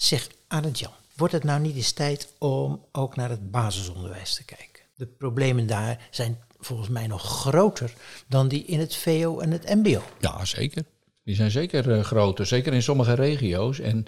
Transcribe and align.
Zeg, 0.00 0.28
Arend 0.48 0.78
Jan, 0.78 0.92
wordt 1.16 1.32
het 1.32 1.44
nou 1.44 1.60
niet 1.60 1.76
eens 1.76 1.92
tijd 1.92 2.32
om 2.38 2.84
ook 2.92 3.16
naar 3.16 3.30
het 3.30 3.50
basisonderwijs 3.50 4.34
te 4.34 4.44
kijken? 4.44 4.82
De 4.94 5.06
problemen 5.06 5.66
daar 5.66 6.08
zijn 6.10 6.38
volgens 6.58 6.88
mij 6.88 7.06
nog 7.06 7.22
groter 7.22 7.92
dan 8.28 8.48
die 8.48 8.64
in 8.64 8.78
het 8.78 8.96
VO 8.96 9.38
en 9.38 9.50
het 9.50 9.74
MBO. 9.74 10.02
Ja, 10.20 10.44
zeker. 10.44 10.84
Die 11.24 11.34
zijn 11.34 11.50
zeker 11.50 11.88
uh, 11.88 12.04
groter, 12.04 12.46
zeker 12.46 12.72
in 12.72 12.82
sommige 12.82 13.12
regio's. 13.12 13.80
En 13.80 14.04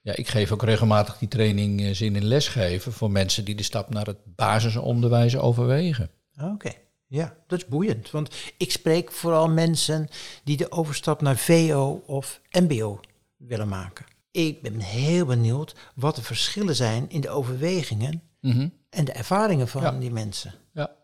ja, 0.00 0.16
ik 0.16 0.28
geef 0.28 0.52
ook 0.52 0.62
regelmatig 0.62 1.18
die 1.18 1.28
training 1.28 1.80
uh, 1.80 1.94
zin 1.94 2.16
in 2.16 2.24
lesgeven 2.24 2.92
voor 2.92 3.10
mensen 3.10 3.44
die 3.44 3.54
de 3.54 3.62
stap 3.62 3.90
naar 3.90 4.06
het 4.06 4.18
basisonderwijs 4.24 5.36
overwegen. 5.36 6.10
Oké. 6.40 6.72
Ja, 7.06 7.36
dat 7.46 7.58
is 7.58 7.66
boeiend. 7.66 8.10
Want 8.10 8.34
ik 8.56 8.70
spreek 8.70 9.12
vooral 9.12 9.48
mensen 9.48 10.08
die 10.44 10.56
de 10.56 10.72
overstap 10.72 11.20
naar 11.20 11.36
VO 11.36 12.02
of 12.06 12.40
MBO 12.50 13.00
willen 13.36 13.68
maken. 13.68 14.14
Ik 14.36 14.62
ben 14.62 14.80
heel 14.80 15.24
benieuwd 15.24 15.74
wat 15.94 16.16
de 16.16 16.22
verschillen 16.22 16.74
zijn 16.76 17.10
in 17.10 17.20
de 17.20 17.28
overwegingen 17.28 18.22
Mhm. 18.40 18.68
en 18.90 19.04
de 19.04 19.12
ervaringen 19.12 19.68
van 19.68 19.82
Ja. 19.82 19.90
die 19.90 20.10
mensen. 20.10 20.54
Ja. 20.72 20.96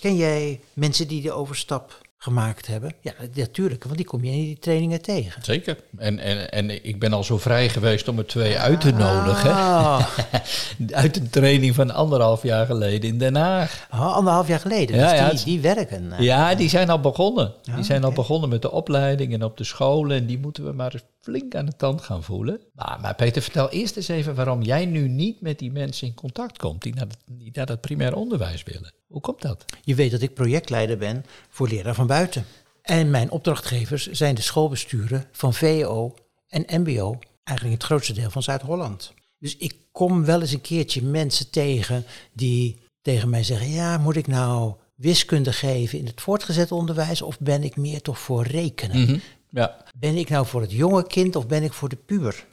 Ken 0.00 0.16
jij 0.16 0.60
mensen 0.72 1.08
die 1.08 1.22
de 1.22 1.32
overstap 1.32 2.00
gemaakt 2.18 2.66
hebben? 2.66 2.92
Ja, 3.00 3.12
natuurlijk, 3.34 3.84
want 3.84 3.96
die 3.96 4.06
kom 4.06 4.24
je 4.24 4.30
in 4.30 4.36
die 4.44 4.58
trainingen 4.58 5.02
tegen. 5.02 5.44
Zeker. 5.44 5.76
En, 5.96 6.18
en, 6.18 6.50
en 6.50 6.84
ik 6.84 6.98
ben 7.00 7.12
al 7.12 7.24
zo 7.24 7.38
vrij 7.38 7.68
geweest 7.68 8.08
om 8.08 8.18
er 8.18 8.26
twee 8.26 8.58
uit 8.58 8.80
te 8.80 8.90
nodigen. 8.92 9.50
Ah, 9.50 10.06
Uit 10.90 11.16
een 11.16 11.30
training 11.30 11.74
van 11.74 11.90
anderhalf 11.90 12.42
jaar 12.42 12.66
geleden 12.66 13.08
in 13.10 13.18
Den 13.18 13.34
Haag. 13.36 13.86
oh, 13.92 14.14
anderhalf 14.14 14.48
jaar 14.48 14.60
geleden. 14.60 14.96
Ja, 14.96 15.10
dus 15.10 15.18
ja, 15.18 15.30
die, 15.30 15.44
die 15.44 15.60
werken. 15.60 16.12
eh. 16.12 16.18
Ja, 16.20 16.54
die 16.54 16.68
zijn 16.68 16.90
al 16.90 17.00
begonnen. 17.00 17.54
Die 17.62 17.74
Ah, 17.74 17.82
zijn 17.82 18.04
al 18.04 18.12
begonnen 18.12 18.48
met 18.48 18.62
de 18.62 18.70
opleiding 18.70 19.32
en 19.32 19.44
op 19.44 19.56
de 19.56 19.64
scholen. 19.64 20.16
En 20.16 20.26
die 20.26 20.38
moeten 20.38 20.64
we 20.64 20.72
maar 20.72 20.92
eens 20.92 21.02
flink 21.20 21.54
aan 21.54 21.66
de 21.66 21.76
tand 21.76 22.00
gaan 22.00 22.22
voelen. 22.22 22.60
Maar, 22.74 22.98
maar 23.02 23.14
Peter, 23.14 23.42
vertel 23.42 23.70
eerst 23.70 23.96
eens 23.96 24.08
even 24.08 24.34
waarom 24.34 24.62
jij 24.62 24.86
nu 24.86 25.08
niet 25.08 25.40
met 25.40 25.58
die 25.58 25.72
mensen 25.72 26.06
in 26.06 26.14
contact 26.14 26.58
komt 26.58 26.82
die 26.82 26.94
naar, 26.94 27.06
het, 27.06 27.18
die 27.26 27.50
naar 27.52 27.66
het 27.66 27.80
primair 27.80 28.14
onderwijs 28.16 28.62
willen. 28.62 28.92
Hoe 29.16 29.24
komt 29.24 29.42
dat? 29.42 29.64
Je 29.82 29.94
weet 29.94 30.10
dat 30.10 30.22
ik 30.22 30.34
projectleider 30.34 30.98
ben 30.98 31.24
voor 31.48 31.68
leraar 31.68 31.94
van 31.94 32.06
buiten. 32.06 32.44
En 32.82 33.10
mijn 33.10 33.30
opdrachtgevers 33.30 34.10
zijn 34.10 34.34
de 34.34 34.42
schoolbesturen 34.42 35.24
van 35.32 35.54
VO 35.54 36.14
en 36.48 36.80
MBO, 36.80 37.18
eigenlijk 37.44 37.78
het 37.78 37.86
grootste 37.86 38.12
deel 38.12 38.30
van 38.30 38.42
Zuid-Holland. 38.42 39.12
Dus 39.38 39.56
ik 39.56 39.76
kom 39.92 40.24
wel 40.24 40.40
eens 40.40 40.52
een 40.52 40.60
keertje 40.60 41.02
mensen 41.02 41.50
tegen 41.50 42.04
die 42.32 42.78
tegen 43.02 43.28
mij 43.28 43.42
zeggen: 43.42 43.70
Ja, 43.70 43.98
moet 43.98 44.16
ik 44.16 44.26
nou 44.26 44.74
wiskunde 44.94 45.52
geven 45.52 45.98
in 45.98 46.06
het 46.06 46.20
voortgezet 46.20 46.72
onderwijs 46.72 47.22
of 47.22 47.38
ben 47.40 47.62
ik 47.62 47.76
meer 47.76 48.02
toch 48.02 48.18
voor 48.18 48.46
rekenen? 48.46 49.22
Ja. 49.50 49.76
Ben 49.94 50.16
ik 50.16 50.28
nou 50.28 50.46
voor 50.46 50.60
het 50.60 50.72
jonge 50.72 51.06
kind 51.06 51.36
of 51.36 51.46
ben 51.46 51.62
ik 51.62 51.72
voor 51.72 51.88
de 51.88 51.96
puber? 51.96 52.46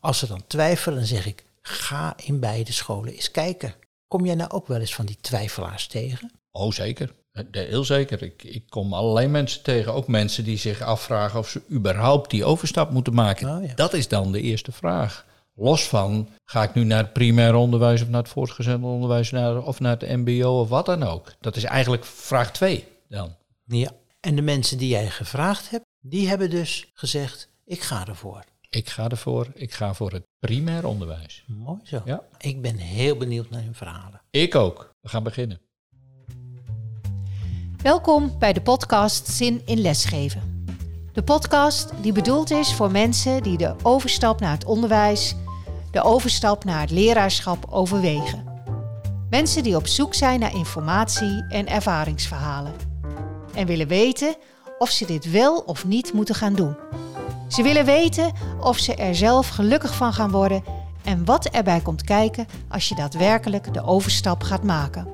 Als 0.00 0.18
ze 0.18 0.26
dan 0.26 0.42
twijfelen, 0.46 0.98
dan 0.98 1.06
zeg 1.06 1.26
ik: 1.26 1.44
Ga 1.62 2.16
in 2.24 2.40
beide 2.40 2.72
scholen 2.72 3.12
eens 3.12 3.30
kijken. 3.30 3.74
Kom 4.08 4.26
jij 4.26 4.34
nou 4.34 4.50
ook 4.50 4.66
wel 4.66 4.80
eens 4.80 4.94
van 4.94 5.06
die 5.06 5.18
twijfelaars 5.20 5.86
tegen? 5.86 6.30
Oh, 6.50 6.72
zeker. 6.72 7.12
Eh, 7.32 7.44
Heel 7.50 7.84
zeker. 7.84 8.22
Ik, 8.22 8.42
ik 8.42 8.64
kom 8.68 8.92
allerlei 8.94 9.26
mensen 9.26 9.62
tegen. 9.62 9.94
Ook 9.94 10.06
mensen 10.08 10.44
die 10.44 10.58
zich 10.58 10.80
afvragen 10.80 11.38
of 11.38 11.48
ze 11.48 11.62
überhaupt 11.70 12.30
die 12.30 12.44
overstap 12.44 12.90
moeten 12.90 13.14
maken. 13.14 13.56
Oh, 13.56 13.64
ja. 13.64 13.74
Dat 13.74 13.92
is 13.92 14.08
dan 14.08 14.32
de 14.32 14.40
eerste 14.40 14.72
vraag. 14.72 15.26
Los 15.54 15.88
van, 15.88 16.28
ga 16.44 16.62
ik 16.62 16.74
nu 16.74 16.84
naar 16.84 17.02
het 17.02 17.12
primair 17.12 17.54
onderwijs 17.54 18.02
of 18.02 18.08
naar 18.08 18.22
het 18.22 18.30
voortgezet 18.30 18.82
onderwijs 18.82 19.30
naar, 19.30 19.62
of 19.62 19.80
naar 19.80 19.96
het 19.98 20.16
mbo 20.16 20.60
of 20.60 20.68
wat 20.68 20.86
dan 20.86 21.02
ook. 21.02 21.32
Dat 21.40 21.56
is 21.56 21.64
eigenlijk 21.64 22.04
vraag 22.04 22.52
twee 22.52 22.84
dan. 23.08 23.34
Ja. 23.64 23.90
En 24.20 24.36
de 24.36 24.42
mensen 24.42 24.78
die 24.78 24.88
jij 24.88 25.10
gevraagd 25.10 25.70
hebt, 25.70 25.84
die 26.00 26.28
hebben 26.28 26.50
dus 26.50 26.90
gezegd, 26.94 27.48
ik 27.64 27.82
ga 27.82 28.06
ervoor. 28.06 28.44
Ik 28.76 28.88
ga 28.88 29.08
ervoor, 29.08 29.46
ik 29.54 29.72
ga 29.72 29.94
voor 29.94 30.12
het 30.12 30.26
primair 30.38 30.86
onderwijs. 30.86 31.44
Mooi 31.46 31.80
zo. 31.82 32.02
Ja. 32.04 32.22
Ik 32.38 32.62
ben 32.62 32.76
heel 32.76 33.16
benieuwd 33.16 33.50
naar 33.50 33.62
hun 33.62 33.74
verhalen. 33.74 34.20
Ik 34.30 34.54
ook. 34.54 34.94
We 35.00 35.08
gaan 35.08 35.22
beginnen. 35.22 35.60
Welkom 37.82 38.38
bij 38.38 38.52
de 38.52 38.60
podcast 38.62 39.28
Zin 39.28 39.62
in 39.64 39.78
Lesgeven. 39.78 40.64
De 41.12 41.22
podcast 41.22 41.92
die 42.02 42.12
bedoeld 42.12 42.50
is 42.50 42.74
voor 42.74 42.90
mensen 42.90 43.42
die 43.42 43.56
de 43.56 43.74
overstap 43.82 44.40
naar 44.40 44.52
het 44.52 44.64
onderwijs, 44.64 45.34
de 45.90 46.02
overstap 46.02 46.64
naar 46.64 46.80
het 46.80 46.90
leraarschap 46.90 47.66
overwegen. 47.70 48.44
Mensen 49.30 49.62
die 49.62 49.76
op 49.76 49.86
zoek 49.86 50.14
zijn 50.14 50.40
naar 50.40 50.54
informatie 50.54 51.44
en 51.48 51.66
ervaringsverhalen. 51.66 52.74
En 53.54 53.66
willen 53.66 53.88
weten 53.88 54.36
of 54.78 54.90
ze 54.90 55.06
dit 55.06 55.30
wel 55.30 55.58
of 55.58 55.84
niet 55.84 56.12
moeten 56.12 56.34
gaan 56.34 56.54
doen. 56.54 56.76
Ze 57.48 57.62
willen 57.62 57.84
weten 57.84 58.32
of 58.60 58.78
ze 58.78 58.94
er 58.94 59.14
zelf 59.14 59.48
gelukkig 59.48 59.94
van 59.94 60.12
gaan 60.12 60.30
worden 60.30 60.62
en 61.04 61.24
wat 61.24 61.46
erbij 61.46 61.80
komt 61.80 62.02
kijken 62.02 62.46
als 62.68 62.88
je 62.88 62.94
daadwerkelijk 62.94 63.72
de 63.74 63.82
overstap 63.84 64.42
gaat 64.42 64.62
maken. 64.62 65.06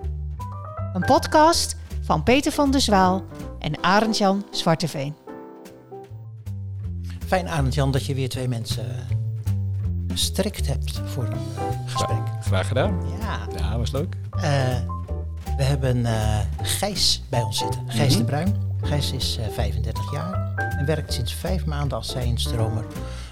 Een 0.92 1.04
podcast 1.04 1.76
van 2.02 2.22
Peter 2.22 2.52
van 2.52 2.70
der 2.70 2.80
Zwaal 2.80 3.22
en 3.58 3.82
Arend-Jan 3.82 4.44
Zwarteveen. 4.50 5.14
Fijn, 7.26 7.48
Arend 7.48 7.74
Jan, 7.74 7.90
dat 7.90 8.06
je 8.06 8.14
weer 8.14 8.28
twee 8.28 8.48
mensen 8.48 8.90
eh, 8.90 8.96
gestrikt 10.08 10.66
hebt 10.66 11.00
voor 11.04 11.24
een 11.24 11.32
eh, 11.32 11.62
gesprek. 11.86 12.18
Graag 12.40 12.68
gedaan. 12.68 13.00
Ja. 13.20 13.38
Ja, 13.58 13.78
was 13.78 13.90
leuk. 13.92 14.16
Eh, 14.36 14.42
we 15.56 15.62
hebben 15.62 16.06
eh, 16.06 16.38
Gijs 16.62 17.22
bij 17.28 17.42
ons 17.42 17.58
zitten. 17.58 17.80
Gijs 17.86 18.10
Mhm. 18.10 18.18
de 18.18 18.24
Bruin. 18.24 18.56
Gijs 18.82 19.12
is 19.12 19.36
eh, 19.36 19.48
35 19.48 20.12
jaar 20.12 20.54
en 20.78 20.86
werkt 20.86 21.12
sinds 21.12 21.34
vijf 21.34 21.64
maanden 21.64 21.98
als 21.98 22.08
zijinstromer 22.08 22.84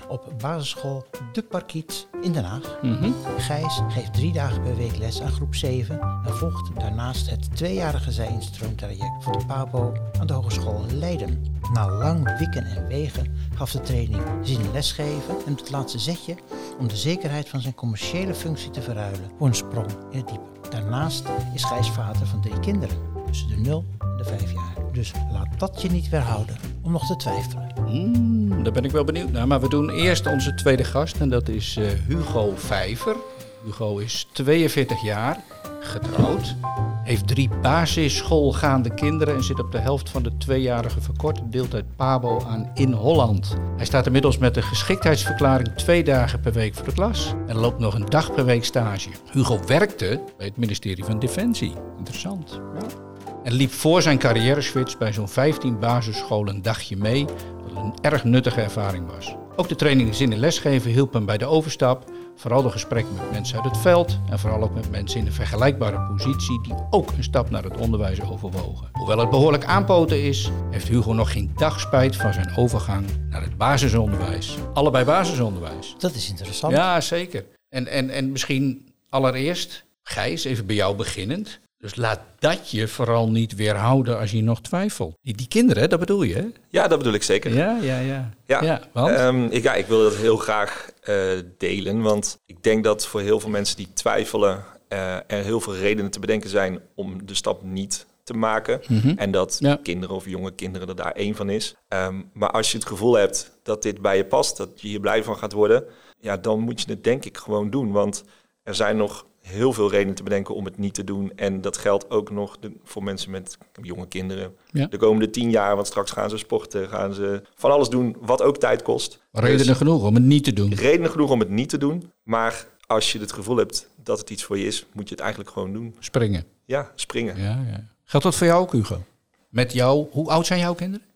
op 0.09 0.33
basisschool 0.39 1.07
De 1.33 1.43
Parkiet 1.43 2.09
in 2.23 2.33
Den 2.33 2.45
Haag. 2.45 2.79
Mhm. 2.83 3.11
Gijs 3.39 3.81
geeft 3.89 4.15
drie 4.15 4.33
dagen 4.33 4.63
per 4.63 4.77
week 4.77 4.97
les 4.97 5.23
aan 5.23 5.31
groep 5.31 5.55
7 5.55 6.01
en 6.01 6.35
volgt 6.35 6.71
daarnaast 6.81 7.31
het 7.31 7.57
tweejarige 7.57 8.13
zijinstroomtraject 8.13 9.25
voor 9.25 9.39
de 9.39 9.47
PABO 9.47 9.93
aan 10.21 10.27
de 10.27 10.33
Hogeschool 10.33 10.85
Leiden. 10.93 11.45
Na 11.73 11.91
lang 11.91 12.39
wikken 12.39 12.65
en 12.65 12.87
wegen 12.87 13.37
gaf 13.55 13.71
de 13.71 13.81
training 13.81 14.23
zin 14.43 14.61
in 14.61 14.73
lesgeven 14.73 15.37
en 15.47 15.55
het 15.55 15.71
laatste 15.71 15.99
zetje 15.99 16.37
om 16.79 16.89
de 16.89 16.97
zekerheid 16.97 17.49
van 17.49 17.61
zijn 17.61 17.75
commerciële 17.75 18.35
functie 18.35 18.71
te 18.71 18.83
verruilen 18.83 19.31
voor 19.39 19.47
een 19.47 19.55
sprong 19.55 19.91
in 20.11 20.19
het 20.19 20.29
diepe. 20.29 20.69
Daarnaast 20.71 21.25
is 21.55 21.65
Gijs 21.65 21.91
vader 21.91 22.27
van 22.27 22.41
drie 22.41 22.61
kinderen, 22.61 22.97
tussen 23.27 23.49
de 23.49 23.57
0 23.57 23.85
en 23.99 24.17
de 24.17 24.25
5 24.25 24.53
jaar. 24.53 24.80
Dus 24.93 25.13
laat 25.33 25.59
dat 25.59 25.83
je 25.83 25.91
niet 25.91 26.09
weerhouden 26.09 26.57
om 26.83 26.93
nog 26.93 27.07
te 27.07 27.17
twijfelen. 27.17 27.73
Mm, 27.89 28.63
daar 28.63 28.73
ben 28.73 28.85
ik 28.85 28.91
wel 28.91 29.05
benieuwd 29.05 29.33
naar. 29.33 29.47
Maar 29.47 29.61
we 29.61 29.69
doen 29.69 29.91
eerst 29.91 30.27
onze 30.27 30.55
tweede 30.55 30.85
gast 30.85 31.21
en 31.21 31.29
dat 31.29 31.49
is 31.49 31.77
eh, 31.77 31.89
Hugo 32.07 32.53
Vijver. 32.57 33.17
Hugo 33.65 33.99
is 33.99 34.29
42 34.33 35.03
jaar, 35.03 35.39
getrouwd, 35.81 36.57
heeft 37.03 37.29
drie 37.29 37.51
basisschoolgaande 37.63 38.95
kinderen 38.95 39.35
en 39.35 39.45
zit 39.45 39.61
op 39.61 39.73
de 39.73 39.79
helft 39.79 40.11
van 40.11 40.23
de 40.23 40.37
tweejarige 40.37 41.01
verkorte 41.01 41.49
deeltijd 41.49 41.97
PABO 41.97 42.45
aan 42.47 42.71
in 42.75 42.93
Holland. 42.93 43.57
Hij 43.77 43.87
staat 43.87 44.07
inmiddels 44.07 44.39
met 44.39 44.57
een 44.57 44.63
geschiktheidsverklaring 44.63 45.69
twee 45.69 46.05
dagen 46.05 46.41
per 46.41 46.53
week 46.53 46.75
voor 46.75 46.85
de 46.85 46.93
klas 46.93 47.35
en 47.47 47.57
loopt 47.57 47.79
nog 47.79 47.95
een 47.95 48.07
dag 48.07 48.35
per 48.35 48.45
week 48.45 48.65
stage. 48.65 49.11
Hugo 49.33 49.61
werkte 49.67 50.21
bij 50.37 50.47
het 50.47 50.57
ministerie 50.57 51.05
van 51.05 51.19
Defensie. 51.19 51.75
Interessant. 51.99 52.61
Ja. 52.75 53.10
En 53.45 53.53
liep 53.53 53.73
voor 53.73 54.03
zijn 54.03 54.19
carrière-switch 54.19 54.99
bij 54.99 55.13
zo'n 55.13 55.29
15 55.29 55.79
basisscholen 55.79 56.55
een 56.55 56.63
dagje 56.63 56.97
mee, 56.97 57.25
wat 57.63 57.85
een 57.85 57.95
erg 58.01 58.25
nuttige 58.25 58.61
ervaring 58.61 59.07
was. 59.07 59.35
Ook 59.57 59.69
de 59.69 59.75
trainingen 59.75 60.15
zin 60.15 60.33
in 60.33 60.39
lesgeven 60.39 60.91
hielp 60.91 61.13
hem 61.13 61.27
bij 61.27 61.39
de 61.39 61.45
overstap, 61.45 62.11
vooral 62.37 62.63
de 62.63 62.71
gesprekken 62.71 63.15
met 63.15 63.31
mensen 63.33 63.57
uit 63.57 63.65
het 63.65 63.77
veld 63.77 64.19
en 64.31 64.39
vooral 64.39 64.63
ook 64.63 64.75
met 64.75 64.91
mensen 64.91 65.21
in 65.21 65.27
een 65.27 65.33
vergelijkbare 65.33 66.01
positie 66.01 66.63
die 66.63 66.75
ook 66.91 67.11
een 67.11 67.23
stap 67.23 67.51
naar 67.51 67.63
het 67.63 67.77
onderwijs 67.77 68.23
overwogen. 68.23 68.89
Hoewel 68.93 69.19
het 69.19 69.31
behoorlijk 69.31 69.65
aanpoten 69.65 70.23
is, 70.23 70.51
heeft 70.71 70.89
Hugo 70.89 71.13
nog 71.13 71.33
geen 71.33 71.53
dag 71.57 71.81
spijt 71.81 72.17
van 72.17 72.33
zijn 72.33 72.57
overgang 72.57 73.07
naar 73.29 73.43
het 73.43 73.57
basisonderwijs. 73.57 74.57
Allebei 74.73 75.05
basisonderwijs. 75.05 75.95
Dat 75.99 76.15
is 76.15 76.29
interessant. 76.29 76.73
Ja, 76.73 77.01
zeker. 77.01 77.45
En, 77.69 77.87
en, 77.87 78.11
en 78.11 78.33
misschien 78.33 78.93
allereerst, 79.09 79.85
Gijs, 80.03 80.45
even 80.45 80.67
bij 80.67 80.77
jou 80.77 80.97
beginnend. 80.97 81.61
Dus 81.81 81.97
laat 81.97 82.21
dat 82.39 82.71
je 82.71 82.89
vooral 82.89 83.31
niet 83.31 83.55
weerhouden 83.55 84.19
als 84.19 84.31
je 84.31 84.43
nog 84.43 84.61
twijfelt. 84.61 85.17
Die, 85.23 85.35
die 85.35 85.49
kinderen, 85.49 85.89
dat 85.89 85.99
bedoel 86.01 86.23
je, 86.23 86.35
hè? 86.35 86.47
Ja, 86.69 86.89
dat 86.89 86.99
bedoel 86.99 87.13
ik 87.13 87.23
zeker. 87.23 87.55
Ja, 87.55 87.79
ja, 87.83 87.99
ja. 87.99 88.31
Ja, 88.47 88.81
want? 88.93 89.11
Ehm, 89.11 89.45
ik, 89.45 89.63
ja 89.63 89.75
ik 89.75 89.87
wil 89.87 90.03
dat 90.03 90.17
heel 90.17 90.37
graag 90.37 90.91
eh, 91.03 91.17
delen, 91.59 92.01
want 92.03 92.39
ik 92.47 92.63
denk 92.63 92.85
dat 92.85 93.07
voor 93.07 93.21
heel 93.21 93.41
veel 93.41 93.51
mensen 93.51 93.77
die 93.77 93.89
twijfelen 93.93 94.65
eh, 94.89 95.15
er 95.15 95.45
heel 95.45 95.61
veel 95.61 95.77
redenen 95.77 96.11
te 96.11 96.19
bedenken 96.21 96.51
zijn 96.51 96.81
om 96.95 97.27
de 97.27 97.35
stap 97.35 97.63
niet 97.63 98.07
te 98.25 98.35
maken. 98.35 98.81
Mhm. 98.89 99.13
En 99.17 99.31
dat 99.31 99.57
Ja. 99.61 99.79
kinderen 99.83 100.15
of 100.17 100.25
jonge 100.29 100.51
kinderen 100.55 100.89
er 100.89 100.97
daar 100.97 101.13
één 101.13 101.35
van 101.35 101.51
is. 101.51 101.75
Ehm, 101.89 102.21
maar 102.33 102.51
als 102.51 102.71
je 102.71 102.79
het 102.79 102.87
gevoel 102.87 103.15
hebt 103.15 103.59
dat 103.63 103.83
dit 103.83 104.01
bij 104.01 104.17
je 104.17 104.25
past, 104.25 104.57
dat 104.57 104.81
je 104.81 104.89
hier 104.89 105.01
blij 105.01 105.25
van 105.25 105.37
gaat 105.37 105.53
worden, 105.53 105.85
ja, 106.21 106.37
dan 106.37 106.61
moet 106.61 106.81
je 106.81 106.91
het 106.91 107.05
denk 107.05 107.25
ik 107.25 107.37
gewoon 107.37 107.71
doen. 107.71 107.93
Want 107.93 108.25
er 108.63 108.75
zijn 108.75 108.97
nog 108.97 109.27
heel 109.51 109.73
veel 109.73 109.91
redenen 109.91 110.15
te 110.15 110.23
bedenken 110.23 110.55
om 110.55 110.65
het 110.65 110.79
niet 110.79 110.95
te 110.95 111.05
doen. 111.05 111.33
En 111.37 111.61
dat 111.61 111.77
geldt 111.77 112.11
ook 112.11 112.31
nog 112.31 112.59
de, 112.59 112.73
voor 112.85 113.03
mensen 113.05 113.31
met 113.31 113.59
jonge 113.83 114.09
kinderen. 114.09 114.55
Ja. 114.73 114.87
De 114.87 114.97
komende 114.97 115.31
tien 115.31 115.51
jaar, 115.51 115.75
want 115.75 115.87
straks 115.87 116.11
gaan 116.11 116.31
ze 116.31 116.37
sporten, 116.39 116.89
gaan 116.89 117.15
ze 117.15 117.43
van 117.55 117.71
alles 117.71 117.89
doen 117.89 118.17
wat 118.21 118.43
ook 118.43 118.57
tijd 118.59 118.83
kost. 118.83 119.21
Redenen 119.33 119.67
Dus 119.67 119.77
genoeg 119.77 120.03
om 120.05 120.15
het 120.15 120.25
niet 120.25 120.45
te 120.45 120.53
doen. 120.53 120.75
redenen 120.75 121.11
genoeg 121.11 121.31
om 121.31 121.41
het 121.41 121.49
niet 121.51 121.69
te 121.69 121.79
doen. 121.79 122.11
Maar 122.23 122.67
als 122.87 123.13
je 123.13 123.19
het 123.19 123.33
gevoel 123.33 123.57
hebt 123.57 123.89
dat 124.03 124.19
het 124.19 124.31
iets 124.31 124.45
voor 124.45 124.59
je 124.59 124.65
is, 124.67 124.87
moet 124.93 125.09
je 125.09 125.15
het 125.15 125.21
eigenlijk 125.23 125.51
gewoon 125.53 125.73
doen. 125.73 125.95
Springen. 125.99 126.45
Ja, 126.65 126.93
springen. 126.95 127.37
Ja, 127.37 127.65
ja. 127.71 127.85
Geldt 128.05 128.27
dat 128.27 128.35
voor 128.35 128.47
jou 128.47 128.61
ook, 128.63 128.73
Hugo? 128.73 129.03
Met 129.49 129.73
jou, 129.73 130.07
hoe 130.11 130.29
oud 130.31 130.47
zijn 130.47 130.61
jouw 130.61 130.75
kinderen? 130.75 131.07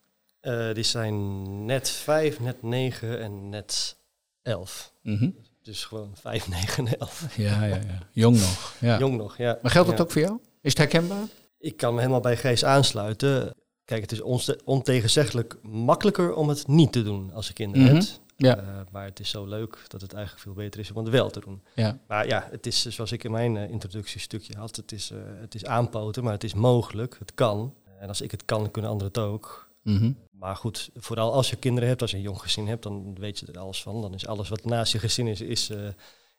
Eh, 0.41 0.75
die 0.75 0.85
zijn 0.85 1.65
net 1.65 1.91
vijf, 1.91 2.41
net 2.41 2.63
negen 2.63 3.21
en 3.21 3.49
net 3.49 3.97
elf. 4.43 4.93
Mhm. 5.03 5.31
Dus 5.65 5.85
gewoon 5.85 6.11
vijf, 6.15 6.49
negen 6.55 6.87
en 6.87 6.99
elf. 6.99 7.37
Ja, 7.37 7.65
ja, 7.65 7.75
ja. 7.75 7.99
Jong 8.13 8.37
nog. 8.41 8.75
Ja. 8.81 8.99
Jong 8.99 9.17
nog, 9.17 9.37
ja. 9.39 9.59
Maar 9.63 9.71
geldt 9.71 9.89
dat 9.89 9.99
Ja. 9.99 10.05
ook 10.05 10.11
voor 10.11 10.21
jou? 10.21 10.39
Is 10.61 10.71
het 10.71 10.79
herkenbaar? 10.79 11.25
Ik 11.59 11.77
kan 11.77 11.93
me 11.95 12.01
helemaal 12.01 12.21
bij 12.21 12.37
Gijs 12.37 12.65
aansluiten. 12.65 13.55
Kijk, 13.85 14.03
het 14.03 14.13
is 14.13 14.21
ontegenzeggelijk 14.65 15.57
makkelijker 15.63 16.35
om 16.35 16.49
het 16.49 16.67
niet 16.67 16.93
te 16.93 17.03
doen 17.03 17.33
als 17.33 17.47
je 17.47 17.53
kinderen 17.53 17.87
Mhm. 17.87 17.95
hebt. 17.95 18.21
Ja. 18.37 18.57
Eh, 18.57 18.65
maar 18.91 19.05
het 19.05 19.21
is 19.21 19.31
zo 19.31 19.47
leuk 19.47 19.79
dat 19.89 20.01
het 20.01 20.13
eigenlijk 20.13 20.43
veel 20.45 20.53
beter 20.55 20.81
is 20.81 20.91
om 20.91 20.97
het 21.05 21.09
wel 21.13 21.31
te 21.31 21.41
doen. 21.41 21.63
Ja. 21.75 21.99
Maar 22.09 22.27
ja, 22.27 22.49
het 22.51 22.67
is 22.67 22.87
zoals 22.87 23.13
ik 23.13 23.25
in 23.25 23.31
mijn 23.31 23.57
eh, 23.57 23.71
introductiestukje 23.71 24.57
had. 24.57 24.77
Het 24.77 24.93
is, 24.93 25.11
eh, 25.11 25.19
het 25.41 25.55
is 25.55 25.65
aanpoten, 25.65 26.25
maar 26.25 26.33
het 26.33 26.45
is 26.45 26.55
mogelijk. 26.55 27.17
Het 27.19 27.35
kan. 27.35 27.75
En 28.01 28.09
als 28.09 28.21
ik 28.21 28.31
het 28.31 28.45
kan, 28.45 28.71
kunnen 28.71 28.91
anderen 28.91 29.13
het 29.15 29.23
ook. 29.23 29.69
Mhm. 29.83 30.11
Maar 30.39 30.57
goed, 30.57 30.91
vooral 30.95 31.33
als 31.33 31.51
je 31.51 31.57
kinderen 31.57 31.89
hebt, 31.89 32.03
als 32.03 32.11
je 32.11 32.17
een 32.17 32.23
jong 32.23 32.41
gezin 32.41 32.67
hebt, 32.69 32.83
dan 32.83 33.15
weet 33.21 33.39
je 33.39 33.47
er 33.47 33.59
alles 33.59 33.83
van. 33.83 34.01
Dan 34.01 34.15
is 34.15 34.27
alles 34.27 34.49
wat 34.49 34.65
naast 34.65 34.93
je 34.93 34.99
gezin 34.99 35.27
is, 35.27 35.41
is, 35.41 35.71
eh, 35.71 35.79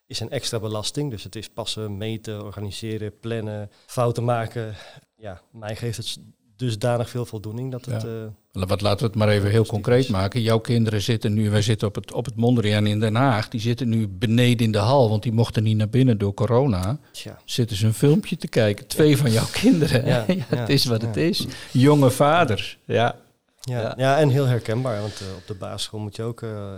is 0.06 0.20
een 0.20 0.30
extra 0.30 0.58
belasting. 0.60 1.10
Dus 1.10 1.22
het 1.24 1.36
is 1.36 1.48
passen, 1.48 1.96
meten, 1.96 2.44
organiseren, 2.44 3.18
plannen, 3.20 3.70
fouten 3.86 4.24
maken. 4.24 4.74
Ja, 5.16 5.40
mij 5.52 5.76
geeft 5.76 5.96
het 5.96 6.18
dusdanig 6.56 7.10
veel 7.10 7.26
voldoening 7.26 7.70
dat 7.70 7.84
het... 7.84 8.02
Ja. 8.02 8.08
eh, 8.52 8.62
Wat 8.68 8.80
laten 8.80 8.98
we 9.00 9.06
het 9.06 9.14
maar 9.14 9.28
even 9.28 9.50
heel 9.50 9.66
concreet 9.66 10.08
maken. 10.08 10.40
Jouw 10.42 10.58
kinderen 10.58 11.02
zitten 11.02 11.32
nu, 11.34 11.50
wij 11.50 11.62
zitten 11.62 11.88
op 11.88 11.94
het, 11.94 12.12
op 12.12 12.24
het 12.24 12.36
Mondriaan 12.36 12.86
in 12.86 13.00
Den 13.00 13.14
Haag, 13.14 13.48
die 13.48 13.60
zitten 13.60 13.88
nu 13.88 14.08
beneden 14.08 14.66
in 14.66 14.72
de 14.72 14.78
hal, 14.78 15.08
want 15.08 15.22
die 15.22 15.32
mochten 15.32 15.62
niet 15.62 15.76
naar 15.76 15.88
binnen 15.88 16.18
door 16.18 16.34
corona. 16.34 16.98
tja, 17.12 17.38
Zitten 17.44 17.76
ze 17.76 17.86
een 17.86 17.94
filmpje 17.94 18.36
te 18.36 18.48
kijken. 18.48 18.86
Twee 18.86 19.16
van 19.16 19.30
jouw 19.32 19.46
kinderen. 19.52 20.06
Ja, 20.06 20.24
het 20.56 20.68
is 20.68 20.84
wat 20.84 21.02
het 21.02 21.16
is. 21.16 21.46
Jonge 21.72 22.10
vaders. 22.10 22.78
Ja. 22.84 23.24
Ja, 23.66 23.80
Ja. 23.80 23.94
ja. 23.96 24.18
en 24.18 24.28
heel 24.28 24.46
herkenbaar, 24.46 25.00
want 25.00 25.20
eh, 25.20 25.26
op 25.36 25.46
de 25.46 25.54
basisschool 25.54 26.00
moet 26.00 26.16
je 26.16 26.22
ook... 26.22 26.42
eh, 26.42 26.74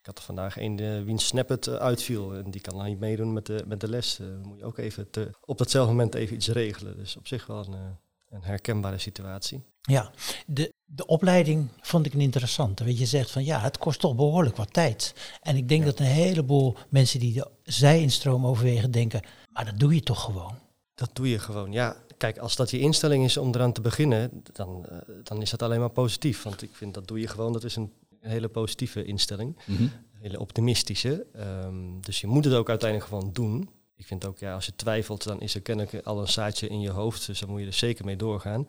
ik 0.00 0.08
had 0.08 0.18
er 0.18 0.24
vandaag 0.24 0.58
een 0.58 0.80
uh, 0.80 1.02
wiens 1.04 1.26
Snapchat 1.26 1.66
uh, 1.66 1.74
uitviel 1.74 2.34
en 2.34 2.50
die 2.50 2.60
kan 2.60 2.76
dan 2.76 2.86
niet 2.86 3.00
meedoen 3.00 3.32
met 3.32 3.46
de, 3.46 3.64
met 3.66 3.80
de 3.80 3.88
les. 3.88 4.20
Moet 4.42 4.58
je 4.58 4.64
ook 4.64 4.78
even 4.78 5.10
te, 5.10 5.30
op 5.40 5.58
datzelfde 5.58 5.90
moment 5.92 6.14
even 6.14 6.36
iets 6.36 6.48
regelen. 6.48 6.96
Dus 6.96 7.16
op 7.16 7.26
zich 7.26 7.46
wel 7.46 7.58
een, 7.58 7.98
een 8.28 8.42
herkenbare 8.42 8.98
situatie. 8.98 9.62
Ja, 9.80 10.10
de, 10.46 10.72
de 10.84 11.06
opleiding 11.06 11.68
vond 11.80 12.06
ik 12.06 12.14
een 12.14 12.20
interessante. 12.20 12.84
Want 12.84 12.98
je 12.98 13.06
zegt 13.06 13.30
van 13.30 13.44
ja, 13.44 13.60
het 13.60 13.78
kost 13.78 14.00
toch 14.00 14.14
behoorlijk 14.14 14.56
wat 14.56 14.72
tijd. 14.72 15.14
En 15.40 15.56
ik 15.56 15.68
denk 15.68 15.80
ja. 15.80 15.86
dat 15.86 15.98
een 15.98 16.06
heleboel 16.06 16.76
mensen 16.88 17.20
die 17.20 17.32
de 17.32 17.50
zij-instroom 17.62 18.46
overwegen 18.46 18.90
denken, 18.90 19.22
maar 19.52 19.64
dat 19.64 19.78
doe 19.78 19.94
je 19.94 20.02
toch 20.02 20.22
gewoon? 20.22 20.58
Dat 20.94 21.10
doe 21.12 21.28
je 21.28 21.38
gewoon, 21.38 21.72
ja. 21.72 21.96
Kijk, 22.22 22.38
als 22.38 22.56
dat 22.56 22.70
je 22.70 22.78
instelling 22.78 23.24
is 23.24 23.36
om 23.36 23.54
eraan 23.54 23.72
te 23.72 23.80
beginnen, 23.80 24.42
dan, 24.52 24.86
uh, 24.92 24.98
dan 25.22 25.42
is 25.42 25.50
dat 25.50 25.62
alleen 25.62 25.80
maar 25.80 25.90
positief. 25.90 26.42
Want 26.42 26.62
ik 26.62 26.70
vind 26.72 26.94
dat 26.94 27.08
doe 27.08 27.20
je 27.20 27.28
gewoon, 27.28 27.52
dat 27.52 27.64
is 27.64 27.76
een 27.76 27.92
hele 28.20 28.48
positieve 28.48 29.04
instelling. 29.04 29.56
Mm 29.66 29.76
-hmm. 29.76 29.84
Een 29.84 30.20
hele 30.20 30.40
optimistische. 30.40 31.26
Um, 31.36 32.00
dus 32.00 32.20
je 32.20 32.26
moet 32.26 32.44
het 32.44 32.54
ook 32.54 32.68
uiteindelijk 32.68 33.10
gewoon 33.10 33.32
doen. 33.32 33.70
Ik 33.94 34.06
vind 34.06 34.24
ook, 34.24 34.38
ja, 34.38 34.54
als 34.54 34.66
je 34.66 34.74
twijfelt, 34.76 35.24
dan 35.24 35.40
is 35.40 35.54
er 35.54 35.60
kennelijk 35.60 36.06
al 36.06 36.20
een 36.20 36.28
zaadje 36.28 36.68
in 36.68 36.80
je 36.80 36.90
hoofd. 36.90 37.26
Dus 37.26 37.40
dan 37.40 37.48
moet 37.48 37.60
je 37.60 37.66
er 37.66 37.72
zeker 37.72 38.04
mee 38.04 38.16
doorgaan. 38.16 38.66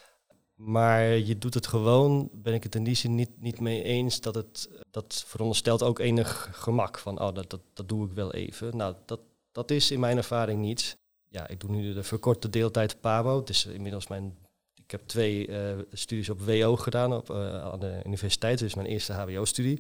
Maar 0.56 1.04
je 1.04 1.38
doet 1.38 1.54
het 1.54 1.68
gewoon, 1.68 2.30
ben 2.34 2.54
ik 2.54 2.64
het 2.64 2.76
in 2.76 2.84
die 2.84 2.96
zin 2.96 3.16
niet, 3.16 3.42
niet 3.42 3.60
mee 3.60 3.84
eens, 3.84 4.22
dat 4.22 4.36
het 4.36 4.70
dat 4.92 5.24
veronderstelt 5.28 5.84
ook 5.84 6.00
enig 6.00 6.50
gemak. 6.52 6.98
Van, 6.98 7.22
oh, 7.22 7.34
dat, 7.34 7.50
dat, 7.50 7.62
dat 7.74 7.90
doe 7.90 8.06
ik 8.06 8.14
wel 8.14 8.34
even. 8.34 8.78
Nou, 8.78 8.96
dat, 9.06 9.20
dat 9.52 9.72
is 9.72 9.92
in 9.92 10.00
mijn 10.00 10.18
ervaring 10.18 10.60
niet. 10.60 10.98
Ja, 11.34 11.48
ik 11.48 11.60
doe 11.60 11.72
nu 11.72 11.94
de 11.94 12.04
verkorte 12.04 12.50
deeltijd 12.50 13.02
PABO. 13.02 13.44
Is 13.46 13.66
inmiddels 13.66 14.08
mijn... 14.08 14.38
Ik 14.76 14.92
heb 14.92 15.02
twee 15.06 15.48
uh, 15.48 15.58
studies 15.92 16.30
op 16.30 16.42
WO 16.42 16.76
gedaan 16.76 17.14
op, 17.14 17.30
uh, 17.30 17.62
aan 17.62 17.80
de 17.80 18.02
universiteit. 18.06 18.60
Dus 18.60 18.74
mijn 18.74 18.88
eerste 18.88 19.14
HBO-studie. 19.14 19.80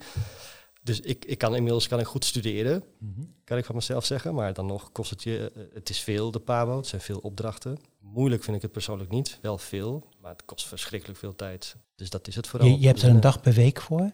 Dus 0.82 1.00
ik, 1.00 1.26
ik 1.26 1.38
kan 1.38 1.56
inmiddels 1.56 1.88
kan 1.88 2.00
ik 2.00 2.06
goed 2.06 2.26
studeren, 2.26 2.84
mm 2.98 3.14
-hmm. 3.16 3.34
kan 3.44 3.58
ik 3.58 3.66
van 3.66 3.76
mezelf 3.76 4.06
zeggen. 4.06 4.34
Maar 4.34 4.54
dan 4.54 4.66
nog 4.66 4.92
kost 4.92 5.10
het 5.10 5.24
je, 5.24 5.52
uh, 5.56 5.64
het 5.74 5.90
is 5.90 6.00
veel 6.00 6.32
de 6.32 6.40
PABO, 6.40 6.78
het 6.78 6.88
zijn 6.88 7.02
veel 7.02 7.20
opdrachten. 7.20 7.78
Moeilijk 8.00 8.44
vind 8.44 8.56
ik 8.56 8.62
het 8.62 8.72
persoonlijk 8.72 9.10
niet, 9.10 9.38
wel 9.42 9.58
veel, 9.58 10.08
maar 10.22 10.32
het 10.32 10.46
kost 10.46 10.68
verschrikkelijk 10.68 11.20
veel 11.20 11.36
tijd. 11.36 11.76
Dus 11.96 12.10
dat 12.10 12.28
is 12.28 12.36
het 12.36 12.48
vooral. 12.48 12.68
Je, 12.70 12.80
je 12.80 12.88
hebt 12.88 13.02
er 13.02 13.10
een 13.10 13.22
dag 13.22 13.42
per 13.42 13.54
week 13.54 13.82
voor? 13.82 14.12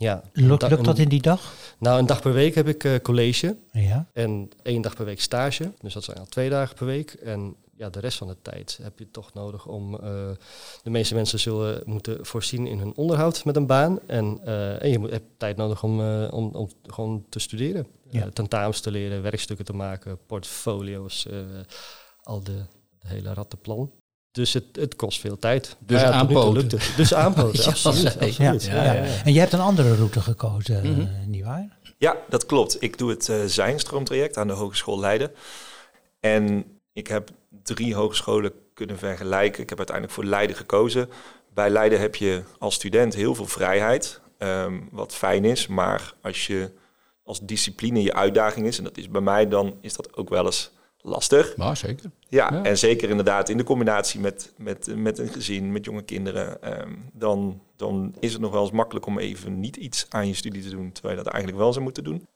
Ja. 0.00 0.22
Lukt, 0.32 0.68
lukt 0.68 0.84
dat 0.84 0.98
in 0.98 1.08
die 1.08 1.22
dag? 1.22 1.54
Nou, 1.78 1.98
een 1.98 2.06
dag 2.06 2.20
per 2.22 2.32
week 2.32 2.54
heb 2.54 2.68
ik 2.68 2.84
uh, 2.84 2.96
college 3.02 3.56
ja. 3.72 4.06
en 4.12 4.50
één 4.62 4.82
dag 4.82 4.94
per 4.94 5.04
week 5.04 5.20
stage. 5.20 5.72
Dus 5.80 5.94
dat 5.94 6.04
zijn 6.04 6.18
al 6.18 6.26
twee 6.26 6.50
dagen 6.50 6.76
per 6.76 6.86
week. 6.86 7.10
En 7.10 7.56
ja, 7.76 7.90
de 7.90 8.00
rest 8.00 8.18
van 8.18 8.26
de 8.26 8.36
tijd 8.42 8.78
heb 8.82 8.98
je 8.98 9.10
toch 9.10 9.34
nodig 9.34 9.66
om... 9.66 9.94
Uh, 9.94 10.00
de 10.82 10.90
meeste 10.90 11.14
mensen 11.14 11.38
zullen 11.38 11.82
moeten 11.84 12.26
voorzien 12.26 12.66
in 12.66 12.78
hun 12.78 12.96
onderhoud 12.96 13.44
met 13.44 13.56
een 13.56 13.66
baan. 13.66 13.98
En, 14.06 14.40
uh, 14.44 14.82
en 14.82 14.90
je 14.90 14.98
moet, 14.98 15.10
hebt 15.10 15.38
tijd 15.38 15.56
nodig 15.56 15.82
om, 15.82 16.00
uh, 16.00 16.28
om, 16.30 16.50
om 16.54 16.68
gewoon 16.82 17.24
te 17.28 17.38
studeren. 17.38 17.86
Ja. 18.10 18.28
tentamens 18.32 18.80
te 18.80 18.90
leren, 18.90 19.22
werkstukken 19.22 19.64
te 19.64 19.72
maken, 19.72 20.18
portfolio's, 20.26 21.26
al 22.22 22.42
de, 22.42 22.64
de 22.98 23.08
hele 23.08 23.34
rattenplan. 23.34 23.90
Dus 24.38 24.52
het, 24.52 24.64
het 24.72 24.96
kost 24.96 25.20
veel 25.20 25.38
tijd. 25.38 25.76
Dus 25.78 26.00
ja, 26.00 26.10
aanpoten. 26.10 26.52
Lukt 26.52 26.72
het. 26.72 26.92
Dus 26.96 27.14
aanpoten, 27.14 27.60
ja, 27.62 27.68
absoluut. 27.68 28.06
absoluut. 28.06 28.64
Ja, 28.64 28.82
ja, 28.82 28.94
en 29.24 29.32
jij 29.32 29.40
hebt 29.40 29.52
een 29.52 29.60
andere 29.60 29.94
route 29.94 30.20
gekozen, 30.20 30.86
mm 30.86 30.94
-hmm. 30.94 31.30
nietwaar? 31.30 31.76
Ja, 31.96 32.16
dat 32.28 32.46
klopt. 32.46 32.82
Ik 32.82 32.98
doe 32.98 33.10
het 33.10 33.32
Zijnstroomtraject 33.46 34.36
aan 34.36 34.46
de 34.46 34.52
Hogeschool 34.52 34.98
Leiden. 34.98 35.30
En 36.20 36.64
ik 36.92 37.06
heb 37.06 37.30
drie 37.62 37.94
hogescholen 37.94 38.52
kunnen 38.74 38.98
vergelijken. 38.98 39.62
Ik 39.62 39.68
heb 39.68 39.78
uiteindelijk 39.78 40.16
voor 40.16 40.24
Leiden 40.24 40.56
gekozen. 40.56 41.08
Bij 41.54 41.70
Leiden 41.70 42.00
heb 42.00 42.14
je 42.14 42.42
als 42.58 42.74
student 42.74 43.14
heel 43.14 43.34
veel 43.34 43.46
vrijheid, 43.46 44.20
um, 44.38 44.88
wat 44.92 45.14
fijn 45.14 45.44
is. 45.44 45.66
Maar 45.66 46.14
als 46.22 46.46
je 46.46 46.70
als 47.22 47.40
discipline 47.40 48.02
je 48.02 48.14
uitdaging 48.14 48.66
is, 48.66 48.78
en 48.78 48.84
dat 48.84 48.96
is 48.96 49.08
bij 49.08 49.20
mij, 49.20 49.48
dan 49.48 49.74
is 49.80 49.94
dat 49.94 50.16
ook 50.16 50.28
wel 50.28 50.44
eens 50.44 50.70
lastig. 51.08 51.56
Maar 51.56 51.76
zeker. 51.76 52.10
Ja, 52.28 52.48
ja, 52.52 52.62
en 52.62 52.78
zeker 52.78 53.08
inderdaad 53.08 53.48
in 53.48 53.56
de 53.56 53.64
combinatie 53.64 54.20
met, 54.20 54.52
met, 54.56 54.96
met 54.96 55.18
een 55.18 55.28
gezin, 55.28 55.72
met 55.72 55.84
jonge 55.84 56.02
kinderen. 56.02 56.80
Um, 56.80 57.10
dan, 57.12 57.60
dan 57.76 58.14
is 58.20 58.32
het 58.32 58.40
nog 58.40 58.52
wel 58.52 58.62
eens 58.62 58.70
makkelijk 58.70 59.06
om 59.06 59.18
even 59.18 59.60
niet 59.60 59.76
iets 59.76 60.06
aan 60.08 60.26
je 60.26 60.34
studie 60.34 60.62
te 60.62 60.70
doen, 60.70 60.92
terwijl 60.92 61.16
je 61.16 61.22
dat 61.22 61.32
eigenlijk 61.32 61.62
wel 61.62 61.72
zou 61.72 61.84
moeten 61.84 62.04
doen. 62.04 62.26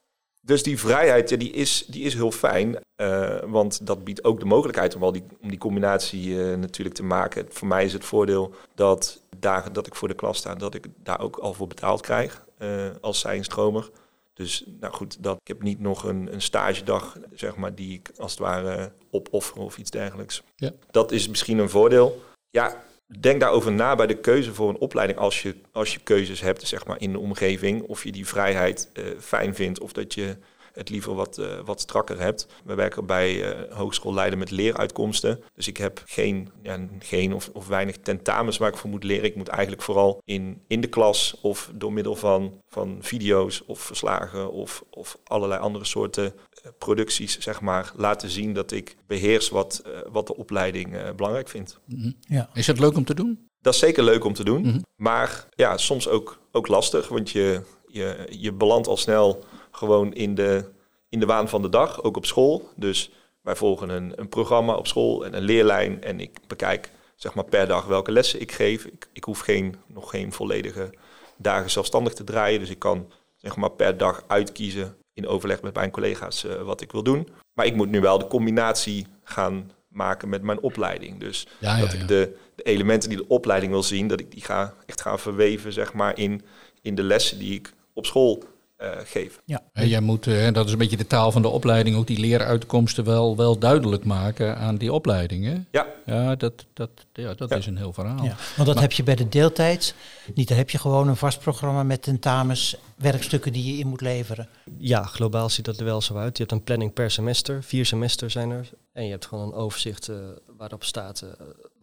Dus 0.45 0.63
die 0.63 0.79
vrijheid, 0.79 1.29
ja, 1.29 1.37
die, 1.37 1.51
is, 1.51 1.85
die 1.87 2.03
is 2.03 2.13
heel 2.13 2.31
fijn. 2.31 2.77
Uh, 2.97 3.35
want 3.45 3.87
dat 3.87 4.03
biedt 4.03 4.23
ook 4.23 4.39
de 4.39 4.45
mogelijkheid 4.45 4.95
om, 4.95 5.03
al 5.03 5.11
die, 5.11 5.23
om 5.41 5.49
die 5.49 5.57
combinatie 5.57 6.27
uh, 6.27 6.57
natuurlijk 6.57 6.95
te 6.95 7.03
maken. 7.03 7.45
Voor 7.49 7.67
mij 7.67 7.85
is 7.85 7.93
het 7.93 8.05
voordeel 8.05 8.53
dat 8.75 9.21
dagen 9.39 9.73
dat 9.73 9.87
ik 9.87 9.95
voor 9.95 10.07
de 10.07 10.13
klas 10.13 10.37
sta, 10.37 10.55
dat 10.55 10.73
ik 10.73 10.87
daar 11.03 11.19
ook 11.19 11.37
al 11.37 11.53
voor 11.53 11.67
betaald 11.67 12.01
krijg 12.01 12.45
uh, 12.59 12.85
als 13.01 13.19
zijnstromer. 13.19 13.89
Dus 14.33 14.63
nou 14.79 14.93
goed, 14.93 15.23
dat, 15.23 15.37
ik 15.41 15.47
heb 15.47 15.61
niet 15.61 15.79
nog 15.79 16.03
een, 16.03 16.33
een 16.33 16.41
stagedag, 16.41 17.17
zeg 17.33 17.55
maar, 17.55 17.75
die 17.75 17.93
ik 17.93 18.11
als 18.17 18.31
het 18.31 18.39
ware 18.39 18.91
opoffer 19.11 19.57
of 19.57 19.77
iets 19.77 19.91
dergelijks. 19.91 20.43
Ja. 20.55 20.71
Dat 20.91 21.11
is 21.11 21.27
misschien 21.27 21.57
een 21.57 21.69
voordeel. 21.69 22.23
Ja, 22.49 22.83
denk 23.19 23.39
daarover 23.39 23.71
na 23.71 23.95
bij 23.95 24.07
de 24.07 24.19
keuze 24.19 24.53
voor 24.53 24.69
een 24.69 24.77
opleiding 24.77 25.19
als 25.19 25.41
je, 25.41 25.55
als 25.71 25.93
je 25.93 25.99
keuzes 25.99 26.41
hebt 26.41 26.67
zeg 26.67 26.85
maar, 26.85 27.01
in 27.01 27.11
de 27.11 27.19
omgeving. 27.19 27.81
Of 27.81 28.03
je 28.03 28.11
die 28.11 28.27
vrijheid 28.27 28.89
uh, 28.93 29.05
fijn 29.19 29.55
vindt 29.55 29.79
of 29.79 29.93
dat 29.93 30.13
je 30.13 30.37
het 30.73 30.89
liever 30.89 31.13
wat, 31.13 31.37
uh, 31.37 31.59
wat 31.65 31.81
strakker 31.81 32.19
hebt. 32.19 32.47
We 32.63 32.73
werken 32.73 33.05
bij 33.05 33.55
uh, 33.67 33.73
Hogeschool 33.75 34.13
Leiden 34.13 34.39
met 34.39 34.51
leeruitkomsten. 34.51 35.43
Dus 35.53 35.67
ik 35.67 35.77
heb 35.77 36.01
geen, 36.05 36.49
ja, 36.61 36.79
geen 36.99 37.33
of, 37.33 37.49
of 37.53 37.67
weinig 37.67 37.97
tentamens 37.97 38.57
waar 38.57 38.69
ik 38.69 38.77
voor 38.77 38.89
moet 38.89 39.03
leren. 39.03 39.25
Ik 39.25 39.35
moet 39.35 39.47
eigenlijk 39.47 39.81
vooral 39.81 40.21
in, 40.25 40.61
in 40.67 40.81
de 40.81 40.87
klas 40.87 41.37
of 41.41 41.71
door 41.73 41.93
middel 41.93 42.15
van, 42.15 42.61
van 42.67 42.97
video's 43.01 43.63
of 43.65 43.79
verslagen 43.79 44.51
of, 44.51 44.83
of 44.89 45.17
allerlei 45.23 45.61
andere 45.61 45.85
soorten 45.85 46.25
uh, 46.25 46.71
producties 46.77 47.39
zeg 47.39 47.61
maar, 47.61 47.91
laten 47.95 48.29
zien 48.29 48.53
dat 48.53 48.71
ik 48.71 48.95
beheers 49.07 49.49
wat, 49.49 49.83
wat 50.11 50.27
de 50.27 50.35
opleiding 50.35 51.15
belangrijk 51.15 51.49
vindt. 51.49 51.79
Mm-hmm. 51.85 52.15
Ja. 52.19 52.49
Is 52.53 52.67
het 52.67 52.79
leuk 52.79 52.95
om 52.95 53.05
te 53.05 53.15
doen? 53.15 53.49
Dat 53.61 53.73
is 53.73 53.79
zeker 53.79 54.03
leuk 54.03 54.23
om 54.23 54.33
te 54.33 54.43
doen. 54.43 54.61
Mm-hmm. 54.61 54.85
Maar 54.95 55.47
ja, 55.55 55.77
soms 55.77 56.07
ook, 56.07 56.39
ook 56.51 56.67
lastig, 56.67 57.07
want 57.07 57.29
je, 57.29 57.61
je, 57.87 58.27
je 58.29 58.53
belandt 58.53 58.87
al 58.87 58.97
snel 58.97 59.43
gewoon 59.75 60.13
in 60.13 60.35
de, 60.35 60.69
in 61.09 61.19
de 61.19 61.25
waan 61.25 61.49
van 61.49 61.61
de 61.61 61.69
dag, 61.69 62.03
ook 62.03 62.17
op 62.17 62.25
school. 62.25 62.69
Dus 62.75 63.11
wij 63.41 63.55
volgen 63.55 63.89
een, 63.89 64.13
een 64.15 64.29
programma 64.29 64.75
op 64.75 64.87
school 64.87 65.25
en 65.25 65.33
een 65.33 65.43
leerlijn. 65.43 66.03
En 66.03 66.19
ik 66.19 66.37
bekijk 66.47 66.91
zeg 67.15 67.33
maar 67.33 67.45
per 67.45 67.67
dag 67.67 67.85
welke 67.85 68.11
lessen 68.11 68.41
ik 68.41 68.51
geef. 68.51 68.85
Ik, 68.85 69.07
ik 69.13 69.23
hoef 69.23 69.39
geen, 69.39 69.75
nog 69.87 70.09
geen 70.09 70.31
volledige 70.31 70.89
dagen 71.37 71.71
zelfstandig 71.71 72.13
te 72.13 72.23
draaien. 72.23 72.59
Dus 72.59 72.69
ik 72.69 72.79
kan 72.79 73.11
zeg 73.35 73.55
maar 73.55 73.71
per 73.71 73.97
dag 73.97 74.23
uitkiezen 74.27 74.97
in 75.13 75.27
overleg 75.27 75.61
met 75.61 75.75
mijn 75.75 75.91
collega's 75.91 76.45
eh, 76.45 76.61
wat 76.61 76.81
ik 76.81 76.91
wil 76.91 77.03
doen. 77.03 77.27
Maar 77.53 77.65
ik 77.65 77.75
moet 77.75 77.89
nu 77.89 78.01
wel 78.01 78.17
de 78.17 78.27
combinatie 78.27 79.07
gaan 79.23 79.71
maken 79.87 80.29
met 80.29 80.41
mijn 80.41 80.61
opleiding. 80.61 81.19
Dus 81.19 81.47
Ja, 81.59 81.79
dat 81.79 81.91
ja, 81.91 81.99
ik 81.99 82.07
de, 82.07 82.37
de 82.55 82.63
elementen 82.63 83.09
die 83.09 83.17
de 83.17 83.27
opleiding 83.27 83.71
wil 83.71 83.83
zien, 83.83 84.07
dat 84.07 84.19
ik 84.19 84.31
die 84.31 84.43
ga, 84.43 84.73
echt 84.85 85.01
ga 85.01 85.17
verweven 85.17 85.73
zeg 85.73 85.93
maar, 85.93 86.17
in, 86.17 86.41
in 86.81 86.95
de 86.95 87.03
lessen 87.03 87.39
die 87.39 87.53
ik 87.53 87.73
op 87.93 88.05
school 88.05 88.43
eh, 88.75 88.89
geef. 89.03 89.41
Hè, 89.73 89.83
jij 89.83 90.01
moet, 90.01 90.27
eh, 90.27 90.51
dat 90.53 90.65
is 90.65 90.71
een 90.71 90.77
beetje 90.77 90.97
de 90.97 91.07
taal 91.07 91.31
van 91.31 91.41
de 91.41 91.47
opleiding, 91.47 91.95
ook 91.95 92.07
die 92.07 92.19
leeruitkomsten 92.19 93.03
wel, 93.03 93.35
wel 93.37 93.57
duidelijk 93.59 94.05
maken 94.05 94.57
aan 94.57 94.75
die 94.77 94.93
opleidingen. 94.93 95.67
Ja, 95.71 95.85
Ja, 96.05 96.35
dat, 96.35 96.65
dat, 96.73 96.89
ja, 97.13 97.33
dat 97.33 97.49
Ja. 97.49 97.55
is 97.55 97.65
een 97.65 97.77
heel 97.77 97.93
verhaal. 97.93 98.23
Ja, 98.23 98.35
want 98.55 98.65
dat 98.67 98.73
Maar- 98.73 98.81
heb 98.83 98.91
je 98.91 99.03
bij 99.03 99.15
de 99.15 99.29
deeltijd. 99.29 99.95
Niet, 100.33 100.47
daar 100.47 100.57
heb 100.57 100.69
je 100.69 100.77
gewoon 100.77 101.07
een 101.07 101.15
vast 101.15 101.39
programma 101.39 101.83
met 101.83 102.01
tentamens, 102.01 102.75
werkstukken 102.95 103.53
die 103.53 103.73
je 103.73 103.79
in 103.79 103.87
moet 103.87 104.01
leveren. 104.01 104.47
Ja, 104.77 105.03
globaal 105.03 105.49
ziet 105.49 105.65
dat 105.65 105.77
er 105.77 105.85
wel 105.85 106.01
zo 106.01 106.15
uit. 106.17 106.37
Je 106.37 106.43
hebt 106.43 106.55
een 106.55 106.63
planning 106.63 106.93
per 106.93 107.11
semester, 107.11 107.63
vier 107.63 107.85
semesters 107.85 108.33
zijn 108.33 108.51
er. 108.51 108.69
En 108.93 109.03
je 109.05 109.11
hebt 109.11 109.25
gewoon 109.25 109.47
een 109.47 109.53
overzicht 109.53 110.07
eh, 110.07 110.15
waarop 110.57 110.83
staat 110.83 111.21
eh, 111.21 111.29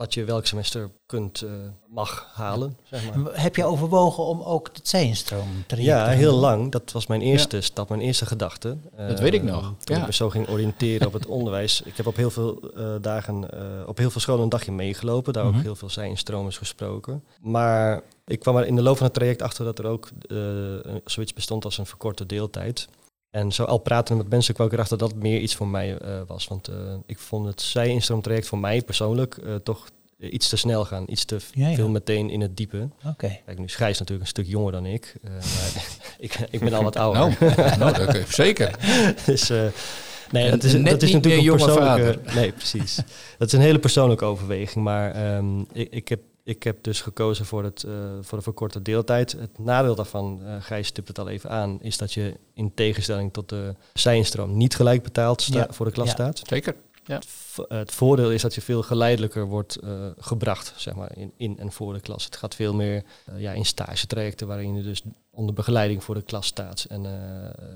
wat 0.01 0.15
je 0.15 0.25
welk 0.25 0.47
semester 0.47 0.91
kunt, 1.07 1.43
eh, 1.43 1.51
mag 1.89 2.29
halen. 2.33 2.77
Zeg 2.83 3.15
maar. 3.15 3.41
Heb 3.43 3.57
je 3.57 3.65
overwogen 3.65 4.25
om 4.25 4.43
ook 4.43 4.71
het 4.73 4.89
Ja, 5.85 6.03
te 6.05 6.09
gaan 6.11 6.19
heel 6.19 6.35
lang. 6.35 6.71
Dat 6.73 6.93
was 6.93 7.07
mijn 7.07 7.21
eerste 7.21 7.61
stap, 7.61 7.89
mijn 7.89 8.01
eerste 8.01 8.27
gedachte. 8.27 8.77
Dat 8.97 9.09
Eh, 9.17 9.19
weet 9.23 9.35
ik 9.35 9.43
nog, 9.43 9.61
Toen 9.61 9.97
ja. 9.97 10.01
ik 10.01 10.07
me 10.07 10.13
zo 10.13 10.31
ging 10.31 10.49
oriënteren 10.49 11.07
op 11.07 11.13
het 11.13 11.27
onderwijs. 11.37 11.83
Ik 11.83 11.97
heb 11.97 12.07
op 12.07 12.17
heel 12.17 12.31
veel 12.31 12.61
eh, 12.77 12.95
dagen, 13.01 13.51
eh, 13.51 13.89
op 13.89 13.99
heel 13.99 14.11
veel 14.11 14.21
scholen 14.21 14.43
een 14.43 14.49
dagje 14.49 14.73
meegelopen. 14.73 15.33
Daar 15.33 15.45
Mhm. 15.47 15.57
ook 15.57 15.63
heel 15.63 15.77
veel 15.77 15.91
zijinstromers 15.91 16.59
gesproken. 16.59 17.25
Maar 17.41 18.03
ik 18.27 18.39
kwam 18.41 18.57
er 18.57 18.67
in 18.67 18.77
de 18.77 18.83
loop 18.83 18.97
van 18.97 19.07
het 19.07 19.15
traject 19.15 19.43
achter 19.43 19.65
dat 19.65 19.79
er 19.79 19.87
ook 19.87 20.09
eh, 20.29 20.37
zoiets 21.05 21.33
bestond 21.33 21.65
als 21.65 21.79
een 21.79 21.87
verkorte 21.87 22.27
deeltijd. 22.27 22.89
En 23.31 23.53
zo 23.53 23.65
al 23.65 23.79
praten 23.79 24.17
met 24.17 24.29
mensen 24.29 24.55
kwam 24.55 24.67
ik 24.67 24.73
erachter 24.73 24.99
dat 24.99 25.11
het 25.11 25.23
meer 25.23 25.41
iets 25.41 25.55
voor 25.55 25.69
mij 25.69 25.99
eh, 25.99 26.21
was. 26.27 26.49
Want 26.49 26.69
eh, 26.69 26.77
ik 27.07 27.19
vond 27.19 27.47
het 27.47 27.63
zij-instroomtraject 27.63 28.47
voor 28.47 28.59
mij 28.59 28.83
persoonlijk 28.83 29.37
eh, 29.37 29.55
toch 29.55 29.87
iets 30.21 30.49
te 30.49 30.57
snel 30.57 30.85
gaan. 30.85 31.05
Iets 31.07 31.25
te 31.25 31.39
Ja, 31.53 31.69
ja. 31.69 31.75
veel 31.75 31.89
meteen 31.89 32.31
in 32.31 32.41
het 32.41 32.57
diepe. 32.57 32.89
Oké. 33.07 33.39
Kijk, 33.47 33.59
nu 33.59 33.65
is 33.65 33.75
Gijs 33.75 33.99
natuurlijk 33.99 34.21
een 34.21 34.33
stuk 34.35 34.47
jonger 34.47 34.73
dan 34.73 34.87
ik. 34.87 35.15
eh, 35.23 35.31
maar 35.31 35.85
ik, 36.19 36.39
ik 36.51 36.61
ben 36.61 36.73
al 36.73 36.83
wat 36.83 36.97
ouder. 36.97 37.37
Nou, 37.41 37.79
nou 37.79 38.07
dat, 38.07 38.29
zeker. 38.29 38.79
dus, 39.27 39.51
eh, 39.51 39.63
nee, 40.31 40.51
dat 40.51 40.63
is, 40.63 40.73
net 40.73 40.91
dat 40.91 41.03
is 41.03 41.13
natuurlijk 41.13 41.47
een 41.47 41.57
persoonlijke... 41.57 42.19
Nee, 42.35 42.53
precies. 42.53 42.97
dat 43.39 43.47
is 43.49 43.53
een 43.53 43.61
hele 43.61 43.79
persoonlijke 43.79 44.25
overweging. 44.25 44.85
Maar 44.85 45.13
ehm, 45.13 45.61
ik, 45.73 45.89
ik, 45.91 46.09
heb, 46.09 46.21
ik 46.51 46.63
heb 46.63 46.83
dus 46.83 47.01
gekozen 47.01 47.45
voor, 47.47 47.65
het, 47.65 47.85
eh, 47.85 47.93
voor 48.21 48.39
de 48.39 48.45
verkorte 48.45 48.83
deeltijd. 48.83 49.33
Het 49.33 49.59
nadeel 49.59 49.95
daarvan, 49.95 50.41
eh 50.45 50.55
Gijs 50.61 50.87
stipt 50.87 51.09
het 51.09 51.19
al 51.19 51.29
even 51.29 51.51
aan... 51.51 51.83
is 51.83 51.99
dat 51.99 52.13
je 52.13 52.35
in 52.55 52.75
tegenstelling 52.75 53.33
tot 53.33 53.49
de 53.49 53.75
zijinstroom 53.95 54.57
niet 54.57 54.75
gelijk 54.77 55.03
betaald 55.03 55.45
Ja, 55.45 55.67
voor 55.71 55.87
de 55.87 55.93
klas 55.93 56.07
ja. 56.07 56.13
staat. 56.13 56.41
Zeker. 56.45 56.75
Het 57.05 57.27
v- 57.27 57.59
Het 57.69 57.93
voordeel 57.93 58.31
is 58.33 58.43
dat 58.43 58.55
je 58.55 58.61
veel 58.61 58.83
geleidelijker 58.83 59.47
wordt 59.47 59.77
eh, 59.77 59.91
gebracht, 60.19 60.73
zeg 60.77 60.95
maar, 60.95 61.17
in, 61.17 61.33
in 61.37 61.59
en 61.59 61.73
voor 61.73 61.93
de 61.93 62.01
klas. 62.01 62.25
Het 62.25 62.37
gaat 62.37 62.55
veel 62.55 62.75
meer 62.75 63.03
eh, 63.27 63.41
ja, 63.41 63.53
in 63.53 63.65
stagetrajecten 63.67 64.47
waarin 64.47 64.75
je 64.75 64.83
dus 64.83 65.03
onder 65.31 65.55
begeleiding 65.55 66.05
voor 66.05 66.15
de 66.15 66.23
klas 66.23 66.47
staat. 66.47 66.87
En 66.89 67.07
eh, 67.07 67.13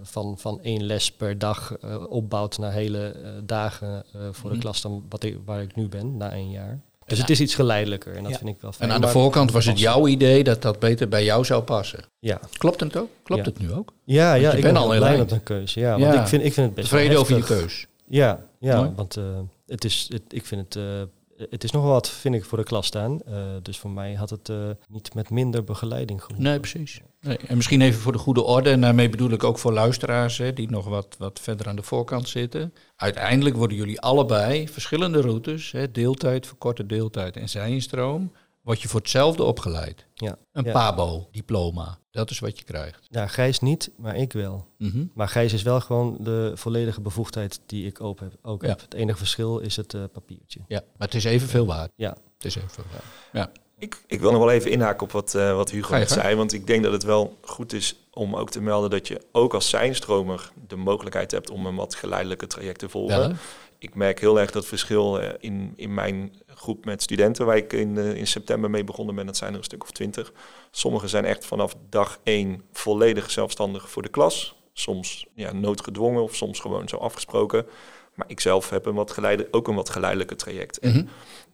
van, 0.02 0.38
van 0.38 0.61
één 0.62 0.83
les 0.83 1.12
per 1.12 1.38
dag 1.38 1.76
eh, 1.76 2.04
opbouwt 2.11 2.59
naar 2.59 2.73
hele 2.73 3.09
eh, 3.09 3.31
dagen 3.45 4.04
eh, 4.12 4.21
voor 4.31 4.49
de 4.50 4.57
Mhm. 4.57 4.64
klas 4.64 4.81
dan 4.81 5.04
wat 5.09 5.23
ik, 5.23 5.38
waar 5.45 5.62
ik 5.62 5.76
nu 5.76 5.88
ben, 5.88 6.16
na 6.16 6.31
één 6.33 6.50
jaar. 6.50 6.81
Dus 7.06 7.16
Ja. 7.16 7.23
het 7.23 7.30
is 7.32 7.40
iets 7.40 7.54
geleidelijker 7.54 8.14
en 8.16 8.23
dat 8.23 8.32
Ja. 8.32 8.38
vind 8.38 8.50
ik 8.50 8.56
wel 8.61 8.73
fijn. 8.73 8.88
En 8.88 8.94
aan 8.94 9.00
de 9.00 9.08
voorkant 9.08 9.50
was 9.52 9.64
het 9.66 9.78
jouw 9.78 10.06
idee 10.06 10.44
dat 10.44 10.62
dat 10.62 10.78
beter 10.78 11.08
bij 11.08 11.25
jou 11.25 11.44
zou 11.44 11.62
passen. 11.62 12.00
Ja, 12.18 12.40
Klopt 12.58 12.80
het 12.80 12.96
ook? 12.96 13.08
Klopt 13.23 13.44
Ja. 13.44 13.50
het 13.50 13.61
nu 13.61 13.73
ook? 13.73 13.92
ja, 14.04 14.34
ja 14.34 14.52
ik 14.52 14.62
ben 14.62 14.76
al 14.76 14.88
blij 14.96 15.18
met 15.18 15.30
een 15.32 15.42
keuze. 15.42 15.80
Ja, 15.80 15.99
want 15.99 16.14
ik, 16.14 16.26
vind, 16.26 16.44
ik 16.44 16.52
vind 16.52 16.66
het 16.66 16.75
best 16.75 16.90
wel 16.90 17.00
Tevreden 17.00 17.20
over 17.20 17.37
je 17.37 17.42
keus. 17.42 17.87
Ja, 18.08 18.40
ja 18.61 18.92
want 18.96 19.16
eh, 19.16 19.25
het 19.66 19.84
is, 19.84 20.06
het, 20.12 20.23
ik 20.28 20.46
vind 20.46 20.61
het, 20.61 20.76
eh, 20.76 21.02
het 21.37 21.64
is 21.64 21.71
nog 21.71 21.83
wel 21.83 21.93
wat, 21.93 22.09
vind 22.09 22.35
ik, 22.35 22.45
voor 22.45 22.59
de 22.59 22.64
klas 22.64 22.87
staan. 22.87 23.21
Eh, 23.21 23.35
dus 23.62 23.79
voor 23.79 23.91
mij 23.91 24.14
had 24.14 24.31
het 24.31 24.49
eh, 24.49 24.71
niet 24.88 25.14
met 25.14 25.31
minder 25.31 25.64
begeleiding 25.64 26.21
gehoeven. 26.21 26.45
Nee, 26.45 26.61
precies. 26.61 27.00
Nee. 27.21 27.37
En 27.37 27.57
misschien 27.57 27.81
even 27.81 28.00
voor 28.00 28.12
de 28.12 28.19
goede 28.19 28.43
orde, 28.43 28.71
en 28.71 28.81
daarmee 28.81 29.09
bedoel 29.09 29.31
ik 29.31 29.45
ook 29.45 29.59
voor 29.59 29.73
luisteraars 29.73 30.38
hè, 30.38 30.53
die 30.53 30.71
nog 30.71 30.85
wat, 30.85 31.14
wat 31.19 31.41
verder 31.41 31.69
aan 31.69 31.76
de 31.76 31.83
voorkant 31.83 32.29
zitten. 32.29 32.75
Uiteindelijk 32.97 33.57
worden 33.57 33.76
jullie 33.76 34.00
allebei 34.00 34.69
verschillende 34.69 35.21
routes, 35.21 35.73
hè, 35.73 35.91
deeltijd, 35.91 36.47
verkorte 36.47 36.87
deeltijd 36.87 37.37
en 37.37 37.49
zijinstroom, 37.49 38.33
word 38.64 38.83
je 38.83 38.88
voor 38.88 39.00
hetzelfde 39.00 39.42
opgeleid. 39.42 40.06
Ja. 40.14 40.38
Een 40.52 40.64
Ja. 40.64 40.73
PABO-diploma, 40.73 41.99
dat 42.11 42.30
is 42.30 42.38
wat 42.38 42.59
je 42.59 42.64
krijgt. 42.64 43.06
Ja, 43.11 43.26
Gijs 43.26 43.61
niet, 43.61 43.90
maar 43.97 44.16
ik 44.16 44.33
wel. 44.33 44.66
Mhm. 44.78 45.04
Maar 45.14 45.28
Gijs 45.28 45.52
is 45.52 45.62
wel 45.62 45.80
gewoon 45.80 46.16
de 46.21 46.52
volledige 46.54 47.00
bevoegdheid 47.00 47.61
die 47.66 47.87
ik 47.87 48.00
ook 48.00 48.21
heb. 48.21 48.33
Ook 48.42 48.62
Ja. 48.62 48.68
heb. 48.68 48.80
Het 48.80 48.94
enige 48.94 49.18
verschil 49.18 49.59
is 49.59 49.76
het 49.76 49.94
eh, 49.94 50.02
papiertje. 50.12 50.61
Ja, 50.66 50.80
maar 50.97 51.06
het 51.06 51.16
is 51.16 51.25
evenveel 51.25 51.66
waard. 51.66 51.90
Ja. 51.97 52.16
Het 52.35 52.44
is 52.44 52.54
evenveel 52.56 52.85
waard. 52.90 53.04
Ja. 53.33 53.50
Ik, 53.78 54.02
ik 54.06 54.21
wil 54.21 54.30
nog 54.30 54.40
wel 54.40 54.50
even 54.50 54.71
inhaken 54.71 55.02
op 55.02 55.12
wat, 55.12 55.35
eh, 55.35 55.54
wat 55.56 55.71
Hugo 55.71 55.94
net 55.94 56.11
zei. 56.11 56.35
Want 56.35 56.52
ik 56.52 56.66
denk 56.66 56.83
dat 56.83 56.92
het 56.92 57.02
wel 57.02 57.38
goed 57.42 57.73
is 57.73 57.97
om 58.11 58.37
ook 58.37 58.50
te 58.50 58.61
melden 58.61 58.90
dat 58.90 59.09
je 59.09 59.21
ook 59.33 59.54
als 59.54 59.68
zijnstromer 59.68 60.52
de 60.66 60.76
mogelijkheid 60.76 61.30
hebt 61.30 61.50
om 61.50 61.66
een 61.66 61.75
wat 61.75 61.94
geleidelijke 61.94 62.47
traject 62.47 62.78
te 62.78 62.88
volgen. 62.88 63.38
Ik 63.85 63.95
merk 63.95 64.21
heel 64.21 64.41
erg 64.41 64.50
dat 64.50 64.67
verschil 64.67 65.21
eh, 65.21 65.29
in, 65.38 65.73
in 65.76 65.95
mijn 65.95 66.35
groep 66.47 66.85
met 66.85 67.03
studenten 67.03 67.47
waar 67.47 67.57
ik 67.57 67.73
in, 67.73 67.99
eh, 67.99 68.14
in 68.14 68.26
september 68.26 68.71
mee 68.71 68.85
begonnen 68.85 69.14
ben. 69.14 69.26
Dat 69.26 69.37
zijn 69.37 69.53
er 69.53 69.59
een 69.59 69.64
stuk 69.64 69.83
of 69.83 69.91
twintig. 69.91 70.33
Sommigen 70.71 71.09
zijn 71.09 71.25
echt 71.25 71.47
vanaf 71.47 71.75
dag 71.88 72.19
één 72.23 72.62
volledig 72.73 73.31
zelfstandig 73.31 73.91
voor 73.91 74.03
de 74.03 74.09
klas. 74.09 74.55
Soms 74.73 75.26
ja, 75.35 75.53
noodgedwongen 75.53 76.23
of 76.23 76.35
soms 76.35 76.61
gewoon 76.61 76.88
zo 76.88 76.97
afgesproken. 76.97 77.67
Maar 78.14 78.26
ik 78.29 78.41
zelf 78.41 78.71
heb 78.71 78.87
een 78.87 78.95
wat 78.95 79.11
geleide, 79.11 79.49
ook 79.50 79.69
een 79.69 79.75
wat 79.75 79.91
geleidelijke 79.91 80.37
traject. 80.37 80.83
Mhm. 80.83 81.05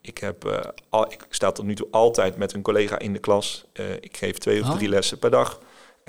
ik, 0.01 0.19
heb, 0.19 0.45
eh, 0.45 0.59
al, 0.89 1.13
ik 1.13 1.27
sta 1.29 1.53
tot 1.53 1.65
nu 1.65 1.75
toe 1.75 1.89
altijd 1.91 2.37
met 2.37 2.53
een 2.53 2.63
collega 2.63 2.99
in 2.99 3.13
de 3.13 3.19
klas. 3.19 3.65
Ik 4.01 4.17
geef 4.17 4.39
twee 4.39 4.61
of 4.61 4.69
Oh. 4.69 4.75
drie 4.75 4.89
lessen 4.89 5.19
per 5.19 5.31
dag. 5.31 5.61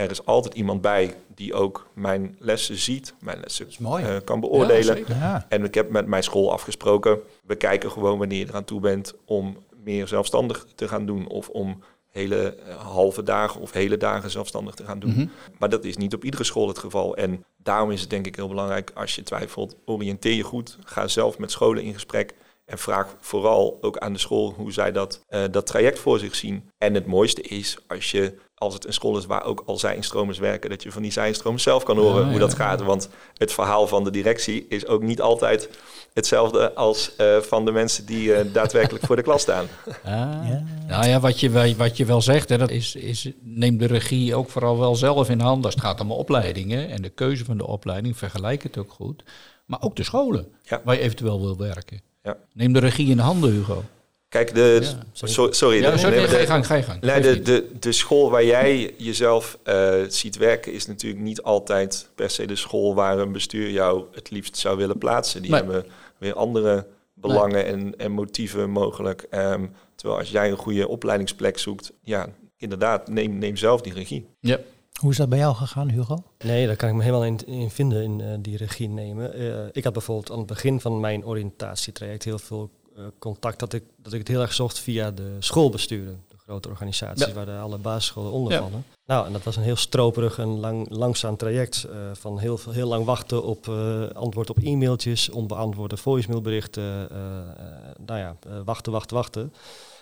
Er 0.03 0.11
is 0.11 0.25
altijd 0.25 0.53
iemand 0.53 0.81
bij 0.81 1.15
die 1.35 1.53
ook 1.53 1.87
mijn 1.93 2.35
lessen 2.39 2.77
ziet, 2.77 3.13
mijn 3.19 3.39
lessen 3.39 3.67
mooi. 3.79 4.03
eh, 4.03 4.15
kan 4.23 4.39
beoordelen. 4.39 5.03
Ja. 5.07 5.45
en 5.49 5.63
ik 5.63 5.73
heb 5.73 5.89
met 5.89 6.07
mijn 6.07 6.23
school 6.23 6.51
afgesproken, 6.51 7.19
we 7.45 7.55
kijken 7.55 7.91
gewoon 7.91 8.17
wanneer 8.17 8.39
je 8.39 8.47
eraan 8.49 8.63
toe 8.63 8.79
bent 8.79 9.13
om 9.25 9.57
meer 9.83 10.07
zelfstandig 10.07 10.65
te 10.75 10.87
gaan 10.87 11.05
doen. 11.05 11.27
Of 11.27 11.49
om 11.49 11.83
hele 12.11 12.55
eh, 12.55 12.75
halve 12.75 13.23
dagen 13.23 13.61
of 13.61 13.71
hele 13.71 13.97
dagen 13.97 14.29
zelfstandig 14.29 14.75
te 14.75 14.83
gaan 14.83 14.99
doen. 14.99 15.11
Mhm. 15.11 15.25
Maar 15.59 15.69
dat 15.69 15.83
is 15.83 15.97
niet 15.97 16.13
op 16.13 16.23
iedere 16.23 16.43
school 16.43 16.67
het 16.67 16.79
geval. 16.79 17.15
En 17.15 17.45
daarom 17.57 17.91
is 17.91 18.01
het 18.01 18.09
denk 18.09 18.27
ik 18.27 18.35
heel 18.35 18.47
belangrijk, 18.47 18.91
als 18.93 19.15
je 19.15 19.23
twijfelt, 19.23 19.75
oriënteer 19.85 20.33
je 20.33 20.43
goed. 20.43 20.77
Ga 20.83 21.07
zelf 21.07 21.37
met 21.37 21.51
scholen 21.51 21.83
in 21.83 21.93
gesprek. 21.93 22.33
En 22.71 22.77
vraag 22.77 23.15
vooral 23.19 23.77
ook 23.81 23.97
aan 23.97 24.13
de 24.13 24.19
school 24.19 24.53
hoe 24.57 24.71
zij 24.73 24.91
dat, 24.91 25.21
eh, 25.27 25.43
dat 25.51 25.65
traject 25.65 25.99
voor 25.99 26.19
zich 26.19 26.35
zien. 26.35 26.69
En 26.77 26.93
het 26.93 27.05
mooiste 27.05 27.41
is 27.41 27.77
als 27.87 28.11
je, 28.11 28.33
als 28.55 28.73
het 28.73 28.85
een 28.85 28.93
school 28.93 29.17
is 29.17 29.25
waar 29.25 29.43
ook 29.45 29.63
al 29.65 29.77
zijnstromers 29.77 30.37
werken, 30.39 30.69
dat 30.69 30.83
je 30.83 30.91
van 30.91 31.01
die 31.01 31.11
zijnstromers 31.11 31.63
zelf 31.63 31.83
kan 31.83 31.97
horen 31.97 32.19
Ja, 32.19 32.23
hoe 32.23 32.33
ja, 32.33 32.39
dat 32.39 32.51
ja. 32.51 32.57
gaat. 32.57 32.81
Want 32.81 33.09
het 33.37 33.53
verhaal 33.53 33.87
van 33.87 34.03
de 34.03 34.11
directie 34.11 34.65
is 34.69 34.87
ook 34.87 35.01
niet 35.01 35.21
altijd 35.21 35.69
hetzelfde 36.13 36.73
als 36.73 37.15
eh, 37.15 37.37
van 37.37 37.65
de 37.65 37.71
mensen 37.71 38.05
die 38.05 38.33
eh, 38.33 38.53
daadwerkelijk 38.53 39.05
voor 39.05 39.15
de 39.15 39.21
klas 39.21 39.41
staan. 39.41 39.65
Ah. 40.03 40.11
Ja. 40.49 40.63
Nou 40.87 41.05
ja, 41.07 41.19
wat 41.19 41.39
je, 41.39 41.49
wel- 41.49 41.75
wat 41.75 41.97
je 41.97 42.05
wel 42.05 42.21
zegt, 42.21 42.49
hè, 42.49 42.57
dat 42.57 42.69
is, 42.71 42.95
is 42.95 43.29
neem 43.41 43.77
de 43.77 43.85
regie 43.87 44.35
ook 44.35 44.49
vooral 44.49 44.79
wel 44.79 44.95
zelf 44.95 45.29
in 45.29 45.39
handen. 45.39 45.65
Als 45.65 45.73
het 45.73 45.83
gaat 45.83 45.99
om 46.01 46.11
opleidingen 46.11 46.89
en 46.89 47.01
de 47.01 47.09
keuze 47.09 47.45
van 47.45 47.57
de 47.57 47.67
opleiding, 47.67 48.17
vergelijk 48.17 48.63
het 48.63 48.77
ook 48.77 48.91
goed. 48.91 49.23
Maar 49.65 49.81
ook 49.81 49.95
de 49.95 50.03
scholen 50.03 50.47
Ja. 50.63 50.81
waar 50.83 50.95
je 50.95 51.01
eventueel 51.01 51.41
wil 51.41 51.57
werken. 51.57 52.01
Ja. 52.23 52.37
Neem 52.53 52.73
de 52.73 52.79
regie 52.79 53.09
in 53.09 53.17
handen, 53.19 53.51
Hugo. 53.51 53.83
Kijk, 54.29 54.53
de, 54.53 54.77
Ja, 54.81 54.87
sorry. 55.13 55.33
so- 55.33 55.51
sorry, 55.51 55.81
Ja, 55.81 55.91
de- 55.91 55.97
sorry, 55.97 56.15
nee, 56.15 56.27
ga 56.27 56.33
je 56.33 56.39
de- 56.41 56.47
gang, 56.47 56.65
ga 56.65 56.75
je 56.75 56.83
gang. 56.83 57.01
Nee, 57.01 57.21
de, 57.21 57.41
de, 57.41 57.71
de 57.79 57.91
school 57.91 58.29
waar 58.29 58.45
jij 58.45 58.93
jezelf 58.97 59.57
eh, 59.63 59.93
ziet 60.07 60.37
werken 60.37 60.73
is 60.73 60.85
natuurlijk 60.87 61.21
niet 61.21 61.41
altijd 61.41 62.09
per 62.15 62.29
se 62.29 62.45
de 62.47 62.55
school 62.55 62.95
waar 62.95 63.17
een 63.19 63.31
bestuur 63.31 63.69
jou 63.69 64.03
het 64.13 64.29
liefst 64.31 64.57
zou 64.57 64.77
willen 64.77 64.97
plaatsen. 64.97 65.41
Die 65.41 65.51
Nee. 65.51 65.59
hebben 65.61 65.85
weer 66.17 66.33
andere 66.33 66.85
belangen 67.13 67.65
en, 67.65 67.93
en 67.97 68.11
motieven 68.11 68.69
mogelijk. 68.69 69.25
Ehm, 69.29 69.65
terwijl 69.95 70.19
als 70.19 70.29
jij 70.29 70.49
een 70.51 70.57
goede 70.57 70.87
opleidingsplek 70.87 71.57
zoekt, 71.57 71.91
ja, 72.01 72.27
inderdaad, 72.57 73.07
neem, 73.07 73.37
neem 73.37 73.55
zelf 73.57 73.81
die 73.81 73.93
regie. 73.93 74.25
Ja. 74.39 74.59
Hoe 75.01 75.11
is 75.11 75.17
dat 75.17 75.29
bij 75.29 75.37
jou 75.39 75.55
gegaan, 75.55 75.89
Hugo? 75.89 76.23
Nee, 76.45 76.67
daar 76.67 76.75
kan 76.75 76.89
ik 76.89 76.95
me 76.95 77.01
helemaal 77.03 77.25
in, 77.25 77.45
in 77.47 77.69
vinden, 77.69 78.03
in 78.03 78.21
eh, 78.21 78.27
die 78.39 78.57
regie 78.57 78.89
nemen. 78.89 79.33
Eh, 79.33 79.65
ik 79.71 79.83
had 79.83 79.93
bijvoorbeeld 79.93 80.31
aan 80.31 80.37
het 80.37 80.47
begin 80.47 80.79
van 80.81 80.99
mijn 80.99 81.25
oriëntatietraject 81.25 82.23
heel 82.23 82.39
veel 82.39 82.69
eh, 82.95 83.03
contact 83.19 83.59
dat 83.59 83.73
ik, 83.73 83.83
dat 83.97 84.13
ik 84.13 84.19
het 84.19 84.27
heel 84.27 84.41
erg 84.41 84.53
zocht 84.53 84.79
via 84.79 85.11
de 85.11 85.35
schoolbesturen. 85.39 86.23
De 86.27 86.35
grote 86.37 86.69
organisaties 86.69 87.25
Ja. 87.27 87.33
waar 87.33 87.45
de 87.45 87.57
alle 87.57 87.77
basisscholen 87.77 88.31
onder 88.31 88.53
Ja. 88.53 88.59
vallen. 88.59 88.85
Nou, 89.05 89.25
en 89.25 89.31
dat 89.33 89.43
was 89.43 89.55
een 89.55 89.63
heel 89.63 89.75
stroperig 89.75 90.37
en 90.39 90.59
lang, 90.59 90.89
langzaam 90.89 91.37
traject. 91.37 91.83
eh, 91.83 91.95
van 92.13 92.39
heel, 92.39 92.59
heel 92.69 92.87
lang 92.87 93.05
wachten 93.05 93.43
op 93.43 93.67
eh, 93.67 94.03
antwoord 94.09 94.49
op 94.49 94.57
e-mailtjes, 94.63 95.29
onbeantwoorde 95.29 95.97
voicemailberichten. 95.97 96.83
eh, 96.83 97.37
eh, 97.39 97.95
nou 98.05 98.19
ja, 98.19 98.35
wachten, 98.65 98.91
wachten, 98.91 99.15
wachten. 99.15 99.53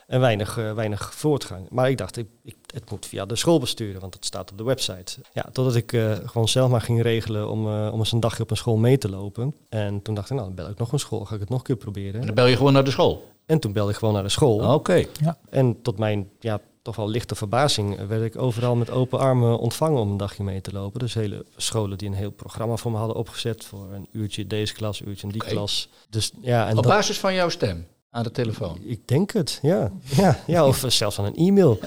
En 0.09 0.19
weinig, 0.19 0.57
eh, 0.57 0.73
weinig 0.73 1.13
voortgang. 1.15 1.67
Maar 1.69 1.89
ik 1.89 1.97
dacht, 1.97 2.17
ik, 2.17 2.27
ik, 2.43 2.55
het 2.73 2.89
moet 2.91 3.05
via 3.05 3.25
de 3.25 3.35
schoolbestuurder, 3.35 4.01
want 4.01 4.13
het 4.13 4.25
staat 4.25 4.51
op 4.51 4.57
de 4.57 4.63
website. 4.63 5.21
Ja, 5.33 5.49
totdat 5.51 5.75
ik 5.75 5.93
eh, 5.93 6.11
gewoon 6.25 6.47
zelf 6.47 6.69
maar 6.69 6.81
ging 6.81 7.01
regelen 7.01 7.49
om, 7.49 7.67
eh, 7.67 7.89
om 7.93 7.99
eens 7.99 8.11
een 8.11 8.19
dagje 8.19 8.43
op 8.43 8.51
een 8.51 8.57
school 8.57 8.77
mee 8.77 8.97
te 8.97 9.09
lopen. 9.09 9.55
En 9.69 10.01
toen 10.01 10.15
dacht 10.15 10.29
ik, 10.29 10.35
nou, 10.35 10.47
dan 10.47 10.55
bel 10.55 10.69
ik 10.69 10.77
nog 10.77 10.91
een 10.91 10.99
school, 10.99 11.25
ga 11.25 11.33
ik 11.33 11.39
het 11.39 11.49
nog 11.49 11.57
een 11.59 11.65
keer 11.65 11.75
proberen. 11.75 12.19
En 12.19 12.25
dan 12.25 12.35
bel 12.35 12.45
je 12.45 12.55
gewoon 12.55 12.73
naar 12.73 12.83
de 12.83 12.91
school. 12.91 13.27
En 13.45 13.59
toen 13.59 13.73
belde 13.73 13.91
ik 13.91 13.97
gewoon 13.97 14.13
naar 14.13 14.23
de 14.23 14.29
school. 14.29 14.73
Oké. 14.73 15.05
En 15.49 15.81
tot 15.81 15.97
mijn 15.97 16.29
ja, 16.39 16.59
toch 16.81 16.95
wel 16.95 17.09
lichte 17.09 17.35
verbazing 17.35 18.07
werd 18.07 18.23
ik 18.23 18.41
overal 18.41 18.75
met 18.75 18.89
open 18.89 19.19
armen 19.19 19.57
ontvangen 19.59 19.99
om 20.01 20.11
een 20.11 20.17
dagje 20.17 20.43
mee 20.43 20.61
te 20.61 20.71
lopen. 20.73 20.99
Dus 20.99 21.13
hele 21.13 21.45
scholen 21.57 21.97
die 21.97 22.07
een 22.07 22.13
heel 22.15 22.31
programma 22.31 22.75
voor 22.75 22.91
me 22.91 22.97
hadden 22.97 23.15
opgezet 23.15 23.65
voor 23.65 23.87
een 23.93 24.07
uurtje 24.11 24.47
deze 24.47 24.73
klas, 24.73 25.01
uurtje 25.01 25.27
in 25.27 25.33
die 25.33 25.43
klas. 25.43 25.89
Dus 26.09 26.31
ja, 26.41 26.63
en 26.67 26.77
Op 26.77 26.83
dat- 26.83 26.91
basis 26.91 27.19
van 27.19 27.33
jouw 27.33 27.49
stem 27.49 27.87
aan 28.11 28.23
de 28.23 28.31
telefoon. 28.31 28.79
ik 28.83 29.07
denk 29.07 29.31
het, 29.31 29.59
ja. 29.61 29.91
ja, 30.03 30.39
ja 30.47 30.67
of 30.67 30.83
zelfs 30.87 31.19
aan 31.19 31.25
een 31.25 31.35
e-mail. 31.35 31.79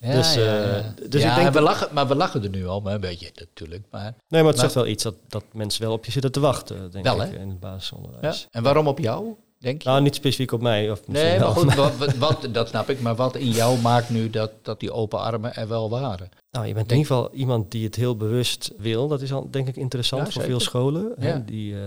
Ja, 0.00 0.12
Dus, 0.16 0.34
ja, 0.34 0.40
eh, 0.40 0.76
ja. 0.76 0.94
dus 1.08 1.22
Ja, 1.22 1.28
ik 1.30 1.34
denk 1.34 1.46
we 1.48 1.52
dat- 1.54 1.62
lachen, 1.62 1.88
maar 1.92 2.08
we 2.08 2.14
lachen 2.14 2.42
er 2.42 2.48
nu 2.50 2.66
al, 2.66 2.80
maar 2.80 2.94
een 2.94 3.00
beetje 3.00 3.30
natuurlijk. 3.34 3.84
Maar, 3.90 4.02
Nee, 4.02 4.12
maar 4.28 4.38
het 4.38 4.44
Maar- 4.50 4.58
zegt 4.58 4.74
wel 4.74 4.86
iets 4.86 5.02
dat, 5.02 5.14
dat 5.28 5.44
mensen 5.52 5.82
wel 5.82 5.92
op 5.92 6.04
je 6.04 6.10
zitten 6.12 6.32
te 6.32 6.40
wachten, 6.40 6.90
denk 6.90 7.04
Wel, 7.04 7.22
ik, 7.22 7.30
hè? 7.32 7.38
in 7.38 7.48
het 7.48 7.60
basisonderwijs. 7.60 8.46
En 8.50 8.62
waarom 8.62 8.86
op 8.88 8.98
jou, 8.98 9.34
denk 9.64 9.82
je? 9.82 9.88
Nou, 9.88 10.02
niet 10.02 10.14
specifiek 10.14 10.52
op 10.52 10.60
mij. 10.60 10.90
Of 10.90 11.08
nee, 11.08 11.30
maar 11.30 11.38
wel. 11.38 11.52
goed, 11.52 11.74
wat, 11.98 12.14
wat, 12.16 12.48
dat 12.52 12.68
snap 12.68 12.88
ik. 12.90 13.00
Maar 13.00 13.14
wat 13.14 13.36
in 13.36 13.50
jou 13.50 13.78
maakt 13.80 14.10
nu 14.10 14.30
dat, 14.30 14.50
dat 14.62 14.80
die 14.80 14.92
open 14.92 15.18
armen 15.18 15.54
er 15.54 15.68
wel 15.68 15.90
waren? 15.90 16.28
Nou, 16.50 16.66
je 16.66 16.74
bent 16.74 16.90
in 16.90 16.96
ieder 16.96 17.14
geval 17.14 17.32
iemand 17.32 17.70
die 17.70 17.84
het 17.84 17.94
heel 17.94 18.16
bewust 18.16 18.72
wil. 18.78 19.08
Dat 19.08 19.20
is 19.22 19.32
al, 19.32 19.48
denk 19.50 19.68
ik, 19.68 19.76
interessant 19.76 20.26
Ja, 20.26 20.32
voor 20.32 20.42
veel 20.42 20.60
scholen. 20.60 21.12
hè. 21.18 21.44
Die 21.44 21.74
eh, 21.74 21.80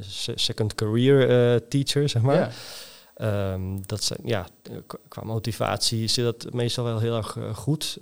se- 0.00 0.32
second 0.34 0.74
career 0.74 1.28
eh, 1.54 1.60
teacher, 1.68 2.08
zeg 2.08 2.22
maar. 2.22 2.34
Ja. 2.36 2.50
Ehm, 3.14 3.62
dat 3.86 4.02
zijn, 4.04 4.18
ja, 4.24 4.46
qua 5.08 5.22
motivatie 5.24 6.06
zit 6.08 6.24
dat 6.24 6.52
meestal 6.52 6.84
wel 6.84 6.98
heel 6.98 7.16
erg 7.16 7.36
eh, 7.36 7.54
goed. 7.54 7.98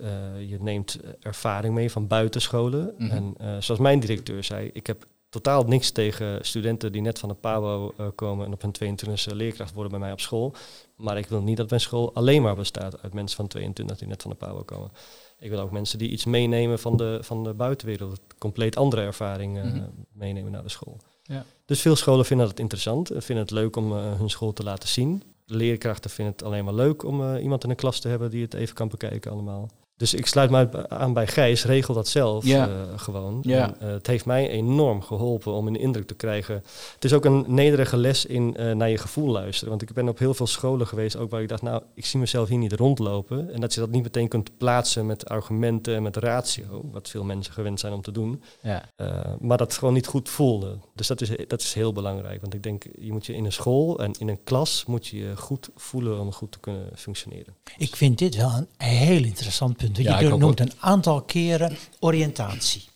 Je 0.47 0.57
neemt 0.59 0.97
ervaring 1.21 1.73
mee 1.73 1.91
van 1.91 2.07
buitenscholen. 2.07 2.93
Mhm. 2.97 3.11
En 3.11 3.35
zoals 3.63 3.79
mijn 3.81 3.99
directeur 3.99 4.43
zei, 4.43 4.69
ik 4.73 4.87
heb 4.87 5.05
totaal 5.31 5.63
niks 5.63 5.91
tegen 5.91 6.45
studenten 6.45 6.91
die 6.91 7.01
net 7.01 7.19
van 7.19 7.29
de 7.29 7.35
PABO 7.35 7.93
eh, 7.97 8.05
komen 8.15 8.45
en 8.45 8.53
op 8.53 8.61
hun 8.61 8.97
22e 8.99 9.35
leerkracht 9.35 9.73
worden 9.73 9.91
bij 9.91 9.99
mij 9.99 10.11
op 10.11 10.19
school. 10.19 10.53
Maar 10.95 11.17
ik 11.17 11.27
wil 11.27 11.41
niet 11.41 11.57
dat 11.57 11.69
mijn 11.69 11.81
school 11.81 12.13
alleen 12.13 12.41
maar 12.41 12.55
bestaat 12.55 13.01
uit 13.01 13.13
mensen 13.13 13.37
van 13.37 13.47
22 13.47 13.97
die 13.97 14.07
net 14.07 14.21
van 14.21 14.31
de 14.31 14.37
PABO 14.37 14.63
komen. 14.63 14.91
Ik 15.39 15.49
wil 15.49 15.59
ook 15.59 15.71
mensen 15.71 15.97
die 15.97 16.09
iets 16.09 16.25
meenemen 16.25 16.79
van 16.79 16.97
de, 16.97 17.17
van 17.21 17.43
de 17.43 17.53
buitenwereld, 17.53 18.19
compleet 18.37 18.75
andere 18.77 19.01
ervaringen 19.01 19.65
Mhm. 19.73 19.83
meenemen 20.11 20.51
naar 20.51 20.63
de 20.63 20.69
school. 20.69 20.97
Ja. 21.23 21.45
Dus 21.65 21.81
veel 21.81 21.95
scholen 21.95 22.25
vinden 22.25 22.47
dat 22.47 22.59
interessant, 22.59 23.11
en 23.11 23.21
vinden 23.21 23.43
het 23.45 23.53
leuk 23.53 23.75
om 23.75 23.91
eh, 23.91 24.17
hun 24.17 24.29
school 24.29 24.53
te 24.53 24.63
laten 24.63 24.89
zien. 24.89 25.23
Leerkrachten 25.45 26.09
vinden 26.09 26.33
het 26.33 26.43
alleen 26.43 26.65
maar 26.65 26.73
leuk 26.73 27.03
om 27.03 27.23
eh, 27.23 27.43
iemand 27.43 27.63
in 27.63 27.69
de 27.69 27.75
klas 27.75 27.99
te 27.99 28.07
hebben 28.07 28.29
die 28.29 28.41
het 28.41 28.53
even 28.53 28.75
kan 28.75 28.87
bekijken 28.87 29.31
allemaal. 29.31 29.69
Dus 30.01 30.13
ik 30.13 30.25
sluit 30.25 30.49
me 30.49 30.55
uit- 30.57 30.89
aan 30.89 31.13
bij 31.13 31.27
Gijs, 31.27 31.65
regel 31.65 31.93
dat 31.93 32.07
zelf 32.07 32.45
Ja. 32.45 32.67
eh, 32.67 32.73
gewoon. 32.95 33.39
Ja. 33.41 33.67
En, 33.67 33.87
eh, 33.87 33.93
het 33.93 34.07
heeft 34.07 34.25
mij 34.25 34.49
enorm 34.49 35.01
geholpen 35.01 35.53
om 35.53 35.67
een 35.67 35.75
indruk 35.75 36.07
te 36.07 36.13
krijgen. 36.13 36.55
Het 36.95 37.03
is 37.03 37.13
ook 37.13 37.25
een 37.25 37.43
nederige 37.47 37.97
les 37.97 38.25
in 38.25 38.55
eh, 38.55 38.71
naar 38.71 38.89
je 38.89 38.97
gevoel 38.97 39.29
luisteren. 39.31 39.69
Want 39.69 39.81
ik 39.81 39.93
ben 39.93 40.07
op 40.09 40.19
heel 40.19 40.33
veel 40.33 40.47
scholen 40.47 40.87
geweest, 40.87 41.15
ook 41.15 41.31
waar 41.31 41.41
ik 41.41 41.49
dacht, 41.49 41.61
nou, 41.61 41.81
ik 41.93 42.05
zie 42.05 42.19
mezelf 42.19 42.49
hier 42.49 42.57
niet 42.57 42.73
rondlopen. 42.73 43.53
En 43.53 43.61
dat 43.61 43.73
je 43.73 43.79
dat 43.79 43.89
niet 43.89 44.03
meteen 44.03 44.27
kunt 44.27 44.57
plaatsen 44.57 45.05
met 45.05 45.29
argumenten 45.29 45.95
en 45.95 46.03
met 46.03 46.17
ratio, 46.17 46.81
wat 46.91 47.09
veel 47.09 47.23
mensen 47.23 47.53
gewend 47.53 47.79
zijn 47.79 47.93
om 47.93 48.01
te 48.01 48.11
doen. 48.11 48.41
Ja. 48.61 48.89
Uh, 48.97 49.07
maar 49.39 49.57
dat 49.57 49.73
gewoon 49.73 49.93
niet 49.93 50.07
goed 50.07 50.29
voelde. 50.29 50.77
Dus 50.95 51.07
dat 51.07 51.21
is, 51.21 51.29
dat 51.47 51.61
is 51.61 51.73
heel 51.73 51.93
belangrijk. 51.93 52.41
Want 52.41 52.53
ik 52.53 52.63
denk, 52.63 52.83
je 52.99 53.11
moet 53.11 53.25
je 53.25 53.33
in 53.33 53.45
een 53.45 53.51
school 53.51 53.99
en 53.99 54.11
in 54.19 54.27
een 54.27 54.43
klas 54.43 54.83
moet 54.87 55.07
je 55.07 55.17
je 55.17 55.37
goed 55.37 55.69
voelen 55.75 56.19
om 56.19 56.31
goed 56.33 56.51
te 56.51 56.59
kunnen 56.59 56.89
functioneren. 56.95 57.55
Ik 57.77 57.95
vind 57.95 58.17
dit 58.17 58.35
wel 58.35 58.51
een 58.51 58.67
heel 58.87 59.23
interessant 59.23 59.77
punt. 59.77 59.90
Je 59.93 60.31
ook 60.31 60.39
noemt 60.39 60.59
een 60.59 60.71
aantal 60.79 61.21
keren 61.21 61.77
oriëntatie. 61.99 62.89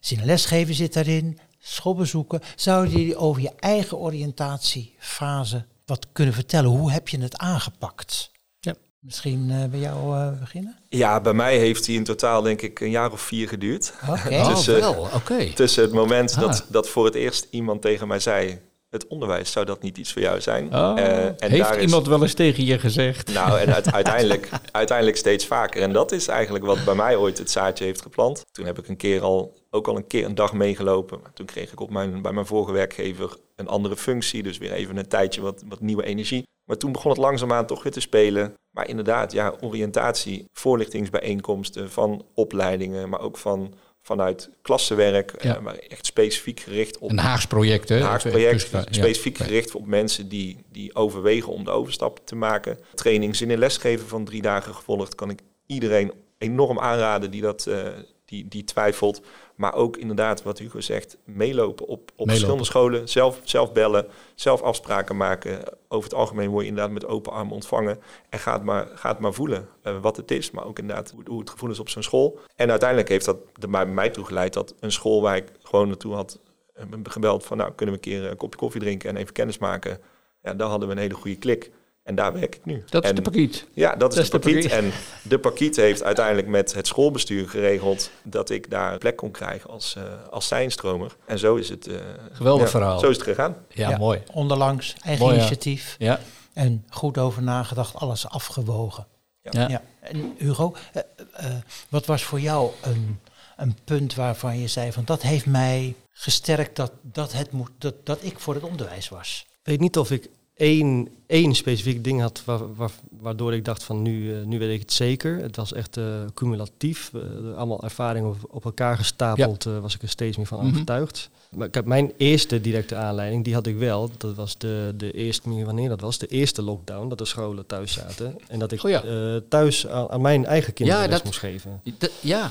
Zin 0.00 0.24
lesgeven 0.24 0.74
zit 0.74 0.92
daarin, 0.92 1.38
schoolbezoeken. 1.58 2.40
Zou 2.56 2.98
je 2.98 3.16
over 3.16 3.42
je 3.42 3.52
eigen 3.58 3.98
oriëntatiefase 3.98 5.64
wat 5.86 6.06
kunnen 6.12 6.34
vertellen? 6.34 6.70
Hoe 6.70 6.92
heb 6.92 7.08
je 7.08 7.20
het 7.20 7.36
aangepakt? 7.38 8.30
Ja. 8.60 8.74
Misschien 8.98 9.50
eh, 9.50 9.64
bij 9.64 9.78
jou 9.80 10.16
eh, 10.18 10.38
beginnen? 10.40 10.76
Ja, 10.88 11.20
bij 11.20 11.32
mij 11.32 11.58
heeft 11.58 11.86
hij 11.86 11.94
in 11.94 12.04
totaal 12.04 12.42
denk 12.42 12.62
ik 12.62 12.80
een 12.80 12.90
jaar 12.90 13.12
of 13.12 13.20
vier 13.20 13.48
geduurd. 13.48 13.92
Oké. 14.08 14.28
Oh, 14.40 14.48
Dus, 14.48 14.68
eh, 14.68 14.78
wel, 14.78 15.08
oké. 15.14 15.52
Tussen 15.52 15.82
het 15.82 15.92
moment 15.92 16.34
Ah. 16.34 16.40
dat, 16.40 16.64
dat 16.68 16.88
voor 16.88 17.04
het 17.04 17.14
eerst 17.14 17.46
iemand 17.50 17.82
tegen 17.82 18.08
mij 18.08 18.20
zei... 18.20 18.60
het 18.90 19.06
onderwijs, 19.06 19.52
zou 19.52 19.66
dat 19.66 19.82
niet 19.82 19.98
iets 19.98 20.12
voor 20.12 20.22
jou 20.22 20.40
zijn? 20.40 20.74
Oh, 20.74 20.92
Eh, 20.98 21.24
en 21.24 21.34
heeft 21.50 21.62
daar 21.68 21.76
is- 21.76 21.84
iemand 21.84 22.06
wel 22.06 22.22
eens 22.22 22.34
tegen 22.34 22.64
je 22.64 22.78
gezegd? 22.78 23.32
Nou, 23.32 23.58
en 23.60 23.74
uit- 23.74 23.92
uiteindelijk, 24.00 24.48
uiteindelijk 24.72 25.16
steeds 25.16 25.46
vaker. 25.46 25.82
En 25.82 25.92
dat 25.92 26.12
is 26.12 26.28
eigenlijk 26.28 26.64
wat 26.64 26.84
bij 26.84 26.94
mij 26.94 27.16
ooit 27.16 27.38
het 27.38 27.50
zaadje 27.50 27.84
heeft 27.84 28.02
geplant. 28.02 28.44
Toen 28.52 28.64
heb 28.66 28.78
ik 28.78 28.88
een 28.88 28.96
keer 28.96 29.20
al, 29.22 29.54
ook 29.70 29.88
al 29.88 29.96
een 29.96 30.06
keer 30.06 30.24
een 30.24 30.34
dag 30.34 30.52
meegelopen. 30.52 31.18
Maar 31.22 31.32
Toen 31.32 31.46
kreeg 31.46 31.72
ik 31.72 31.80
op 31.80 31.90
mijn, 31.90 32.22
bij 32.22 32.32
mijn 32.32 32.46
vorige 32.46 32.72
werkgever 32.72 33.36
een 33.56 33.68
andere 33.68 33.96
functie. 33.96 34.42
Dus 34.42 34.58
weer 34.58 34.72
even 34.72 34.96
een 34.96 35.08
tijdje 35.08 35.40
wat, 35.40 35.62
wat 35.68 35.80
nieuwe 35.80 36.04
energie. 36.04 36.42
Maar 36.64 36.76
toen 36.78 36.92
begon 36.92 37.10
het 37.10 37.20
langzaamaan 37.20 37.66
toch 37.66 37.82
weer 37.82 37.92
te 37.92 38.00
spelen. 38.00 38.54
Maar 38.70 38.88
inderdaad, 38.88 39.32
ja, 39.32 39.54
oriëntatie, 39.60 40.44
voorlichtingsbijeenkomsten 40.52 41.90
van 41.90 42.24
opleidingen, 42.34 43.08
maar 43.08 43.20
ook 43.20 43.36
van, 43.38 43.74
vanuit 44.02 44.50
klassenwerk. 44.62 45.42
Ja. 45.42 45.56
eh, 45.56 45.62
maar 45.62 45.74
echt 45.74 46.06
specifiek 46.06 46.60
gericht 46.60 46.98
op 46.98 47.10
Een 47.10 47.18
Haags 47.18 47.46
project, 47.46 47.88
hè? 47.88 47.96
een 47.96 48.02
Haags 48.02 48.24
project, 48.24 48.60
specifiek 48.90 49.38
ja. 49.38 49.44
gericht 49.44 49.74
op 49.74 49.86
mensen 49.86 50.28
die, 50.28 50.58
die 50.72 50.94
overwegen 50.94 51.52
om 51.52 51.64
de 51.64 51.70
overstap 51.70 52.20
te 52.24 52.34
maken. 52.36 52.78
Training 52.94 53.36
zin 53.36 53.50
in 53.50 53.58
lesgeven 53.58 54.08
van 54.08 54.24
drie 54.24 54.42
dagen 54.42 54.74
gevolgd. 54.74 55.14
Kan 55.14 55.30
ik 55.30 55.40
iedereen 55.66 56.12
enorm 56.38 56.78
aanraden 56.78 57.30
die, 57.30 57.40
dat, 57.40 57.66
eh, 57.66 57.88
die, 58.30 58.48
die 58.48 58.64
twijfelt. 58.64 59.22
Maar 59.54 59.74
ook 59.74 59.96
inderdaad, 59.96 60.42
wat 60.42 60.58
Hugo 60.58 60.80
zegt, 60.80 61.16
meelopen 61.24 61.86
op, 61.86 62.10
op 62.16 62.28
verschillende 62.28 62.64
scholen. 62.64 63.08
Zelf, 63.08 63.40
zelf 63.42 63.72
bellen, 63.72 64.06
zelf 64.34 64.62
afspraken 64.62 65.16
maken. 65.16 65.62
Over 65.88 66.10
het 66.10 66.18
algemeen 66.18 66.48
word 66.50 66.62
je 66.62 66.68
inderdaad 66.68 66.92
met 66.92 67.06
open 67.06 67.32
armen 67.32 67.54
ontvangen. 67.54 67.98
En 68.28 68.38
gaat 68.38 68.64
maar, 68.64 68.88
gaat 68.94 69.20
maar 69.20 69.32
voelen 69.32 69.68
eh, 69.82 70.00
wat 70.00 70.16
het 70.16 70.30
is. 70.30 70.50
Maar 70.50 70.66
ook 70.66 70.78
inderdaad 70.78 71.10
hoe, 71.10 71.22
hoe 71.26 71.40
het 71.40 71.50
gevoel 71.50 71.70
is 71.70 71.78
op 71.78 71.88
zo'n 71.88 72.02
school. 72.02 72.38
En 72.56 72.70
uiteindelijk 72.70 73.08
heeft 73.08 73.24
dat 73.24 73.38
er 73.60 73.70
bij 73.70 73.86
mij 73.86 74.10
toe 74.10 74.24
geleid 74.24 74.52
dat 74.52 74.74
een 74.80 74.92
school 74.92 75.22
waar 75.22 75.36
ik 75.36 75.48
gewoon 75.62 75.88
naartoe 75.88 76.14
had 76.14 76.40
eh, 76.74 76.84
gebeld 77.02 77.46
van 77.46 77.56
nou 77.56 77.72
kunnen 77.72 77.94
we 77.94 78.00
een 78.06 78.12
keer 78.12 78.30
een 78.30 78.36
kopje 78.36 78.58
koffie 78.58 78.80
drinken 78.80 79.08
en 79.08 79.16
even 79.16 79.32
kennis 79.32 79.58
maken. 79.58 79.98
Ja, 80.42 80.54
daar 80.54 80.68
hadden 80.68 80.88
we 80.88 80.94
een 80.94 81.00
hele 81.00 81.14
goede 81.14 81.36
klik. 81.36 81.70
En 82.10 82.16
daar 82.16 82.32
werk 82.32 82.54
ik 82.54 82.64
nu. 82.64 82.84
Dat 82.88 83.04
is 83.04 83.14
de 83.14 83.22
pakiet. 83.22 83.66
Ja, 83.74 83.96
dat 83.96 84.16
is 84.16 84.16
dat 84.16 84.16
de 84.16 84.20
is 84.20 84.30
de 84.30 84.38
pakiet. 84.38 84.70
pakiet. 84.70 84.84
En 84.84 84.92
de 85.22 85.38
pakiet 85.38 85.76
heeft 85.76 86.02
uiteindelijk 86.02 86.46
met 86.48 86.74
het 86.74 86.86
schoolbestuur 86.86 87.48
geregeld 87.48 88.10
dat 88.22 88.50
ik 88.50 88.70
daar 88.70 88.92
een 88.92 88.98
plek 88.98 89.16
kon 89.16 89.30
krijgen 89.30 89.70
als, 89.70 89.94
uh, 89.98 90.04
als 90.30 90.48
zijnstromer. 90.48 91.16
En 91.26 91.38
zo 91.38 91.56
is 91.56 91.68
het. 91.68 91.88
Uh, 91.88 91.96
Geweldig 92.32 92.64
ja, 92.64 92.70
verhaal. 92.70 92.98
Zo 92.98 93.08
is 93.08 93.16
het 93.16 93.24
gegaan. 93.24 93.56
Ja, 93.68 93.90
Ja. 93.90 93.98
mooi. 93.98 94.22
Onderlangs, 94.32 94.94
eigen 95.04 95.24
Mooi, 95.24 95.36
initiatief. 95.36 95.96
Ja. 95.98 96.20
En 96.52 96.84
goed 96.88 97.18
over 97.18 97.42
nagedacht, 97.42 97.94
alles 97.94 98.28
afgewogen. 98.28 99.06
Ja. 99.42 99.68
Ja. 99.68 99.82
En 100.00 100.34
Hugo, 100.38 100.74
eh, 100.92 101.02
eh, 101.32 101.50
wat 101.88 102.06
was 102.06 102.22
voor 102.22 102.40
jou 102.40 102.70
een, 102.82 103.20
een 103.56 103.76
punt 103.84 104.14
waarvan 104.14 104.58
je 104.58 104.68
zei 104.68 104.92
van 104.92 105.04
dat 105.04 105.22
heeft 105.22 105.46
mij 105.46 105.94
gesterkt 106.12 106.76
dat, 106.76 106.92
dat, 107.02 107.32
het 107.32 107.52
moet, 107.52 107.70
dat, 107.78 107.94
dat 108.06 108.18
ik 108.22 108.38
voor 108.38 108.54
het 108.54 108.62
onderwijs 108.62 109.08
was? 109.08 109.46
Ik 109.48 109.66
weet 109.66 109.80
niet 109.80 109.98
of 109.98 110.10
ik 110.10 110.28
één, 110.60 111.08
één 111.26 111.54
specifiek 111.54 112.04
ding 112.04 112.20
had 112.20 112.42
waar, 112.44 112.74
waar, 112.74 112.90
waardoor 113.20 113.54
ik 113.54 113.64
dacht 113.64 113.82
van 113.84 114.02
nu, 114.02 114.34
uh, 114.34 114.44
nu 114.44 114.58
weet 114.58 114.74
ik 114.74 114.80
het 114.80 114.92
zeker. 114.92 115.36
Het 115.42 115.56
was 115.56 115.72
echt 115.72 115.96
uh, 115.96 116.04
cumulatief. 116.34 117.10
Uh, 117.14 117.56
allemaal 117.56 117.82
ervaringen 117.82 118.28
op, 118.30 118.36
op 118.50 118.64
elkaar 118.64 118.96
gestapeld 118.96 119.64
ja. 119.64 119.80
was 119.80 119.94
ik 119.94 120.02
er 120.02 120.08
steeds 120.08 120.36
meer 120.36 120.46
van 120.46 120.58
Mhm. 120.58 120.68
overtuigd. 120.68 121.30
Maar 121.50 121.66
ik 121.66 121.74
heb 121.74 121.84
mijn 121.84 122.12
eerste 122.16 122.60
directe 122.60 122.94
aanleiding, 122.94 123.44
die 123.44 123.54
had 123.54 123.66
ik 123.66 123.76
wel. 123.76 124.10
Dat 124.16 124.34
was 124.34 124.58
de, 124.58 124.92
de 124.96 125.12
eerste, 125.12 125.64
wanneer 125.64 125.88
dat 125.88 126.00
was, 126.00 126.18
de 126.18 126.26
eerste 126.26 126.62
lockdown, 126.62 127.08
dat 127.08 127.18
de 127.18 127.24
scholen 127.24 127.66
thuis 127.66 127.92
zaten. 127.92 128.36
En 128.48 128.58
dat 128.58 128.72
ik 128.72 128.84
Oh 128.84 128.90
ja. 128.90 129.02
thuis 129.48 129.86
aan, 129.86 130.10
aan, 130.10 130.20
mijn 130.20 130.46
eigen 130.46 130.72
kinderen 130.72 131.02
Ja, 131.02 131.06
les 131.08 131.16
dat- 131.16 131.24
moest 131.26 131.38
geven. 131.38 131.80
Ja. 132.20 132.50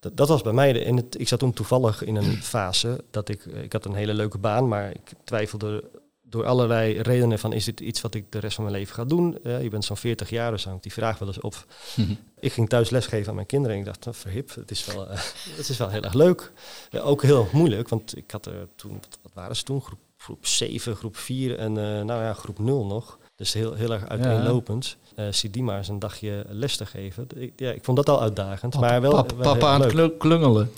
Dat, 0.00 0.16
dat 0.16 0.28
was 0.28 0.42
bij 0.42 0.52
mij, 0.52 0.72
de, 0.72 0.80
in 0.80 0.96
het, 0.96 1.20
ik 1.20 1.28
zat 1.28 1.38
toen 1.38 1.52
toevallig 1.52 2.04
in 2.04 2.16
een 2.16 2.42
fase 2.42 3.04
dat 3.10 3.28
ik, 3.28 3.44
ik 3.62 3.72
had 3.72 3.84
een 3.84 3.94
hele 3.94 4.14
leuke 4.14 4.38
baan, 4.38 4.68
maar 4.68 4.90
ik 4.90 5.12
twijfelde 5.24 5.84
door 6.28 6.46
allerlei 6.46 7.00
redenen 7.00 7.38
van 7.38 7.52
is 7.52 7.64
dit 7.64 7.80
iets 7.80 8.00
wat 8.00 8.14
ik 8.14 8.32
de 8.32 8.38
rest 8.38 8.54
van 8.54 8.64
mijn 8.64 8.76
leven 8.76 8.94
ga 8.94 9.04
doen. 9.04 9.38
Uh, 9.42 9.62
je 9.62 9.68
bent 9.68 9.84
zo'n 9.84 9.96
40 9.96 10.30
jaar, 10.30 10.50
dus 10.50 10.64
hangt 10.64 10.82
die 10.82 10.92
vraag 10.92 11.18
wel 11.18 11.28
eens 11.28 11.40
op. 11.40 11.66
Mhm. 11.96 12.14
Ik 12.40 12.52
ging 12.52 12.68
thuis 12.68 12.90
lesgeven 12.90 13.28
aan 13.28 13.34
mijn 13.34 13.46
kinderen 13.46 13.74
en 13.76 13.82
ik 13.82 13.86
dacht, 13.88 14.04
nou, 14.04 14.16
verhip, 14.16 14.54
het 14.54 14.70
is 14.70 14.84
wel, 14.84 15.10
uh, 15.10 15.10
het 15.56 15.68
is 15.68 15.76
wel 15.76 15.88
heel 15.88 16.02
erg 16.02 16.14
leuk. 16.14 16.52
Uh, 16.90 17.06
ook 17.06 17.22
heel 17.22 17.48
moeilijk, 17.52 17.88
want 17.88 18.16
ik 18.16 18.30
had 18.30 18.46
er 18.46 18.68
toen, 18.74 18.92
wat, 18.92 19.18
wat 19.22 19.32
waren 19.34 19.56
ze 19.56 19.62
toen? 19.62 19.82
Groep, 19.82 19.98
groep 20.16 20.46
7, 20.46 20.96
groep 20.96 21.16
4 21.16 21.58
en 21.58 21.72
nou 21.72 22.22
ja, 22.22 22.32
groep 22.32 22.58
0 22.58 22.86
nog. 22.86 23.18
Dus 23.36 23.52
heel, 23.52 23.74
heel 23.74 23.92
erg 23.92 24.08
uiteenlopend. 24.08 24.96
Uh, 25.18 25.24
zie 25.30 25.50
die 25.50 25.62
maar 25.62 25.76
eens 25.76 25.88
een 25.88 25.98
dagje 25.98 26.44
les 26.48 26.76
te 26.76 26.86
geven. 26.86 27.26
Ik, 27.34 27.52
ja, 27.56 27.70
ik 27.70 27.84
vond 27.84 27.96
dat 27.96 28.08
al 28.08 28.20
uitdagend. 28.22 28.80
Maar 28.80 29.00
wel, 29.00 29.10
pap, 29.10 29.32
wel 29.32 29.52
papa 29.52 29.72
aan 29.72 29.80
het 29.80 30.16
klungelen. 30.18 30.70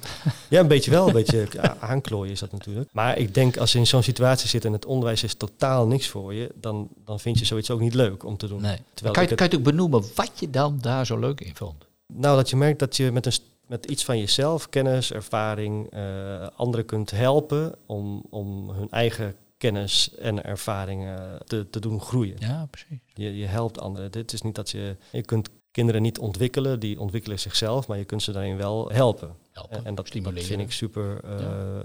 Ja, 0.48 0.60
een 0.60 0.68
beetje 0.68 0.90
wel. 0.90 1.06
Een 1.06 1.12
beetje 1.24 1.48
aanklooien 1.80 2.32
is 2.32 2.40
dat 2.40 2.52
natuurlijk. 2.52 2.88
Maar 2.92 3.18
ik 3.18 3.34
denk 3.34 3.56
als 3.56 3.72
je 3.72 3.78
in 3.78 3.86
zo'n 3.86 4.02
situatie 4.02 4.48
zit 4.48 4.64
en 4.64 4.72
het 4.72 4.86
onderwijs 4.86 5.22
is 5.22 5.34
totaal 5.34 5.86
niks 5.86 6.08
voor 6.08 6.34
je, 6.34 6.50
dan, 6.54 6.88
dan 7.04 7.20
vind 7.20 7.38
je 7.38 7.44
zoiets 7.44 7.70
ook 7.70 7.80
niet 7.80 7.94
leuk 7.94 8.24
om 8.24 8.36
te 8.36 8.48
doen. 8.48 8.60
Nee. 8.60 8.78
Terwijl 8.94 9.14
kan, 9.14 9.22
je, 9.22 9.28
het... 9.28 9.38
kan 9.38 9.48
je 9.50 9.56
ook 9.56 9.62
benoemen 9.62 10.04
wat 10.14 10.30
je 10.34 10.50
dan 10.50 10.78
daar 10.80 11.06
zo 11.06 11.18
leuk 11.18 11.40
in 11.40 11.56
vond? 11.56 11.86
Nou, 12.06 12.36
dat 12.36 12.50
je 12.50 12.56
merkt 12.56 12.78
dat 12.78 12.96
je 12.96 13.12
met, 13.12 13.26
een, 13.26 13.32
met 13.66 13.86
iets 13.86 14.04
van 14.04 14.18
jezelf, 14.18 14.68
kennis, 14.68 15.12
ervaring, 15.12 15.94
uh, 15.94 16.46
anderen 16.56 16.86
kunt 16.86 17.10
helpen 17.10 17.74
om, 17.86 18.22
om 18.30 18.70
hun 18.70 18.90
eigen 18.90 19.34
kennis 19.60 20.14
en 20.14 20.44
ervaringen 20.44 21.40
te, 21.46 21.70
te 21.70 21.80
doen 21.80 22.00
groeien. 22.00 22.36
Ja, 22.38 22.66
precies. 22.70 22.98
Je, 23.14 23.36
je 23.36 23.46
helpt 23.46 23.80
anderen. 23.80 24.10
Dit 24.10 24.32
is 24.32 24.42
niet 24.42 24.54
dat 24.54 24.70
je, 24.70 24.96
je 25.12 25.22
kunt 25.22 25.48
kinderen 25.70 26.02
niet 26.02 26.18
ontwikkelen, 26.18 26.80
die 26.80 27.00
ontwikkelen 27.00 27.38
zichzelf, 27.38 27.88
maar 27.88 27.98
je 27.98 28.04
kunt 28.04 28.22
ze 28.22 28.32
daarin 28.32 28.56
wel 28.56 28.90
helpen. 28.90 29.36
Helpen. 29.68 29.86
En 29.86 29.94
dat 29.94 30.08
vind 30.08 30.60
ik 30.60 30.72
super. 30.72 31.20
Uh, 31.24 31.80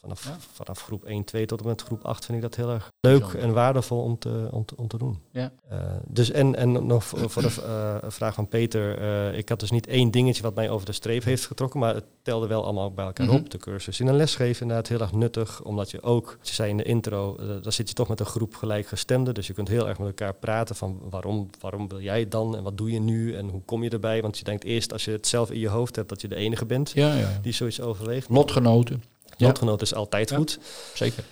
vanaf, 0.00 0.24
ja. 0.24 0.36
vanaf 0.52 0.82
groep 0.82 1.04
1, 1.04 1.24
2 1.24 1.46
tot 1.46 1.60
en 1.60 1.66
met 1.66 1.82
groep 1.82 2.04
8 2.04 2.24
vind 2.24 2.36
ik 2.36 2.42
dat 2.42 2.54
heel 2.54 2.70
erg 2.70 2.92
leuk 3.00 3.24
en 3.32 3.52
waardevol 3.52 4.02
om 4.02 4.18
te, 4.18 4.48
om 4.50 4.64
te, 4.64 4.76
om 4.76 4.88
te 4.88 4.98
doen. 4.98 5.22
Ja. 5.30 5.52
Uh, 5.72 5.78
dus 6.06 6.30
en, 6.30 6.54
en 6.54 6.86
nog 6.86 7.04
voor 7.04 7.42
de 7.42 7.54
uh, 8.02 8.10
vraag 8.10 8.34
van 8.34 8.48
Peter, 8.48 8.98
ik 9.34 9.48
had 9.48 9.60
dus 9.60 9.70
niet 9.70 9.86
één 9.86 10.10
dingetje 10.10 10.42
wat 10.42 10.54
mij 10.54 10.70
over 10.70 10.86
de 10.86 10.92
streep 10.92 11.24
heeft 11.24 11.46
getrokken, 11.46 11.80
maar 11.80 11.94
het 11.94 12.04
telde 12.22 12.46
wel 12.46 12.64
allemaal 12.64 12.92
bij 12.92 13.04
elkaar 13.04 13.26
mm 13.26 13.32
-hmm. 13.32 13.40
op. 13.40 13.50
De 13.50 13.58
cursus 13.58 14.00
in 14.00 14.06
een 14.06 14.16
lesgeven 14.16 14.62
inderdaad 14.62 14.88
heel 14.88 15.00
erg 15.00 15.12
nuttig, 15.12 15.62
omdat 15.62 15.90
je 15.90 16.02
ook, 16.02 16.38
je 16.42 16.54
zei 16.54 16.70
in 16.70 16.76
de 16.76 16.82
intro, 16.82 17.36
daar 17.62 17.72
zit 17.72 17.88
je 17.88 17.94
toch 17.94 18.08
met 18.08 18.20
een 18.20 18.26
groep 18.26 18.54
gelijkgestemden, 18.54 19.34
dus 19.34 19.46
je 19.46 19.52
kunt 19.52 19.68
heel 19.68 19.88
erg 19.88 19.98
met 19.98 20.06
elkaar 20.06 20.34
praten 20.34 20.76
van 20.76 21.00
waarom, 21.10 21.50
waarom 21.60 21.88
wil 21.88 22.00
jij 22.00 22.20
het 22.20 22.30
dan 22.30 22.56
en 22.56 22.62
wat 22.62 22.76
doe 22.76 22.90
je 22.90 23.00
nu 23.00 23.34
en 23.34 23.48
hoe 23.48 23.62
kom 23.64 23.82
je 23.82 23.90
erbij? 23.90 24.22
Want 24.22 24.38
je 24.38 24.44
denkt 24.44 24.64
eerst 24.64 24.92
als 24.92 25.04
je 25.04 25.10
het 25.10 25.26
zelf 25.26 25.50
in 25.50 25.58
je 25.58 25.68
hoofd 25.68 25.96
hebt 25.96 26.08
dat 26.08 26.20
je 26.20 26.28
de 26.28 26.34
enige 26.34 26.66
bent 26.66 26.90
ja, 26.90 27.14
ja. 27.20 27.38
die 27.42 27.52
zoiets 27.52 27.80
overweegt. 27.80 28.28
Lotgenoten. 28.28 29.02
Lotgenoten 29.36 29.86
is 29.86 29.94
altijd 29.94 30.32
goed. 30.32 30.58
Zeker. 30.94 31.24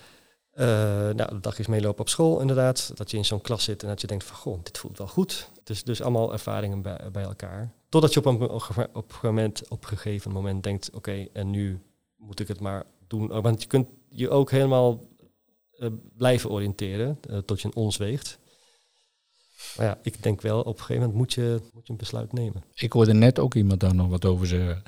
Uh, 0.54 0.64
nou, 0.64 1.28
de 1.28 1.40
dagjes 1.40 1.66
meelopen 1.66 2.00
op 2.00 2.08
school 2.08 2.40
inderdaad. 2.40 2.92
Dat 2.94 3.10
je 3.10 3.16
in 3.16 3.24
zo'n 3.24 3.40
klas 3.40 3.64
zit 3.64 3.82
en 3.82 3.88
dat 3.88 4.00
je 4.00 4.06
denkt 4.06 4.24
van, 4.24 4.36
goh, 4.36 4.58
dit 4.62 4.78
voelt 4.78 4.98
wel 4.98 5.06
goed. 5.06 5.50
Dus, 5.64 5.84
dus 5.84 6.02
allemaal 6.02 6.32
ervaringen 6.32 6.82
bij, 6.82 7.00
bij 7.12 7.22
elkaar. 7.22 7.72
Totdat 7.88 8.12
je 8.12 8.18
op 8.18 8.26
een, 8.26 8.40
op, 8.92 9.18
moment, 9.22 9.68
op 9.68 9.82
een 9.82 9.88
gegeven 9.88 10.32
moment 10.32 10.62
denkt, 10.62 10.90
oké, 10.90 11.26
en 11.32 11.50
nu 11.50 11.80
moet 12.16 12.40
ik 12.40 12.48
het 12.48 12.60
maar 12.60 12.84
doen. 13.06 13.40
Want 13.42 13.62
je 13.62 13.68
kunt 13.68 13.88
je 14.10 14.30
ook 14.30 14.50
helemaal 14.50 15.08
uh, 15.78 15.88
blijven 16.16 16.50
oriënteren 16.50 17.18
uh, 17.30 17.38
tot 17.38 17.60
je 17.60 17.68
een 17.68 17.76
ons 17.76 17.96
weegt. 17.96 18.38
Maar 19.76 19.86
ja, 19.86 19.98
ik 20.02 20.22
denk 20.22 20.40
wel, 20.40 20.60
op 20.60 20.66
een 20.66 20.84
gegeven 20.84 21.02
moment 21.02 21.18
moet 21.18 21.32
je, 21.32 21.60
moet 21.72 21.86
je 21.86 21.92
een 21.92 21.98
besluit 21.98 22.32
nemen. 22.32 22.64
Ik 22.74 22.92
hoorde 22.92 23.12
net 23.14 23.38
ook 23.38 23.54
iemand 23.54 23.80
daar 23.80 23.94
nog 23.94 24.08
wat 24.08 24.24
over 24.24 24.46
zeggen. 24.46 24.82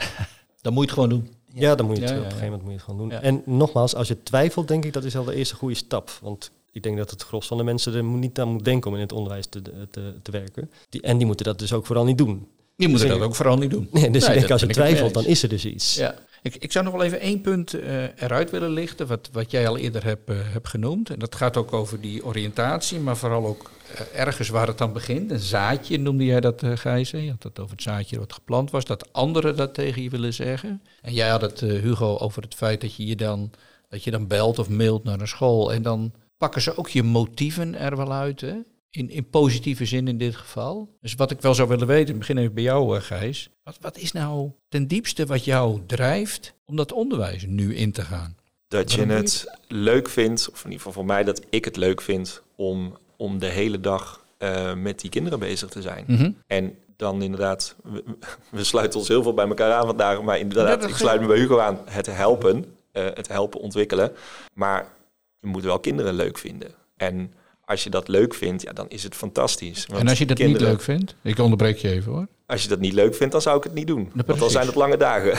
Dan 0.60 0.72
moet 0.72 0.82
je 0.84 0.90
het 0.90 1.00
gewoon 1.00 1.08
doen. 1.08 1.30
Ja, 1.54 1.74
dan 1.74 1.86
moet 1.86 1.96
je 1.96 2.02
het, 2.02 2.10
ja, 2.10 2.16
op 2.16 2.24
een 2.24 2.30
gegeven 2.30 2.50
moment 2.50 2.62
moet 2.62 2.72
je 2.72 2.76
het 2.78 2.86
gewoon 2.90 3.08
doen. 3.08 3.20
En 3.20 3.42
nogmaals, 3.44 3.94
als 3.94 4.08
je 4.08 4.22
twijfelt, 4.22 4.68
denk 4.68 4.84
ik 4.84 4.92
dat 4.92 5.04
is 5.04 5.16
al 5.16 5.24
de 5.24 5.34
eerste 5.34 5.54
goede 5.54 5.74
stap. 5.74 6.10
Want 6.22 6.50
ik 6.72 6.82
denk 6.82 6.96
dat 6.96 7.10
het 7.10 7.22
gros 7.22 7.46
van 7.46 7.56
de 7.56 7.64
mensen 7.64 7.94
er 7.94 8.04
niet 8.04 8.40
aan 8.40 8.48
moet 8.48 8.64
denken 8.64 8.90
om 8.90 8.96
in 8.96 9.02
het 9.02 9.12
onderwijs 9.12 9.46
te, 9.46 9.62
te, 9.90 10.14
te 10.22 10.30
werken. 10.30 10.70
Die, 10.88 11.00
en 11.00 11.16
die 11.16 11.26
moeten 11.26 11.44
dat 11.46 11.58
dus 11.58 11.72
ook 11.72 11.86
vooral 11.86 12.04
niet 12.04 12.18
doen. 12.18 12.46
Die 12.76 12.88
moeten 12.88 13.08
dus 13.08 13.16
dat 13.16 13.26
ook 13.26 13.34
vooral 13.34 13.56
niet 13.56 13.70
doen. 13.70 13.88
Nee, 13.90 14.10
dus 14.10 14.26
nee, 14.26 14.34
ik 14.34 14.38
denk, 14.40 14.52
als 14.52 14.60
je 14.60 14.66
twijfelt, 14.66 15.14
dan 15.14 15.24
is 15.24 15.42
er 15.42 15.48
dus 15.48 15.64
iets. 15.64 15.94
Ja. 15.94 16.14
Ik, 16.42 16.56
ik 16.56 16.72
zou 16.72 16.84
nog 16.84 16.94
wel 16.94 17.02
even 17.02 17.20
één 17.20 17.40
punt 17.40 17.74
uh, 17.74 18.02
eruit 18.02 18.50
willen 18.50 18.70
lichten, 18.70 19.06
wat, 19.06 19.28
wat 19.32 19.50
jij 19.50 19.68
al 19.68 19.76
eerder 19.76 20.04
hebt 20.04 20.30
uh, 20.30 20.36
heb 20.40 20.66
genoemd. 20.66 21.10
En 21.10 21.18
dat 21.18 21.34
gaat 21.34 21.56
ook 21.56 21.72
over 21.72 22.00
die 22.00 22.24
oriëntatie, 22.24 22.98
maar 22.98 23.16
vooral 23.16 23.46
ook 23.46 23.70
uh, 23.92 24.20
ergens 24.20 24.48
waar 24.48 24.66
het 24.66 24.78
dan 24.78 24.92
begint. 24.92 25.30
Een 25.30 25.38
zaadje 25.38 25.98
noemde 25.98 26.24
jij 26.24 26.40
dat, 26.40 26.62
Gijs. 26.74 27.10
Je 27.10 27.30
had 27.30 27.42
het 27.42 27.58
over 27.58 27.72
het 27.72 27.82
zaadje 27.82 28.18
wat 28.18 28.32
geplant 28.32 28.70
was, 28.70 28.84
dat 28.84 29.12
anderen 29.12 29.56
dat 29.56 29.74
tegen 29.74 30.02
je 30.02 30.10
willen 30.10 30.34
zeggen. 30.34 30.82
En 31.02 31.12
jij 31.12 31.28
had 31.28 31.40
het, 31.40 31.60
Hugo, 31.60 32.16
over 32.16 32.42
het 32.42 32.54
feit 32.54 32.80
dat 32.80 32.94
je, 32.94 33.06
je 33.06 33.16
dan, 33.16 33.50
dat 33.88 34.04
je 34.04 34.10
dan 34.10 34.26
belt 34.26 34.58
of 34.58 34.68
mailt 34.68 35.04
naar 35.04 35.20
een 35.20 35.28
school. 35.28 35.72
En 35.72 35.82
dan 35.82 36.12
pakken 36.38 36.62
ze 36.62 36.76
ook 36.76 36.88
je 36.88 37.02
motieven 37.02 37.74
er 37.74 37.96
wel 37.96 38.12
uit, 38.12 38.40
hè? 38.40 38.54
In, 38.90 39.10
in 39.10 39.28
positieve 39.28 39.84
zin 39.84 40.08
in 40.08 40.18
dit 40.18 40.36
geval. 40.36 40.96
Dus 41.00 41.14
wat 41.14 41.30
ik 41.30 41.40
wel 41.40 41.54
zou 41.54 41.68
willen 41.68 41.86
weten, 41.86 42.18
begin 42.18 42.38
even 42.38 42.54
bij 42.54 42.62
jou, 42.62 42.96
uh, 42.96 43.02
Gijs. 43.02 43.50
Wat, 43.62 43.78
wat 43.80 43.98
is 43.98 44.12
nou 44.12 44.50
ten 44.68 44.86
diepste 44.86 45.26
wat 45.26 45.44
jou 45.44 45.80
drijft 45.86 46.54
om 46.64 46.76
dat 46.76 46.92
onderwijs 46.92 47.44
nu 47.46 47.74
in 47.74 47.92
te 47.92 48.02
gaan? 48.02 48.36
Dat 48.68 48.92
je 48.92 49.06
het 49.06 49.58
leuk 49.68 50.08
vindt, 50.08 50.50
of 50.50 50.58
in 50.58 50.70
ieder 50.70 50.76
geval 50.76 50.92
voor 50.92 51.04
mij 51.04 51.24
dat 51.24 51.42
ik 51.50 51.64
het 51.64 51.76
leuk 51.76 52.00
vind 52.00 52.42
om, 52.56 52.96
om 53.16 53.38
de 53.38 53.46
hele 53.46 53.80
dag 53.80 54.24
uh, 54.38 54.74
met 54.74 55.00
die 55.00 55.10
kinderen 55.10 55.38
bezig 55.38 55.68
te 55.68 55.82
zijn. 55.82 56.04
Mm 56.06 56.16
-hmm. 56.16 56.36
En 56.46 56.74
dan 56.96 57.22
inderdaad, 57.22 57.76
we, 57.82 58.04
we, 58.50 58.64
sluiten 58.64 58.98
ons 58.98 59.08
heel 59.08 59.22
veel 59.22 59.34
bij 59.34 59.46
elkaar 59.46 59.72
aan 59.72 59.86
vandaag, 59.86 60.22
maar 60.22 60.38
inderdaad, 60.38 60.88
ik 60.88 60.94
sluit 60.94 61.20
me 61.20 61.26
bij 61.26 61.38
Hugo 61.38 61.58
aan, 61.58 61.78
het 61.84 62.06
helpen, 62.06 62.56
uh, 62.92 63.04
het 63.14 63.28
helpen 63.28 63.60
ontwikkelen. 63.60 64.12
Maar 64.54 64.92
je 65.40 65.46
moet 65.46 65.64
wel 65.64 65.80
kinderen 65.80 66.14
leuk 66.14 66.38
vinden. 66.38 66.74
En 66.96 67.32
als 67.70 67.84
je 67.84 67.90
dat 67.90 68.08
leuk 68.08 68.34
vindt, 68.34 68.62
ja, 68.62 68.72
dan 68.72 68.88
is 68.88 69.02
het 69.02 69.14
fantastisch. 69.14 69.86
Want 69.86 70.00
en 70.00 70.08
als 70.08 70.18
je 70.18 70.26
dat 70.26 70.36
kinderen, 70.36 70.68
niet 70.68 70.76
leuk 70.76 70.84
vindt? 70.84 71.14
Ik 71.22 71.38
onderbreek 71.38 71.76
je 71.76 71.90
even 71.90 72.12
hoor. 72.12 72.26
Als 72.46 72.62
je 72.62 72.68
dat 72.68 72.80
niet 72.80 72.92
leuk 72.92 73.14
vindt, 73.14 73.32
dan 73.32 73.42
zou 73.42 73.56
ik 73.56 73.64
het 73.64 73.74
niet 73.74 73.86
doen. 73.86 74.12
want 74.26 74.38
dan 74.38 74.50
zijn 74.50 74.66
het 74.66 74.74
lange 74.74 74.96
dagen. 74.96 75.38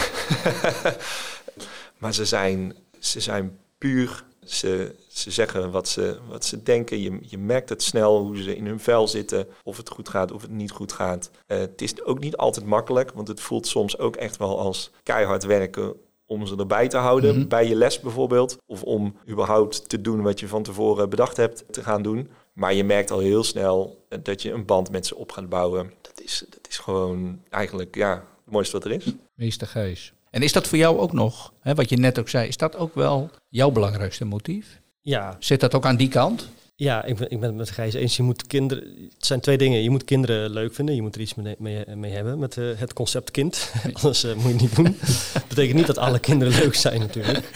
maar 2.01 2.13
ze 2.13 2.25
zijn, 2.25 2.75
ze 2.99 3.19
zijn 3.19 3.57
puur. 3.77 4.23
Ze, 4.45 4.95
ze 5.07 5.31
zeggen 5.31 5.71
wat 5.71 5.87
ze, 5.87 6.17
wat 6.29 6.45
ze 6.45 6.63
denken. 6.63 7.01
Je, 7.01 7.17
je 7.21 7.37
merkt 7.37 7.69
het 7.69 7.83
snel 7.83 8.19
hoe 8.19 8.41
ze 8.41 8.55
in 8.55 8.65
hun 8.65 8.79
vel 8.79 9.07
zitten. 9.07 9.47
Of 9.63 9.77
het 9.77 9.89
goed 9.89 10.09
gaat, 10.09 10.31
of 10.31 10.41
het 10.41 10.51
niet 10.51 10.71
goed 10.71 10.91
gaat. 10.91 11.31
Uh, 11.47 11.57
het 11.57 11.81
is 11.81 12.03
ook 12.03 12.19
niet 12.19 12.37
altijd 12.37 12.65
makkelijk. 12.65 13.11
Want 13.11 13.27
het 13.27 13.39
voelt 13.39 13.67
soms 13.67 13.97
ook 13.97 14.15
echt 14.15 14.37
wel 14.37 14.59
als 14.59 14.91
keihard 15.03 15.43
werken 15.43 15.93
om 16.31 16.45
ze 16.47 16.55
erbij 16.55 16.87
te 16.87 16.97
houden, 16.97 17.33
mm 17.33 17.39
-hmm. 17.39 17.47
bij 17.47 17.67
je 17.67 17.75
les 17.75 17.99
bijvoorbeeld. 17.99 18.57
Of 18.65 18.83
om 18.83 19.15
überhaupt 19.29 19.89
te 19.89 20.01
doen 20.01 20.21
wat 20.21 20.39
je 20.39 20.47
van 20.47 20.63
tevoren 20.63 21.09
bedacht 21.09 21.37
hebt 21.37 21.63
te 21.71 21.83
gaan 21.83 22.01
doen. 22.01 22.29
Maar 22.53 22.73
je 22.73 22.83
merkt 22.83 23.11
al 23.11 23.19
heel 23.19 23.43
snel 23.43 24.05
dat 24.23 24.41
je 24.41 24.51
een 24.51 24.65
band 24.65 24.91
met 24.91 25.05
ze 25.05 25.15
op 25.15 25.31
gaat 25.31 25.49
bouwen. 25.49 25.93
Dat 26.01 26.21
is, 26.21 26.45
dat 26.49 26.67
is 26.69 26.77
gewoon 26.77 27.41
eigenlijk 27.49 27.95
ja, 27.95 28.13
het 28.13 28.53
mooiste 28.53 28.77
wat 28.77 28.85
er 28.85 28.91
is. 28.91 29.13
Meester 29.33 29.67
Gijs. 29.67 30.13
En 30.29 30.41
is 30.41 30.51
dat 30.51 30.67
voor 30.67 30.77
jou 30.77 30.97
ook 30.97 31.13
nog, 31.13 31.53
hè, 31.59 31.75
wat 31.75 31.89
je 31.89 31.97
net 31.97 32.19
ook 32.19 32.29
zei, 32.29 32.47
is 32.47 32.57
dat 32.57 32.75
ook 32.75 32.95
wel 32.95 33.29
jouw 33.49 33.71
belangrijkste 33.71 34.25
motief? 34.25 34.81
Ja. 35.01 35.35
Zit 35.39 35.59
dat 35.59 35.75
ook 35.75 35.85
aan 35.85 35.95
die 35.95 36.09
kant? 36.09 36.49
Ja, 36.81 37.03
ik 37.03 37.15
ben, 37.15 37.29
ik 37.29 37.39
ben 37.39 37.49
het 37.49 37.57
met 37.57 37.69
Gijs 37.69 37.93
eens. 37.93 38.15
Je 38.15 38.23
moet 38.23 38.47
kinderen, 38.47 38.83
het 39.13 39.25
zijn 39.25 39.39
twee 39.39 39.57
dingen. 39.57 39.83
Je 39.83 39.89
moet 39.89 40.03
kinderen 40.03 40.49
leuk 40.49 40.73
vinden. 40.73 40.95
Je 40.95 41.01
moet 41.01 41.15
er 41.15 41.21
iets 41.21 41.35
mee, 41.35 41.55
mee, 41.57 41.95
mee 41.95 42.11
hebben 42.11 42.39
met 42.39 42.55
uh, 42.55 42.77
het 42.77 42.93
concept 42.93 43.31
kind. 43.31 43.71
Anders 43.93 44.23
uh, 44.23 44.33
moet 44.33 44.43
je 44.43 44.51
het 44.51 44.61
niet 44.61 44.75
doen. 44.75 44.97
Dat 45.33 45.47
betekent 45.47 45.77
niet 45.77 45.87
dat 45.87 45.97
alle 45.97 46.19
kinderen 46.19 46.53
leuk 46.59 46.75
zijn 46.75 46.99
natuurlijk. 46.99 47.49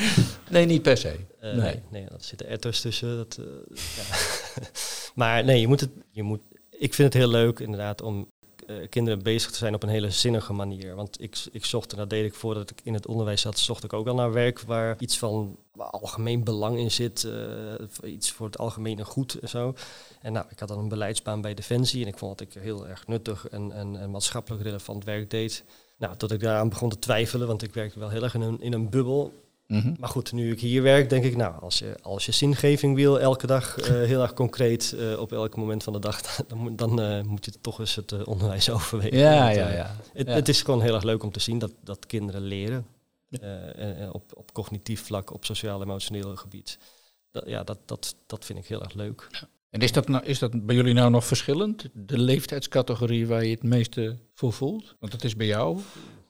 Nee, 0.50 0.66
niet 0.66 0.82
per 0.82 0.98
se. 0.98 1.16
Uh, 1.42 1.42
nee. 1.42 1.62
nee. 1.62 1.82
nee, 1.92 2.06
dat 2.10 2.26
zit 2.26 2.42
er 2.42 2.48
etters 2.48 2.82
tussen. 2.82 3.18
Dat, 3.18 3.40
ja. 3.74 4.16
maar 5.22 5.44
nee, 5.44 5.60
je 5.60 5.68
moet 5.68 5.80
het, 5.80 5.92
je 6.12 6.24
moet, 6.24 6.42
ik 6.70 6.94
vind 6.94 7.14
het 7.14 7.22
heel 7.22 7.32
leuk 7.32 7.60
inderdaad 7.60 8.02
om 8.02 8.32
uh, 8.68 8.88
kinderen 8.90 9.24
bezig 9.24 9.52
te 9.52 9.58
zijn 9.58 9.74
op 9.74 9.84
een 9.84 9.90
hele 9.90 10.10
zinnige 10.10 10.54
manier. 10.54 10.96
Want 10.96 11.22
ik, 11.22 11.38
ik 11.52 11.66
zocht, 11.66 11.92
en 11.92 11.98
dat 11.98 12.10
deed 12.10 12.26
ik 12.26 12.34
voordat 12.34 12.70
ik 12.70 12.80
in 12.84 12.94
het 12.94 13.08
onderwijs 13.08 13.42
zat, 13.42 13.60
zocht 13.60 13.84
ik 13.84 13.94
ook 13.94 14.08
al 14.08 14.16
naar 14.16 14.34
werk 14.34 14.62
waar 14.62 14.96
iets 15.00 15.18
van 15.18 15.58
algemeen 15.78 16.44
belang 16.44 16.78
in 16.78 16.92
zit, 16.92 17.24
uh, 17.24 18.14
iets 18.14 18.32
voor 18.32 18.46
het 18.46 18.58
algemene 18.58 19.06
goed 19.06 19.40
en 19.40 19.50
zo. 19.50 19.74
En 20.22 20.34
nou, 20.34 20.46
ik 20.50 20.60
had 20.60 20.68
dan 20.68 20.80
een 20.80 20.90
beleidsbaan 20.90 21.42
bij 21.42 21.54
Defensie 21.54 22.02
en 22.02 22.08
ik 22.08 22.18
vond 22.18 22.38
dat 22.38 22.48
ik 22.48 22.62
heel 22.62 22.88
erg 22.88 23.08
nuttig 23.08 23.48
en, 23.48 23.72
en, 23.72 24.00
en 24.00 24.12
maatschappelijk 24.12 24.64
relevant 24.64 25.04
werk 25.04 25.30
deed. 25.30 25.64
Nou, 25.98 26.18
tot 26.18 26.32
ik 26.32 26.40
daaraan 26.40 26.70
begon 26.70 26.90
te 26.90 27.00
twijfelen, 27.00 27.48
want 27.48 27.64
ik 27.64 27.74
werkte 27.74 28.00
wel 28.00 28.10
heel 28.10 28.24
erg 28.24 28.34
in 28.34 28.42
een, 28.42 28.62
in 28.62 28.74
een 28.74 28.90
bubbel. 28.90 29.34
Mm 29.68 29.80
-hmm. 29.80 29.96
Maar 30.00 30.10
goed, 30.10 30.32
nu 30.32 30.52
ik 30.52 30.60
hier 30.60 30.82
werk, 30.82 31.10
denk 31.10 31.24
ik, 31.24 31.36
nou, 31.36 31.62
als 31.62 31.80
je, 31.80 31.96
als 32.02 32.26
je 32.26 32.32
zingeving 32.32 32.96
wil, 32.96 33.20
elke 33.20 33.48
dag 33.48 33.78
uh, 33.80 33.86
heel 34.12 34.22
erg 34.22 34.34
concreet, 34.34 34.96
uh, 34.96 35.20
op 35.20 35.32
elk 35.32 35.56
moment 35.56 35.84
van 35.84 35.94
de 35.94 36.00
dag, 36.00 36.22
dan, 36.48 36.76
dan 36.76 37.02
uh, 37.02 37.22
moet 37.22 37.46
je 37.46 37.52
toch 37.62 37.80
eens 37.80 37.96
het 37.96 38.24
onderwijs 38.24 38.70
overwegen. 38.78 39.18
Ja, 39.18 39.44
Want, 39.44 39.56
ja, 39.56 39.72
ja. 39.72 39.96
Het, 40.14 40.28
ja. 40.28 40.34
het, 40.34 40.50
is 40.50 40.62
gewoon 40.62 40.82
heel 40.82 40.94
erg 40.94 41.04
leuk 41.04 41.24
om 41.24 41.32
te 41.32 41.40
zien 41.40 41.60
dat, 41.60 41.72
dat 41.84 42.06
kinderen 42.06 42.42
leren. 42.42 42.86
Op, 44.12 44.24
op 44.34 44.54
cognitief 44.54 45.04
vlak, 45.04 45.34
op 45.34 45.46
sociaal-emotioneel 45.46 46.36
gebied. 46.36 46.78
Dat, 47.32 47.44
ja, 47.48 47.64
dat, 47.64 47.78
dat, 47.86 48.16
dat 48.26 48.46
vind 48.46 48.60
ik 48.60 48.66
heel 48.66 48.84
erg 48.84 48.94
leuk. 48.94 49.28
Ja. 49.32 49.48
En 49.70 49.82
is 49.82 49.92
dat, 49.92 50.08
nou, 50.08 50.26
is 50.26 50.40
dat 50.40 50.66
bij 50.66 50.76
jullie 50.76 50.94
nou 50.94 51.10
nog 51.10 51.26
verschillend? 51.26 51.90
De 51.94 52.18
leeftijdscategorie 52.18 53.28
waar 53.28 53.46
je 53.46 53.52
het 53.52 53.64
meeste 53.64 54.18
voor 54.34 54.54
voelt? 54.54 54.96
Want 55.00 55.12
dat 55.12 55.24
is 55.24 55.36
bij 55.36 55.48
jou 55.48 55.80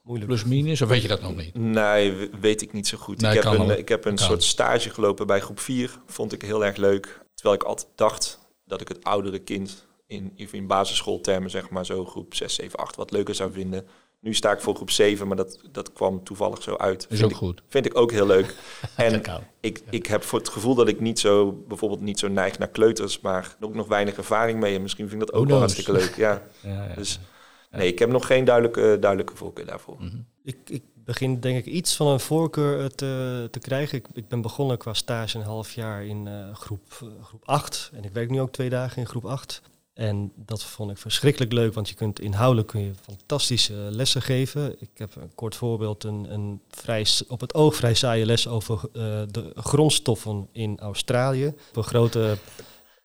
Moeilijk. 0.05 0.29
Plus 0.29 0.43
minus, 0.45 0.81
of 0.81 0.89
weet 0.89 1.01
je 1.01 1.07
dat 1.07 1.21
nog 1.21 1.35
niet? 1.35 1.55
Nee, 1.55 2.29
weet 2.41 2.61
ik 2.61 2.73
niet 2.73 2.87
zo 2.87 2.97
goed. 2.97 3.21
Nee, 3.21 3.37
ik, 3.37 3.43
heb 3.43 3.53
een, 3.59 3.77
ik 3.77 3.89
heb 3.89 4.05
een 4.05 4.17
soort 4.17 4.43
stage 4.43 4.89
gelopen 4.89 5.27
bij 5.27 5.39
groep 5.39 5.59
4. 5.59 5.99
Vond 6.05 6.33
ik 6.33 6.41
heel 6.41 6.65
erg 6.65 6.75
leuk. 6.77 7.21
Terwijl 7.33 7.55
ik 7.55 7.63
altijd 7.63 7.87
dacht 7.95 8.39
dat 8.65 8.81
ik 8.81 8.87
het 8.87 9.03
oudere 9.03 9.39
kind 9.39 9.85
in, 10.07 10.31
in 10.51 10.67
basisschooltermen, 10.67 11.49
zeg 11.49 11.69
maar 11.69 11.85
zo 11.85 12.05
groep 12.05 12.35
6, 12.35 12.55
7, 12.55 12.79
8, 12.79 12.95
wat 12.95 13.11
leuker 13.11 13.35
zou 13.35 13.51
vinden. 13.51 13.85
Nu 14.19 14.33
sta 14.33 14.51
ik 14.51 14.59
voor 14.61 14.75
groep 14.75 14.91
7, 14.91 15.27
maar 15.27 15.37
dat, 15.37 15.59
dat 15.71 15.93
kwam 15.93 16.23
toevallig 16.23 16.61
zo 16.63 16.75
uit. 16.75 17.01
Is 17.01 17.07
Vind 17.19 17.23
ook 17.23 17.29
ik- 17.31 17.37
goed. 17.37 17.61
Vind 17.67 17.85
ik 17.85 17.97
ook 17.97 18.11
heel 18.11 18.25
leuk. 18.25 18.55
en 18.95 19.21
ik, 19.59 19.81
ik 19.89 20.05
heb 20.05 20.23
voor 20.23 20.39
het 20.39 20.49
gevoel 20.49 20.75
dat 20.75 20.87
ik 20.87 20.99
niet 20.99 21.19
zo, 21.19 21.51
bijvoorbeeld 21.67 22.01
niet 22.01 22.19
zo 22.19 22.27
neig 22.27 22.57
naar 22.57 22.67
kleuters, 22.69 23.19
maar 23.19 23.55
ook 23.59 23.73
nog 23.75 23.87
weinig 23.87 24.17
ervaring 24.17 24.59
mee. 24.59 24.75
En 24.75 24.81
misschien 24.81 25.09
vind 25.09 25.21
ik 25.21 25.27
dat 25.27 25.35
ook 25.35 25.47
wel 25.47 25.57
hartstikke 25.59 25.91
leuk. 25.91 26.15
Ja. 26.15 26.41
Ja, 26.61 26.85
ja. 26.87 26.95
Dus 26.95 27.19
nee, 27.75 27.87
ik 27.87 27.99
heb 27.99 28.09
nog 28.09 28.25
geen 28.25 28.45
duidelijke, 28.45 28.97
duidelijke 28.99 29.35
voorkeur 29.35 29.65
daarvoor. 29.65 29.95
Mhm. 29.99 30.17
Ik, 30.43 30.57
ik 30.65 30.83
begin 30.93 31.39
denk 31.39 31.57
ik 31.57 31.65
iets 31.65 31.95
van 31.95 32.07
een 32.07 32.19
voorkeur 32.19 32.79
eh, 32.79 32.85
te, 32.85 33.47
te 33.51 33.59
krijgen. 33.59 33.97
Ik, 33.97 34.07
ik 34.13 34.27
ben 34.27 34.41
begonnen 34.41 34.77
qua 34.77 34.93
stage 34.93 35.37
een 35.37 35.43
half 35.43 35.73
jaar 35.73 36.05
in 36.05 36.27
eh, 36.27 36.55
groep, 36.55 36.81
eh, 37.01 37.23
groep 37.23 37.41
8. 37.45 37.91
En 37.93 38.03
ik 38.03 38.13
werk 38.13 38.29
nu 38.29 38.41
ook 38.41 38.51
twee 38.51 38.69
dagen 38.69 38.97
in 38.97 39.07
groep 39.07 39.25
8. 39.25 39.61
En 39.95 40.31
dat 40.35 40.63
vond 40.63 40.91
ik 40.91 40.97
verschrikkelijk 40.97 41.51
leuk, 41.51 41.73
want 41.73 41.89
je 41.89 41.95
kunt 41.95 42.19
inhoudelijk 42.19 42.67
kun 42.67 42.81
je 42.81 42.91
fantastische 43.01 43.73
lessen 43.73 44.21
geven. 44.21 44.75
Ik 44.81 44.89
heb 44.93 45.15
een 45.15 45.35
kort 45.35 45.55
voorbeeld, 45.55 46.03
een, 46.03 46.33
een 46.33 46.61
vrij, 46.69 47.05
op 47.27 47.41
het 47.41 47.53
oog 47.53 47.75
vrij 47.75 47.93
saaie 47.93 48.25
les 48.25 48.47
over 48.47 48.79
eh, 48.93 49.01
de 49.31 49.51
grondstoffen 49.55 50.47
in 50.51 50.79
Australië. 50.79 51.47
Op 51.47 51.75
een 51.75 51.83
grote 51.83 52.37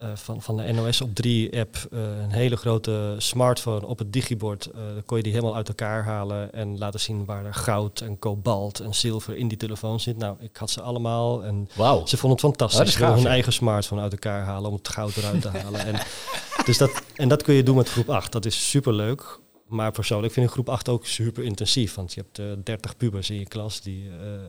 eh, 0.00 0.08
van, 0.14 0.42
van 0.42 0.56
de 0.56 0.72
NOS 0.72 1.00
op 1.00 1.14
3 1.14 1.58
app 1.58 1.76
eh, 1.90 1.98
een 2.00 2.30
hele 2.30 2.56
grote 2.56 3.14
smartphone 3.18 3.86
op 3.86 3.98
het 3.98 4.12
digibord. 4.12 4.66
eh, 4.66 4.80
dan 4.92 5.04
kon 5.04 5.16
je 5.16 5.22
die 5.22 5.32
helemaal 5.32 5.56
uit 5.56 5.68
elkaar 5.68 6.04
halen 6.04 6.52
en 6.52 6.78
laten 6.78 7.00
zien 7.00 7.24
waar 7.24 7.44
er 7.44 7.54
goud 7.54 8.00
en 8.00 8.18
kobalt 8.18 8.80
en 8.80 8.94
zilver 8.94 9.36
in 9.36 9.48
die 9.48 9.58
telefoon 9.58 10.00
zit. 10.00 10.16
Nou, 10.16 10.36
ik 10.40 10.56
had 10.56 10.70
ze 10.70 10.80
allemaal 10.80 11.44
en 11.44 11.68
ze 12.04 12.16
vonden 12.16 12.30
het 12.30 12.40
fantastisch. 12.40 12.80
is 12.86 12.92
Ze 12.92 12.98
wilden 12.98 13.16
hun 13.16 13.26
eigen 13.26 13.52
smartphone 13.52 14.00
uit 14.00 14.12
elkaar 14.12 14.44
halen 14.44 14.70
om 14.70 14.76
het 14.76 14.88
goud 14.88 15.16
eruit 15.16 15.42
te 15.42 15.48
halen. 15.48 15.80
En, 15.80 15.94
dus 16.66 16.78
dat, 16.78 17.02
en 17.14 17.28
dat 17.28 17.42
kun 17.42 17.54
je 17.54 17.62
doen 17.62 17.76
met 17.76 17.88
groep 17.88 18.10
8. 18.10 18.32
Dat 18.32 18.44
is 18.44 18.70
superleuk. 18.70 19.40
Maar 19.70 19.90
persoonlijk 19.92 20.32
vind 20.32 20.46
ik 20.46 20.52
groep 20.52 20.68
8 20.68 20.88
ook 20.88 21.06
super 21.06 21.44
intensief. 21.44 21.94
Want 21.94 22.12
je 22.14 22.20
hebt 22.20 22.38
eh 22.38 22.64
30 22.64 22.96
pubers 22.96 23.30
in 23.30 23.38
je 23.38 23.46
klas 23.46 23.80
die, 23.80 24.08
eh, 24.08 24.34
eh, 24.34 24.40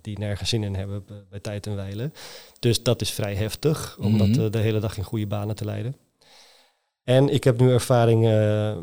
die 0.00 0.18
nergens 0.18 0.48
zin 0.48 0.62
in 0.62 0.74
hebben 0.74 1.04
bij- 1.30 1.40
tijd 1.40 1.66
en 1.66 1.76
wijlen. 1.76 2.12
Dus 2.58 2.82
dat 2.82 3.00
is 3.00 3.10
vrij 3.10 3.34
heftig 3.34 3.96
om 4.00 4.14
Mhm. 4.14 4.18
dat 4.32 4.44
eh, 4.44 4.50
de 4.52 4.58
hele 4.58 4.80
dag 4.80 4.96
in 4.96 5.02
goede 5.04 5.26
banen 5.26 5.56
te 5.56 5.64
leiden. 5.64 5.96
En 7.04 7.28
ik 7.28 7.44
heb 7.44 7.60
nu 7.60 7.70
ervaring, 7.72 8.24
eh, 8.24 8.70
eh, 8.70 8.76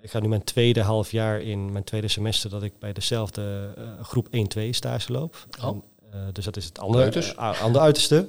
ik 0.00 0.10
ga 0.10 0.20
nu 0.20 0.28
mijn 0.28 0.44
tweede 0.44 0.82
half 0.82 1.10
jaar 1.10 1.40
in, 1.40 1.72
mijn 1.72 1.84
tweede 1.84 2.08
semester, 2.08 2.50
dat 2.50 2.62
ik 2.62 2.78
bij 2.78 2.92
dezelfde 2.92 3.72
eh, 3.76 4.04
groep 4.04 4.28
1-2 4.30 4.72
stage 4.72 5.12
loop. 5.12 5.46
Oh. 5.62 5.66
En, 5.68 5.82
eh, 6.10 6.20
dus 6.32 6.44
dat 6.44 6.56
is 6.56 6.64
het 6.64 6.78
andere, 6.78 7.10
eh, 7.36 7.62
andere 7.62 7.84
uiterste. 7.84 8.28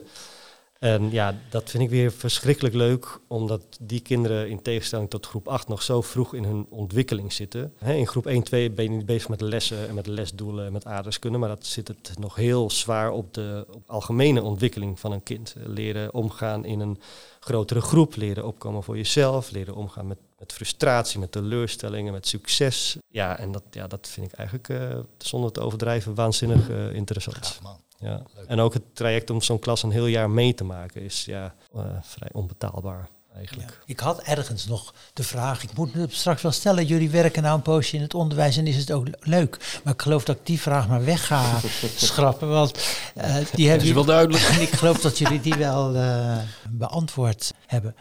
En 0.82 1.12
ja, 1.12 1.36
dat 1.50 1.70
vind 1.70 1.84
ik 1.84 1.89
weer 1.89 2.12
verschrikkelijk 2.12 2.76
leuk, 2.76 3.20
omdat 3.28 3.62
die 3.82 4.00
kinderen 4.00 4.50
in 4.50 4.62
tegenstelling 4.62 5.10
tot 5.10 5.26
groep 5.26 5.48
8 5.48 5.67
nog 5.67 5.82
zo 5.82 6.02
vroeg 6.02 6.34
in 6.34 6.44
hun 6.44 6.65
ontwikkeling 6.70 7.34
zitten. 7.34 7.74
In 7.86 8.08
groep 8.08 8.26
1, 8.26 8.44
2 8.44 8.72
ben 8.72 8.84
je 8.84 8.89
niet 8.89 9.06
bezig 9.06 9.30
met 9.30 9.41
lessen 9.41 9.88
en 9.88 9.96
met 9.96 10.08
lesdoelen 10.08 10.65
en 10.65 10.72
met 10.72 10.86
aardrijkskunde, 10.86 11.38
maar 11.38 11.50
dat 11.50 11.65
zit 11.65 11.88
het 11.88 12.13
nog 12.20 12.36
heel 12.36 12.70
zwaar 12.70 13.12
op 13.12 13.34
de 13.34 13.65
op 13.72 13.84
algemene 13.86 14.41
ontwikkeling 14.41 15.00
van 15.00 15.12
een 15.12 15.24
kind. 15.24 15.56
Leren 15.65 16.13
omgaan 16.13 16.65
in 16.65 16.80
een 16.80 17.00
grotere 17.39 17.82
groep, 17.82 18.15
leren 18.15 18.46
opkomen 18.46 18.84
voor 18.84 18.98
jezelf, 18.98 19.52
leren 19.52 19.76
omgaan 19.76 20.08
met, 20.08 20.20
met 20.39 20.54
frustratie, 20.54 21.20
met 21.20 21.32
teleurstellingen, 21.32 22.13
met 22.13 22.28
succes. 22.28 22.98
Ja, 23.08 23.38
en 23.38 23.52
dat, 23.52 23.63
ja, 23.72 23.88
dat 23.88 24.08
vind 24.08 24.32
ik 24.32 24.34
eigenlijk, 24.34 24.70
eh, 24.70 25.00
zonder 25.17 25.52
te 25.52 25.60
overdrijven, 25.62 26.15
waanzinnig 26.15 26.70
eh, 26.70 26.94
interessant. 26.94 27.38
Gaaf, 27.38 27.62
man. 27.62 27.80
Ja. 28.02 28.22
Leuk. 28.36 28.46
En 28.48 28.60
ook 28.60 28.74
het 28.74 28.96
traject 28.96 29.30
om 29.30 29.42
zo'n 29.42 29.60
klas 29.60 29.84
een 29.84 29.92
heel 29.92 30.06
jaar 30.06 30.30
mee 30.30 30.54
te 30.54 30.64
maken 30.64 31.02
is 31.02 31.26
ja, 31.26 31.54
eh, 31.74 31.86
vrij 32.02 32.30
onbetaalbaar 32.32 33.10
eigenlijk. 33.36 33.80
Ik 33.86 34.00
had 34.00 34.22
ergens 34.22 34.66
nog 34.68 34.94
de 35.14 35.24
vraag, 35.24 35.64
ik 35.64 35.74
moet 35.74 35.94
het 35.94 36.14
straks 36.14 36.42
wel 36.42 36.52
stellen, 36.52 36.86
jullie 36.86 37.10
werken 37.10 37.44
nou 37.44 37.56
een 37.56 37.62
poosje 37.62 37.96
in 37.96 38.02
het 38.02 38.14
onderwijs 38.14 38.58
en 38.58 38.68
is 38.68 38.78
het 38.78 38.92
ook 38.92 39.08
leuk? 39.20 39.80
Maar 39.84 39.94
ik 39.94 40.02
geloof 40.02 40.24
dat 40.24 40.36
ik 40.36 40.46
die 40.46 40.62
vraag 40.62 40.88
maar 40.88 41.06
weg 41.06 41.26
ga 41.26 41.60
schrappen, 41.96 42.50
want 42.50 42.78
eh, 43.16 43.36
die 43.54 43.70
hebben 43.70 43.88
is 43.88 43.94
wel 43.94 44.06
duidelijk. 44.06 44.44
En 44.44 44.62
ik 44.68 44.72
geloof 44.72 45.02
dat 45.02 45.18
jullie 45.18 45.42
die 45.42 45.56
wel 45.56 45.96
eh, 45.96 46.38
beantwoord 46.70 47.54
hebben. 47.68 47.96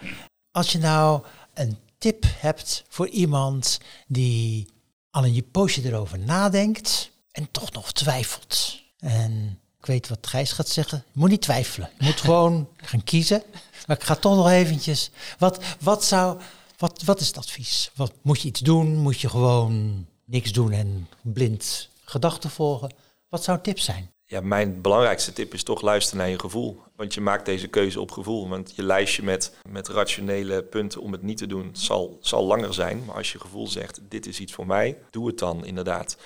Als 0.51 0.73
je 0.73 0.79
nou 0.79 1.25
een 1.55 1.79
tip 1.99 2.25
hebt 2.37 2.85
voor 2.89 3.09
iemand 3.09 3.81
die 4.07 4.69
al 5.11 5.25
een 5.25 5.49
poosje 5.51 5.85
erover 5.85 6.19
nadenkt 6.19 7.11
en 7.31 7.49
toch 7.51 7.73
nog 7.73 7.93
twijfelt. 7.93 8.79
En 8.99 9.60
ik 9.81 9.87
weet 9.87 10.09
wat 10.09 10.27
Gijs 10.27 10.53
gaat 10.53 10.69
zeggen. 10.69 11.05
Je 11.13 11.19
moet 11.19 11.31
niet 11.31 11.43
twijfelen. 11.43 11.91
Je 11.99 12.05
moet 12.05 12.21
gewoon 12.21 12.69
gaan 12.77 13.05
kiezen. 13.05 13.43
Maar 13.87 13.97
ik 13.97 14.03
ga 14.03 14.15
toch 14.15 14.37
nog 14.37 14.49
eventjes. 14.49 15.11
Wat, 15.39 15.65
wat, 15.81 16.05
zou, 16.05 16.41
wat, 16.79 17.03
wat 17.03 17.21
is 17.21 17.27
het 17.27 17.37
advies? 17.37 17.91
Wat, 17.95 18.13
moet 18.23 18.41
je 18.41 18.49
iets 18.49 18.61
doen? 18.61 18.97
Moet 18.97 19.21
je 19.21 19.29
gewoon 19.29 20.07
niks 20.25 20.53
doen 20.53 20.73
en 20.73 21.09
blind 21.23 21.89
gedachten 22.05 22.51
volgen? 22.51 22.95
Wat 23.29 23.45
zou 23.45 23.61
tip 23.63 23.79
zijn? 23.79 24.11
Ja, 24.27 24.41
mijn 24.41 24.81
belangrijkste 24.81 25.33
tip 25.33 25.55
is 25.55 25.63
toch 25.63 25.81
luisteren 25.81 26.19
naar 26.21 26.31
je 26.31 26.39
gevoel. 26.39 26.83
Want 26.97 27.15
je 27.15 27.21
maakt 27.21 27.47
deze 27.47 27.69
keuze 27.69 28.01
op 28.01 28.11
gevoel. 28.11 28.49
Want 28.49 28.73
je 28.75 28.83
lijstje 28.83 29.23
met, 29.23 29.57
met 29.69 29.89
rationele 29.89 30.63
punten 30.63 31.01
om 31.01 31.13
het 31.13 31.23
niet 31.23 31.39
te 31.39 31.47
doen 31.47 31.71
zal, 31.73 32.19
zal 32.21 32.45
langer 32.45 32.75
zijn. 32.75 33.05
Maar 33.05 33.17
als 33.17 33.33
je 33.33 33.41
gevoel 33.41 33.67
zegt, 33.67 34.01
dit 34.09 34.27
is 34.27 34.41
iets 34.41 34.53
voor 34.53 34.67
mij, 34.67 34.99
doe 35.11 35.27
het 35.27 35.39
dan 35.39 35.65
inderdaad. 35.65 36.17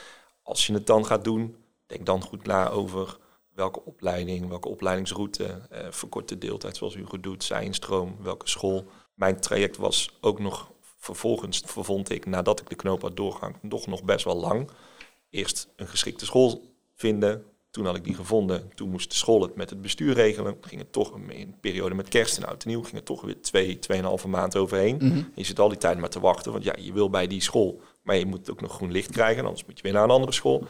Als 0.42 0.66
je 0.66 0.72
het 0.72 0.86
dan 0.86 1.06
gaat 1.06 1.24
doen, 1.24 1.56
denk 1.86 2.06
dan 2.06 2.22
goed 2.22 2.46
na 2.46 2.68
over 2.68 3.16
welke 3.54 3.84
opleiding, 3.84 4.48
welke 4.48 4.68
opleidingsroute, 4.68 5.44
eh, 5.44 5.86
verkorte 5.90 6.38
deeltijd 6.38 6.76
zoals 6.76 6.94
u 6.94 7.04
goed 7.04 7.22
doet, 7.22 7.44
zijnstroom, 7.44 8.16
welke 8.22 8.48
school. 8.48 8.84
Mijn 9.14 9.40
traject 9.40 9.76
was 9.76 10.18
ook 10.20 10.38
nog 10.38 10.72
vervolgens, 10.98 11.62
vond 11.66 12.10
ik, 12.10 12.26
nadat 12.26 12.60
ik 12.60 12.68
de 12.68 12.74
knoop 12.74 13.02
had 13.02 13.16
doorgegaan, 13.16 13.60
toch 13.68 13.86
nog 13.86 14.04
best 14.04 14.24
wel 14.24 14.36
lang. 14.36 14.70
Eerst 15.30 15.68
een 15.76 15.88
geschikte 15.88 16.24
school 16.24 16.74
vinden, 16.94 17.44
toen 17.74 17.84
had 17.84 17.96
ik 17.96 18.04
die 18.04 18.14
gevonden. 18.14 18.72
Toen 18.74 18.90
moest 18.90 19.10
de 19.10 19.16
school 19.16 19.42
het 19.42 19.56
met 19.56 19.70
het 19.70 19.82
bestuur 19.82 20.14
regelen. 20.14 20.56
Ging 20.60 20.80
het 20.80 20.92
toch 20.92 21.18
in 21.18 21.40
een 21.40 21.56
periode 21.60 21.94
met 21.94 22.08
kerst 22.08 22.36
en 22.36 22.44
oud 22.44 22.62
en 22.62 22.68
nieuw. 22.68 22.82
Ging 22.82 22.94
het 22.94 23.04
toch 23.04 23.20
weer 23.20 23.42
twee, 23.42 23.78
tweeënhalve 23.78 24.28
maand 24.28 24.56
overheen. 24.56 24.96
Mhm. 24.96 25.22
Je 25.34 25.44
zit 25.44 25.58
al 25.58 25.68
die 25.68 25.78
tijd 25.78 25.98
maar 25.98 26.08
te 26.08 26.20
wachten. 26.20 26.52
Want 26.52 26.64
ja, 26.64 26.74
je 26.78 26.92
wil 26.92 27.10
bij 27.10 27.26
die 27.26 27.40
school. 27.40 27.80
Maar 28.02 28.16
je 28.16 28.26
moet 28.26 28.50
ook 28.50 28.60
nog 28.60 28.72
groen 28.72 28.90
licht 28.90 29.10
krijgen. 29.10 29.44
Anders 29.44 29.64
moet 29.64 29.76
je 29.76 29.82
weer 29.82 29.92
naar 29.92 30.02
een 30.02 30.10
andere 30.10 30.32
school. 30.32 30.64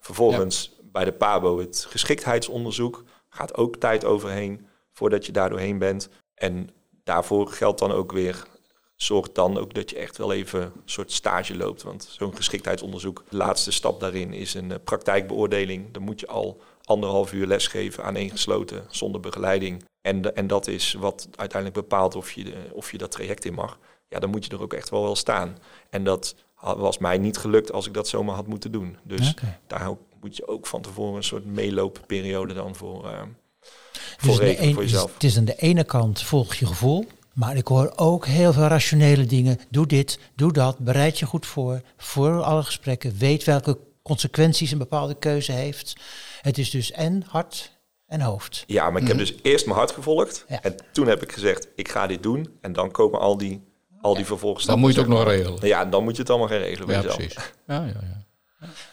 Vervolgens 0.00 0.72
bij 0.92 1.04
de 1.04 1.12
PABO 1.12 1.58
het 1.58 1.86
geschiktheidsonderzoek. 1.88 3.04
Gaat 3.28 3.54
ook 3.56 3.76
tijd 3.76 4.04
overheen 4.04 4.66
voordat 4.92 5.26
je 5.26 5.32
daar 5.32 5.50
doorheen 5.50 5.78
bent. 5.78 6.08
En 6.34 6.70
daarvoor 7.04 7.48
geldt 7.48 7.78
dan 7.78 7.92
ook 7.92 8.12
weer... 8.12 8.50
Zorg 8.96 9.32
dan 9.32 9.58
ook 9.58 9.74
dat 9.74 9.90
je 9.90 9.96
echt 9.96 10.16
wel 10.16 10.32
even 10.32 10.62
een 10.62 10.72
soort 10.84 11.12
stage 11.12 11.56
loopt. 11.56 11.82
Want 11.82 12.08
zo'n 12.10 12.36
geschiktheidsonderzoek, 12.36 13.24
de 13.28 13.36
laatste 13.36 13.72
stap 13.72 14.00
daarin 14.00 14.32
is 14.32 14.54
een 14.54 14.72
eh, 14.72 14.78
praktijkbeoordeling. 14.84 15.92
Dan 15.92 16.02
moet 16.02 16.20
je 16.20 16.26
al 16.26 16.60
anderhalf 16.84 17.32
uur 17.32 17.46
lesgeven 17.46 18.04
aaneengesloten, 18.04 18.84
zonder 18.90 19.20
begeleiding. 19.20 19.84
En, 20.00 20.36
en 20.36 20.46
dat 20.46 20.66
is 20.66 20.92
wat 20.92 21.28
uiteindelijk 21.36 21.80
bepaalt 21.80 22.16
of 22.16 22.32
je, 22.32 22.54
of 22.72 22.90
je 22.90 22.98
dat 22.98 23.10
traject 23.10 23.44
in 23.44 23.54
mag. 23.54 23.78
Ja, 24.08 24.18
dan 24.18 24.30
moet 24.30 24.44
je 24.44 24.50
er 24.50 24.62
ook 24.62 24.74
echt 24.74 24.90
wel 24.90 25.02
wel 25.02 25.16
staan. 25.16 25.58
En 25.90 26.04
dat 26.04 26.34
was 26.62 26.98
mij 26.98 27.18
niet 27.18 27.36
gelukt 27.36 27.72
als 27.72 27.86
ik 27.86 27.94
dat 27.94 28.08
zomaar 28.08 28.34
had 28.34 28.46
moeten 28.46 28.72
doen. 28.72 28.96
Dus 29.02 29.34
daar 29.66 29.88
ook- 29.88 30.00
moet 30.20 30.36
je 30.36 30.48
ook 30.48 30.66
van 30.66 30.80
tevoren 30.82 31.16
een 31.16 31.24
soort 31.24 31.44
meeloopperiode 31.44 32.54
dan 32.54 32.74
voor, 32.74 33.06
eh, 33.08 33.22
Dus 33.62 34.16
voor 34.18 34.34
rekenen 34.36 34.68
een- 34.68 34.74
voor 34.74 34.82
dus 34.82 34.90
jezelf. 34.92 35.14
Het 35.14 35.24
is 35.24 35.36
aan 35.36 35.44
de 35.44 35.54
ene 35.56 35.84
kant 35.84 36.22
volg 36.22 36.54
je 36.54 36.66
gevoel. 36.66 37.04
Maar 37.34 37.56
ik 37.56 37.66
hoor 37.66 37.92
ook 37.96 38.26
heel 38.26 38.52
veel 38.52 38.66
rationele 38.66 39.24
dingen. 39.24 39.58
Doe 39.70 39.86
dit, 39.86 40.18
doe 40.34 40.52
dat. 40.52 40.78
Bereid 40.78 41.18
je 41.18 41.26
goed 41.26 41.46
voor. 41.46 41.80
Voor 41.96 42.42
alle 42.42 42.62
gesprekken. 42.62 43.16
Weet 43.18 43.44
welke 43.44 43.78
consequenties 44.02 44.70
een 44.70 44.78
bepaalde 44.78 45.14
keuze 45.18 45.52
heeft. 45.52 45.96
Het 46.40 46.58
is 46.58 46.70
dus 46.70 46.90
en 46.90 47.24
hart 47.28 47.72
en 48.06 48.20
hoofd. 48.20 48.64
Ja, 48.66 48.90
maar 48.90 49.02
ik 49.02 49.08
heb 49.08 49.18
dus 49.18 49.34
eerst 49.42 49.64
mijn 49.66 49.78
hart 49.78 49.90
gevolgd. 49.90 50.44
Ja. 50.48 50.62
En 50.62 50.74
toen 50.92 51.06
heb 51.06 51.22
ik 51.22 51.32
gezegd, 51.32 51.68
ik 51.74 51.88
ga 51.88 52.06
dit 52.06 52.22
doen. 52.22 52.48
En 52.60 52.72
dan 52.72 52.90
komen 52.90 53.20
al 53.20 53.36
die, 53.36 53.62
al 54.02 54.14
die 54.14 54.24
vervolgstappen. 54.24 54.82
Dan 54.82 54.90
moet 54.90 54.94
je 54.94 55.00
het 55.00 55.10
ook 55.10 55.16
nog 55.26 55.34
regelen. 55.34 55.66
Ja, 55.68 55.84
dan 55.84 56.04
moet 56.04 56.14
je 56.14 56.20
het 56.20 56.30
allemaal 56.30 56.48
gaan 56.48 56.58
regelen 56.58 56.94
Ja, 56.94 57.00
precies. 57.14 57.34
Ja, 57.34 57.44
ja, 57.66 57.84
ja. 57.86 58.20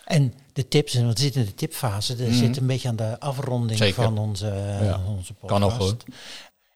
En 0.06 0.34
de 0.54 0.68
tips, 0.68 0.96
en 0.96 1.08
we 1.08 1.20
zitten 1.20 1.42
in 1.42 1.48
de 1.48 1.54
tipfase. 1.54 2.16
We 2.16 2.24
Mhm. 2.24 2.34
zitten 2.34 2.62
een 2.62 2.68
beetje 2.68 2.88
aan 2.88 2.96
de 2.96 3.20
afronding 3.20 3.78
Zeker. 3.80 4.04
van 4.04 4.18
onze, 4.18 4.46
Ja. 4.82 5.00
onze 5.08 5.34
podcast. 5.34 5.52
Kan 5.52 5.60
nog, 5.60 5.78
hoor. 5.78 5.96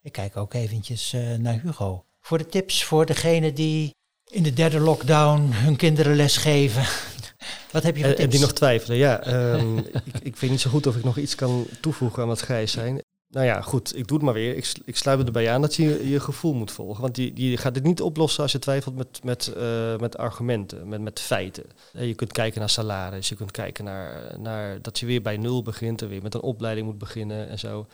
Ik 0.01 0.11
kijk 0.11 0.37
ook 0.37 0.53
eventjes 0.53 1.13
eh, 1.13 1.21
naar 1.37 1.59
Hugo. 1.63 2.03
Voor 2.21 2.37
de 2.37 2.45
tips 2.45 2.83
voor 2.83 3.05
degene 3.05 3.53
die 3.53 3.95
in 4.31 4.43
de 4.43 4.53
derde 4.53 4.79
lockdown 4.79 5.49
hun 5.51 5.75
kinderen 5.75 6.15
lesgeven. 6.15 6.83
Wat 7.71 7.83
heb 7.83 7.95
je 7.95 8.01
voor 8.01 8.11
en 8.11 8.17
tips? 8.17 8.31
die 8.31 8.39
nog 8.39 8.53
twijfelen, 8.53 8.97
ja. 8.97 9.19
ehm, 9.19 9.77
ik, 10.03 10.19
ik 10.23 10.35
weet 10.35 10.49
niet 10.49 10.61
zo 10.61 10.69
goed 10.69 10.87
of 10.87 10.95
ik 10.95 11.03
nog 11.03 11.17
iets 11.17 11.35
kan 11.35 11.65
toevoegen 11.81 12.21
aan 12.21 12.27
wat 12.27 12.41
Gijs 12.41 12.71
zei. 12.71 12.99
Nou 13.33 13.45
ja, 13.45 13.61
goed, 13.61 13.97
ik 13.97 14.07
doe 14.07 14.17
het 14.17 14.25
maar 14.25 14.33
weer. 14.33 14.55
Ik, 14.55 14.73
ik 14.85 14.97
sluit 14.97 15.19
me 15.19 15.25
erbij 15.25 15.51
aan 15.51 15.61
dat 15.61 15.75
je 15.75 16.09
je 16.09 16.19
gevoel 16.19 16.53
moet 16.53 16.71
volgen. 16.71 17.01
Want 17.01 17.15
die 17.15 17.57
gaat 17.57 17.73
dit 17.73 17.83
niet 17.83 18.01
oplossen 18.01 18.43
als 18.43 18.51
je 18.51 18.59
twijfelt 18.59 18.95
met, 18.95 19.23
met, 19.23 19.47
eh, 19.47 19.97
met 19.97 20.17
argumenten, 20.17 20.87
met, 20.87 21.01
met 21.01 21.19
feiten. 21.19 21.63
Eh, 21.93 22.07
Je 22.07 22.13
kunt 22.13 22.31
kijken 22.31 22.59
naar 22.59 22.69
salaris, 22.69 23.29
je 23.29 23.35
kunt 23.35 23.51
kijken 23.51 23.83
naar, 23.83 24.39
naar 24.39 24.81
dat 24.81 24.99
je 24.99 25.05
weer 25.05 25.21
bij 25.21 25.37
nul 25.37 25.61
begint 25.61 26.01
en 26.01 26.07
weer 26.07 26.21
met 26.21 26.33
een 26.33 26.41
opleiding 26.41 26.87
moet 26.87 26.97
beginnen 26.97 27.49
en 27.49 27.59
zo. 27.59 27.87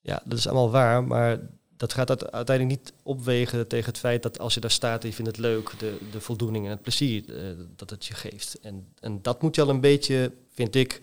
Ja, 0.00 0.22
dat 0.24 0.38
is 0.38 0.46
allemaal 0.46 0.70
waar, 0.70 1.04
maar 1.04 1.40
dat 1.76 1.92
gaat 1.92 2.08
uite- 2.08 2.30
uiteindelijk 2.32 2.78
niet 2.78 2.92
opwegen 3.02 3.68
tegen 3.68 3.86
het 3.90 3.98
feit 3.98 4.22
dat 4.22 4.38
als 4.38 4.54
je 4.54 4.60
daar 4.60 4.70
staat 4.70 5.02
en 5.02 5.08
je 5.08 5.14
vindt 5.14 5.30
het 5.30 5.40
leuk, 5.40 5.78
de, 5.78 5.98
de 6.12 6.20
voldoening 6.20 6.64
en 6.64 6.70
het 6.70 6.82
plezier 6.82 7.36
eh, 7.36 7.44
dat 7.76 7.90
het 7.90 8.06
je 8.06 8.14
geeft. 8.14 8.60
En, 8.60 8.86
en 9.00 9.22
dat 9.22 9.42
moet 9.42 9.54
je 9.54 9.62
al 9.62 9.68
een 9.68 9.80
beetje, 9.80 10.32
vind 10.54 10.74
ik, 10.74 11.00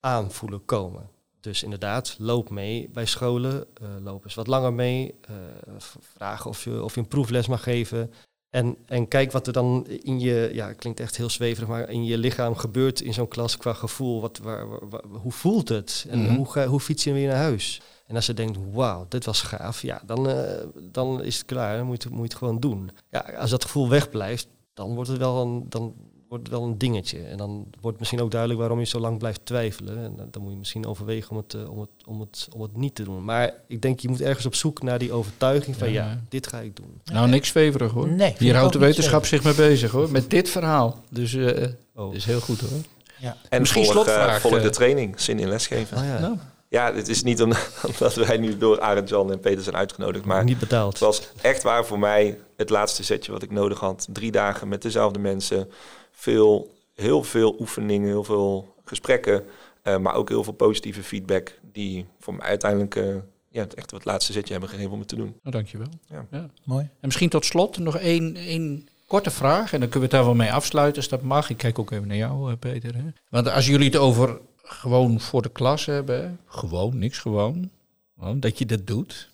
aanvoelen 0.00 0.64
komen. 0.64 1.14
Dus 1.46 1.62
inderdaad, 1.62 2.16
loop 2.18 2.50
mee 2.50 2.88
bij 2.92 3.06
scholen, 3.06 3.66
eh, 3.74 3.88
loop 4.02 4.24
eens 4.24 4.34
wat 4.34 4.46
langer 4.46 4.72
mee, 4.72 5.14
eh, 5.20 5.34
v- 5.78 5.94
vraag 6.00 6.46
of 6.46 6.64
je, 6.64 6.82
of 6.82 6.94
je 6.94 7.00
een 7.00 7.08
proefles 7.08 7.46
mag 7.46 7.62
geven. 7.62 8.12
En, 8.50 8.76
en 8.86 9.08
kijk 9.08 9.32
wat 9.32 9.46
er 9.46 9.52
dan 9.52 9.86
in 9.86 10.20
je, 10.20 10.50
ja, 10.52 10.72
klinkt 10.72 11.00
echt 11.00 11.16
heel 11.16 11.30
zweverig, 11.30 11.68
maar 11.68 11.90
in 11.90 12.04
je 12.04 12.18
lichaam 12.18 12.54
gebeurt 12.56 13.00
in 13.00 13.14
zo'n 13.14 13.28
klas 13.28 13.56
qua 13.56 13.72
gevoel. 13.72 14.20
Wat, 14.20 14.38
waar, 14.38 14.68
waar- 14.68 14.88
waar- 14.88 15.04
hoe 15.22 15.32
voelt 15.32 15.68
het? 15.68 16.06
En 16.08 16.22
Mhm. 16.22 16.34
hoe, 16.34 16.50
ga, 16.50 16.66
hoe 16.66 16.80
fiets 16.80 17.04
je 17.04 17.12
weer 17.12 17.28
naar 17.28 17.36
huis? 17.36 17.80
En 18.06 18.14
als 18.16 18.26
je 18.26 18.34
denkt, 18.34 18.58
wauw, 18.72 19.06
dit 19.08 19.24
was 19.24 19.42
gaaf, 19.42 19.82
ja, 19.82 20.02
dan, 20.06 20.28
eh, 20.28 20.64
dan 20.82 21.22
is 21.22 21.36
het 21.36 21.46
klaar. 21.46 21.76
Dan 21.76 21.86
moet 21.86 22.02
je, 22.02 22.08
het- 22.08 22.18
moet 22.18 22.26
je 22.26 22.32
het 22.32 22.42
gewoon 22.42 22.60
doen. 22.60 22.90
Ja, 23.10 23.20
als 23.20 23.50
dat 23.50 23.64
gevoel 23.64 23.88
wegblijft, 23.88 24.48
dan 24.74 24.94
wordt 24.94 25.10
het 25.10 25.18
wel 25.18 25.42
een, 25.42 25.66
dan 25.68 25.94
wordt 26.28 26.48
wel 26.48 26.62
een 26.62 26.78
dingetje. 26.78 27.18
En 27.22 27.36
dan 27.36 27.66
wordt 27.80 27.98
misschien 27.98 28.20
ook 28.20 28.30
duidelijk 28.30 28.60
waarom 28.60 28.78
je 28.78 28.84
zo 28.86 28.98
lang 29.00 29.18
blijft 29.18 29.40
twijfelen. 29.44 29.98
En 29.98 30.12
dan, 30.16 30.28
dan 30.30 30.42
moet 30.42 30.52
je 30.52 30.58
misschien 30.58 30.86
overwegen 30.86 31.30
om 31.30 31.36
het, 31.36 31.54
eh, 31.54 31.70
om, 31.70 31.80
het, 31.80 31.90
om, 32.06 32.20
het, 32.20 32.48
om 32.54 32.62
het 32.62 32.76
niet 32.76 32.94
te 32.94 33.02
doen. 33.02 33.24
Maar 33.24 33.54
ik 33.66 33.82
denk, 33.82 34.00
je 34.00 34.08
moet 34.08 34.20
ergens 34.20 34.46
op 34.46 34.54
zoek 34.54 34.82
naar 34.82 34.98
die 34.98 35.12
overtuiging 35.12 35.76
van, 35.76 35.92
Ja. 35.92 36.04
ja, 36.04 36.20
dit 36.28 36.46
ga 36.46 36.58
ik 36.60 36.76
doen. 36.76 37.00
Nou, 37.04 37.28
niks 37.28 37.48
zweverig 37.48 37.92
hoor. 37.92 38.08
Nee, 38.08 38.34
Hier 38.38 38.56
houdt 38.56 38.72
de 38.72 38.78
wetenschap 38.78 39.26
zich 39.26 39.42
mee 39.44 39.54
bezig 39.54 39.90
hoor. 39.90 40.10
Met 40.10 40.30
dit 40.30 40.48
verhaal. 40.48 41.02
Dus 41.10 41.34
eh 41.34 41.68
Oh. 41.94 42.04
dat 42.06 42.14
is 42.14 42.24
heel 42.24 42.40
goed 42.40 42.60
hoor. 42.60 42.70
En 43.48 43.60
Misschien 43.60 43.84
volg, 43.84 43.96
eh, 43.96 44.02
slotvraag, 44.02 44.40
volg 44.40 44.62
de 44.62 44.70
training, 44.70 45.20
zin 45.20 45.38
in 45.38 45.48
lesgeven. 45.48 45.96
Oh, 45.98 46.04
ja. 46.04 46.18
Nou, 46.18 46.36
Ja, 46.68 46.94
het 46.94 47.08
is 47.08 47.22
niet 47.22 47.42
om- 47.42 47.52
omdat 47.88 48.14
wij 48.14 48.36
nu 48.36 48.56
door 48.58 48.80
Arend, 48.80 49.08
Jan 49.08 49.32
en 49.32 49.40
Peter 49.40 49.62
zijn 49.62 49.76
uitgenodigd, 49.76 50.24
maar 50.24 50.44
niet 50.44 50.58
betaald. 50.58 50.92
het 50.92 51.00
was 51.02 51.22
echt 51.40 51.62
waar 51.62 51.86
voor 51.86 51.98
mij 51.98 52.38
het 52.56 52.70
laatste 52.70 53.04
setje 53.04 53.32
wat 53.32 53.42
ik 53.42 53.50
nodig 53.50 53.80
had. 53.80 54.06
Drie 54.12 54.30
dagen 54.30 54.68
met 54.68 54.82
dezelfde 54.82 55.18
mensen, 55.18 55.68
veel, 56.16 56.74
heel 56.94 57.22
veel 57.22 57.56
oefeningen, 57.60 58.08
heel 58.08 58.24
veel 58.24 58.74
gesprekken, 58.84 59.44
eh, 59.82 59.98
maar 59.98 60.14
ook 60.14 60.28
heel 60.28 60.44
veel 60.44 60.52
positieve 60.52 61.02
feedback 61.02 61.58
die 61.72 62.06
voor 62.18 62.34
mij 62.34 62.46
uiteindelijk 62.46 62.94
eh, 62.94 63.14
ja, 63.48 63.60
het 63.62 63.74
echt 63.74 63.90
wat 63.90 64.04
laatste 64.04 64.32
zetje 64.32 64.52
hebben 64.52 64.70
gegeven 64.70 64.92
om 64.92 64.98
het 64.98 65.08
te 65.08 65.16
doen. 65.16 65.36
nou, 65.42 65.56
dankjewel. 65.56 65.88
Mooi. 66.64 66.82
En 66.82 66.90
misschien 67.00 67.28
tot 67.28 67.44
slot 67.44 67.78
nog 67.78 67.96
één, 67.96 68.36
één 68.36 68.88
korte 69.06 69.30
vraag. 69.30 69.72
En 69.72 69.80
dan 69.80 69.88
kunnen 69.88 70.08
we 70.08 70.16
het 70.16 70.24
daar 70.24 70.34
wel 70.34 70.44
mee 70.44 70.52
afsluiten 70.52 70.96
als 70.96 71.10
dat 71.10 71.22
mag. 71.22 71.50
Ik 71.50 71.56
kijk 71.56 71.78
ook 71.78 71.90
even 71.90 72.08
naar 72.08 72.16
jou, 72.16 72.50
eh, 72.50 72.58
Peter. 72.58 72.94
Hè? 72.94 73.04
Want 73.28 73.48
als 73.48 73.66
jullie 73.66 73.86
het 73.86 73.96
over 73.96 74.40
gewoon 74.62 75.20
voor 75.20 75.42
de 75.42 75.48
klas 75.48 75.86
hebben, 75.86 76.38
gewoon, 76.46 76.98
niks 76.98 77.18
gewoon, 77.18 77.70
dat 78.34 78.58
je 78.58 78.66
dat 78.66 78.86
doet, 78.86 79.30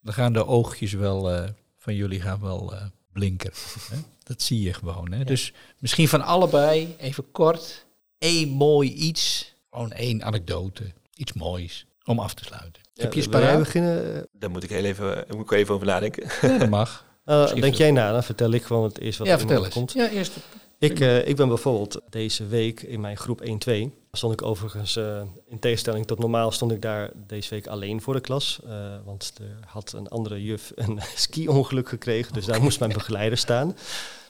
dan 0.00 0.14
gaan 0.14 0.32
de 0.32 0.46
oogjes 0.46 0.92
wel 0.92 1.32
eh, 1.32 1.48
van 1.76 1.94
jullie 1.94 2.20
gaan 2.20 2.40
wel 2.40 2.74
eh, 2.74 2.84
blinken. 3.12 3.52
Hè? 3.90 3.96
Dat 4.26 4.42
zie 4.42 4.62
je 4.62 4.72
gewoon. 4.72 5.12
Hè? 5.12 5.24
Dus 5.24 5.52
misschien 5.78 6.08
van 6.08 6.22
allebei 6.22 6.94
even 6.98 7.30
kort 7.30 7.86
één 8.18 8.48
mooi 8.48 8.92
iets, 8.92 9.54
gewoon 9.70 9.92
één 9.92 10.24
anekdote, 10.24 10.92
iets 11.14 11.32
moois 11.32 11.86
om 12.04 12.18
af 12.18 12.34
te 12.34 12.44
sluiten. 12.44 12.82
Heb 12.94 13.12
je 13.12 13.20
jij 13.20 13.28
paraat? 13.28 13.58
beginnen? 13.58 14.26
Daar 14.32 14.50
moet 14.50 14.62
ik 14.62 14.70
heel 14.70 14.84
even, 14.84 15.24
moet 15.28 15.40
ik 15.40 15.50
even 15.50 15.74
over 15.74 15.86
nadenken. 15.86 16.28
Ja, 16.48 16.58
dat 16.58 16.68
mag. 16.68 17.04
Uh, 17.24 17.40
Misschien 17.40 17.60
denk 17.60 17.74
jij 17.74 17.90
na, 17.90 18.12
dan 18.12 18.22
vertel 18.22 18.50
ik 18.50 18.62
gewoon 18.62 18.84
het 18.84 18.98
eerst 18.98 19.18
wat 19.18 19.26
ja, 19.26 19.32
er 19.32 19.38
vertel 19.38 19.56
eens. 19.58 19.66
opkomt. 19.66 19.92
Ja, 19.92 20.08
eerst. 20.08 20.32
Ik, 20.78 21.00
eh, 21.00 21.28
ik 21.28 21.36
ben 21.36 21.48
bijvoorbeeld 21.48 22.00
deze 22.10 22.46
week 22.46 22.82
in 22.82 23.00
mijn 23.00 23.16
groep 23.16 23.40
1-2. 23.68 23.90
Stond 24.16 24.32
ik 24.32 24.42
overigens, 24.42 24.96
eh, 24.96 25.20
in 25.48 25.58
tegenstelling 25.58 26.06
tot 26.06 26.18
normaal, 26.18 26.50
stond 26.50 26.72
ik 26.72 26.82
daar 26.82 27.10
deze 27.14 27.50
week 27.50 27.66
alleen 27.66 28.00
voor 28.00 28.14
de 28.14 28.20
klas. 28.20 28.60
eh, 28.66 28.70
want 29.04 29.32
er 29.40 29.66
had 29.66 29.92
een 29.92 30.08
andere 30.08 30.42
juf 30.42 30.72
een 30.74 31.00
ski-ongeluk 31.14 31.88
gekregen, 31.88 32.32
dus 32.32 32.44
daar 32.44 32.62
moest 32.62 32.78
mijn 32.78 32.92
begeleider 32.92 33.38
staan. 33.38 33.76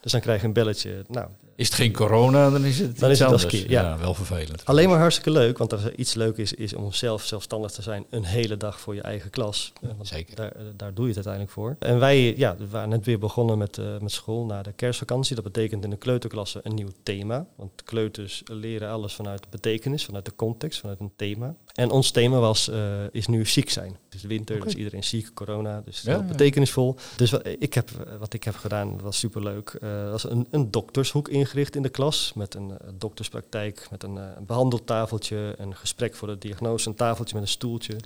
Dus 0.01 0.13
dan 0.13 0.21
krijg 0.21 0.41
je 0.41 0.47
een 0.47 0.53
belletje. 0.53 1.05
Nou, 1.09 1.29
Is 1.57 1.67
het 1.67 1.75
geen 1.75 1.93
corona, 1.93 2.51
dan 2.51 2.65
is 2.65 2.79
het 2.79 2.99
Dan 2.99 3.11
is 3.11 3.19
het 3.19 3.29
als 3.33 3.43
anders. 3.43 3.61
ski, 3.61 3.73
ja. 3.73 3.83
ja, 3.83 3.99
wel 3.99 4.15
vervelend. 4.15 4.65
alleen 4.65 4.89
maar 4.89 4.99
hartstikke 4.99 5.31
leuk, 5.31 5.59
want 5.59 5.73
als 5.73 5.85
er 5.85 5.95
iets 5.99 6.15
leuk 6.15 6.37
is, 6.37 6.53
is 6.53 6.75
om 6.75 6.93
zelf 6.93 7.23
zelfstandig 7.25 7.71
te 7.71 7.83
zijn 7.83 8.07
een 8.11 8.25
hele 8.25 8.57
dag 8.57 8.81
voor 8.81 8.95
je 8.95 9.01
eigen 9.01 9.31
klas. 9.31 9.73
Eh, 9.83 9.89
want 9.97 10.09
Zeker. 10.09 10.37
Daar, 10.37 10.53
eh, 10.53 10.63
daar 10.77 10.95
doe 10.95 11.09
je 11.09 11.15
het 11.15 11.27
uiteindelijk 11.27 11.53
voor. 11.53 11.77
En 11.79 11.99
wij 11.99 12.37
ja, 12.37 12.57
we 12.57 12.69
waren 12.69 12.89
net 12.89 13.05
weer 13.05 13.19
begonnen 13.19 13.59
met, 13.59 13.79
eh, 13.79 13.85
met 14.01 14.13
school 14.13 14.45
na 14.45 14.63
de 14.63 14.73
kerstvakantie. 14.73 15.35
Dat 15.35 15.45
betekent 15.45 15.85
in 15.85 15.91
de 15.91 15.97
kleuterklasse 15.97 16.61
een 16.63 16.75
nieuw 16.75 16.91
thema. 17.03 17.47
Want 17.57 17.71
kleuters 17.85 18.43
leren 18.45 18.91
alles 18.91 19.15
vanuit 19.15 19.43
de 19.43 19.49
betekenis, 19.51 20.05
vanuit 20.05 20.25
de 20.25 20.35
context, 20.37 20.81
vanuit 20.81 21.01
een 21.01 21.13
thema. 21.17 21.55
En 21.75 21.91
ons 21.91 22.11
thema 22.11 22.39
was, 22.39 22.71
is 23.11 23.27
nu 23.27 23.47
ziek 23.47 23.71
zijn. 23.71 23.97
Het 24.05 24.15
is 24.15 24.23
winter, 24.23 24.57
Oké. 24.57 24.65
dus 24.65 24.75
iedereen 24.75 25.05
ziek, 25.05 25.31
corona, 25.35 25.83
dus 25.85 26.03
Ja, 26.03 26.11
heel 26.11 26.25
betekenisvol. 26.29 26.97
Dus 27.17 27.31
wat 27.31 27.47
ik, 27.59 27.75
heb, 27.75 27.91
wat 28.19 28.33
ik 28.33 28.45
heb 28.45 28.57
gedaan 28.57 29.01
was 29.01 29.19
superleuk. 29.19 29.77
Eh 29.81 30.11
was 30.11 30.31
een, 30.31 30.47
een 30.51 30.71
doktershoek 30.71 31.29
ingericht 31.47 31.77
in 31.77 31.83
de 31.83 31.89
klas 31.89 32.33
met 32.35 32.55
een 32.55 32.71
eh, 32.71 32.89
dokterspraktijk, 32.95 33.87
met 33.91 34.05
eh, 34.05 34.11
een 34.11 34.47
behandeltafeltje, 34.47 35.55
een 35.57 35.77
gesprek 35.77 36.15
voor 36.15 36.29
de 36.29 36.39
diagnose, 36.39 36.89
een 36.89 36.95
tafeltje 36.95 37.35
met 37.35 37.43
een 37.43 37.51
stoeltje. 37.51 37.97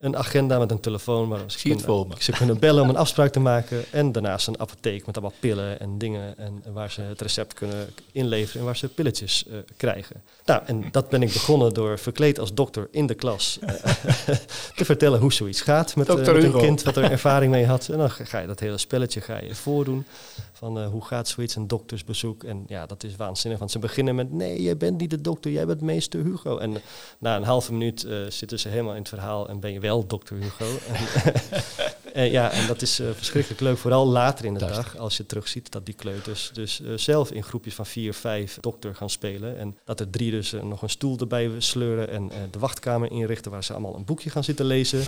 Een 0.00 0.16
agenda 0.16 0.58
met 0.58 0.70
een 0.70 0.80
telefoon 0.80 1.28
waar 1.28 1.40
ze, 1.46 1.58
kunnen, 1.58 2.06
ze 2.18 2.32
kunnen 2.32 2.58
bellen 2.58 2.82
om 2.82 2.88
een 2.88 2.96
afspraak 2.96 3.32
te 3.32 3.40
maken. 3.40 3.84
En 3.90 4.12
daarnaast 4.12 4.46
een 4.46 4.60
apotheek 4.60 5.06
met 5.06 5.16
allemaal 5.16 5.36
pillen 5.40 5.80
en 5.80 5.98
dingen. 5.98 6.38
En, 6.38 6.60
en 6.64 6.72
waar 6.72 6.90
ze 6.90 7.00
het 7.00 7.20
recept 7.20 7.54
kunnen 7.54 7.88
inleveren 8.12 8.60
en 8.60 8.66
waar 8.66 8.76
ze 8.76 8.88
pilletjes 8.88 9.44
eh, 9.46 9.58
krijgen. 9.76 10.22
Nou, 10.44 10.62
en 10.66 10.84
dat 10.90 11.08
ben 11.08 11.22
ik 11.22 11.32
begonnen 11.32 11.74
door 11.74 11.98
verkleed 11.98 12.38
als 12.38 12.54
dokter 12.54 12.88
in 12.90 13.06
de 13.06 13.14
klas 13.14 13.58
eh, 13.60 13.74
te 14.76 14.84
vertellen 14.84 15.20
hoe 15.20 15.32
zoiets 15.32 15.60
gaat 15.60 15.96
met, 15.96 16.08
met 16.08 16.26
een 16.26 16.52
kind 16.52 16.82
wat 16.82 16.96
er 16.96 17.10
ervaring 17.18 17.52
mee 17.52 17.66
had. 17.66 17.88
En 17.88 17.98
dan 17.98 18.10
ga 18.10 18.38
je 18.38 18.46
dat 18.46 18.60
hele 18.60 18.78
spelletje 18.78 19.20
ga 19.20 19.40
je 19.42 19.54
voordoen. 19.54 20.06
Van 20.52 20.84
hoe 20.84 21.04
gaat 21.04 21.28
zoiets, 21.28 21.56
een 21.56 21.68
doktersbezoek. 21.68 22.44
En 22.44 22.64
ja, 22.66 22.86
dat 22.86 23.04
is 23.04 23.16
waanzinnig. 23.16 23.58
Want 23.58 23.70
ze 23.70 23.78
beginnen 23.78 24.14
met, 24.14 24.32
nee, 24.32 24.62
jij 24.62 24.76
bent 24.76 25.00
niet 25.00 25.10
de 25.10 25.20
dokter, 25.20 25.50
jij 25.50 25.66
bent 25.66 25.80
meester 25.80 26.24
Hugo. 26.24 26.58
En 26.58 26.82
na 27.18 27.36
een 27.36 27.42
halve 27.42 27.72
minuut 27.72 28.06
zitten 28.28 28.58
ze 28.58 28.68
helemaal 28.68 28.92
in 28.94 28.98
het 28.98 29.08
verhaal 29.08 29.48
en 29.48 29.60
ben 29.60 29.72
je 29.72 29.80
wel 29.80 29.89
dokter 29.98 30.36
Hugo. 30.36 30.66
en, 32.12 32.22
en 32.22 32.30
ja, 32.30 32.50
en 32.50 32.66
dat 32.66 32.82
is 32.82 32.98
eh, 32.98 33.06
verschrikkelijk 33.14 33.60
leuk. 33.60 33.76
Vooral 33.76 34.06
later 34.06 34.44
in 34.44 34.54
de 34.54 34.58
dag, 34.58 34.96
als 34.96 35.16
je 35.16 35.26
terugziet 35.26 35.72
dat 35.72 35.86
die 35.86 35.94
kleuters 35.94 36.50
dus 36.52 36.80
eh, 36.80 36.92
zelf 36.96 37.30
in 37.30 37.42
groepjes 37.42 37.74
van 37.74 37.86
vier, 37.86 38.14
vijf 38.14 38.58
dokter 38.60 38.94
gaan 38.94 39.10
spelen. 39.10 39.58
En 39.58 39.76
dat 39.84 40.00
er 40.00 40.10
drie 40.10 40.30
dus 40.30 40.52
eh, 40.52 40.62
nog 40.62 40.82
een 40.82 40.90
stoel 40.90 41.18
erbij 41.18 41.50
sleuren 41.58 42.08
en 42.08 42.30
eh, 42.30 42.36
de 42.50 42.58
wachtkamer 42.58 43.10
inrichten 43.10 43.50
waar 43.50 43.64
ze 43.64 43.72
allemaal 43.72 43.96
een 43.96 44.04
boekje 44.04 44.30
gaan 44.30 44.44
zitten 44.44 44.64
lezen. 44.66 45.04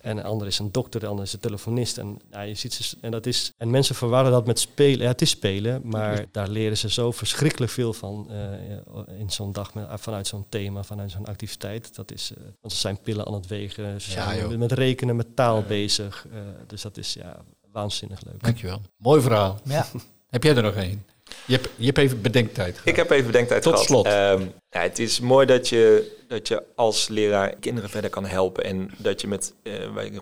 En 0.00 0.16
een 0.16 0.24
ander 0.24 0.46
is 0.46 0.58
een 0.58 0.72
dokter, 0.72 1.00
de 1.00 1.06
ander 1.06 1.24
is 1.24 1.32
een 1.32 1.40
telefonist. 1.40 1.98
En, 1.98 2.18
ja, 2.30 2.40
je 2.40 2.54
ziet 2.54 2.74
ze, 2.74 2.96
en, 3.00 3.10
dat 3.10 3.26
is, 3.26 3.52
en 3.56 3.70
mensen 3.70 3.94
verwarren 3.94 4.32
dat 4.32 4.46
met 4.46 4.58
spelen. 4.58 5.00
Ja, 5.00 5.08
het 5.08 5.22
is 5.22 5.30
spelen, 5.30 5.80
maar 5.84 6.24
daar 6.32 6.48
leren 6.48 6.76
ze 6.76 6.90
zo 6.90 7.10
verschrikkelijk 7.10 7.72
veel 7.72 7.92
van 7.92 8.26
eh, 8.30 9.18
in 9.18 9.30
zo'n 9.30 9.52
dag 9.52 9.74
met, 9.74 9.86
vanuit 9.94 10.26
zo'n 10.26 10.46
thema, 10.48 10.82
vanuit 10.82 11.10
zo'n 11.10 11.26
activiteit. 11.26 11.94
Dat 11.94 12.12
is, 12.12 12.32
eh, 12.36 12.42
want 12.60 12.72
ze 12.72 12.78
zijn 12.78 12.98
pillen 13.00 13.26
aan 13.26 13.34
het 13.34 13.46
wegen, 13.46 14.00
ze 14.00 14.10
zijn 14.10 14.58
met 14.58 14.72
rekenen, 14.72 15.16
met 15.16 15.36
taal 15.36 15.62
bezig. 15.62 16.26
Eh, 16.38 16.66
dus 16.66 16.82
dat 16.82 16.96
is 16.96 17.14
ja, 17.14 17.44
waanzinnig 17.72 18.20
leuk. 18.24 18.42
Dankjewel. 18.42 18.80
Mooi 18.96 19.20
verhaal. 19.20 19.60
Ja. 19.64 19.86
Heb 20.30 20.42
jij 20.42 20.56
er 20.56 20.62
nog 20.62 20.74
één? 20.74 21.06
Je 21.46 21.54
hebt, 21.54 21.68
je 21.76 21.84
hebt 21.84 21.98
even 21.98 22.22
bedenktijd 22.22 22.72
gehad. 22.72 22.88
Ik 22.88 22.96
heb 22.96 23.10
even 23.10 23.26
bedenktijd 23.26 23.62
Tot 23.62 23.72
gehad. 23.72 23.86
slot. 23.86 24.06
Ehm, 24.06 24.42
ja, 24.70 24.80
het 24.80 24.98
is 24.98 25.20
mooi 25.20 25.46
dat 25.46 25.68
je, 25.68 26.16
dat 26.28 26.48
je 26.48 26.62
als 26.74 27.08
leraar 27.08 27.54
kinderen 27.60 27.90
verder 27.90 28.10
kan 28.10 28.26
helpen. 28.26 28.64
En 28.64 28.90
dat 28.96 29.20
je 29.20 29.26
met, 29.26 29.54
eh, 29.62 29.72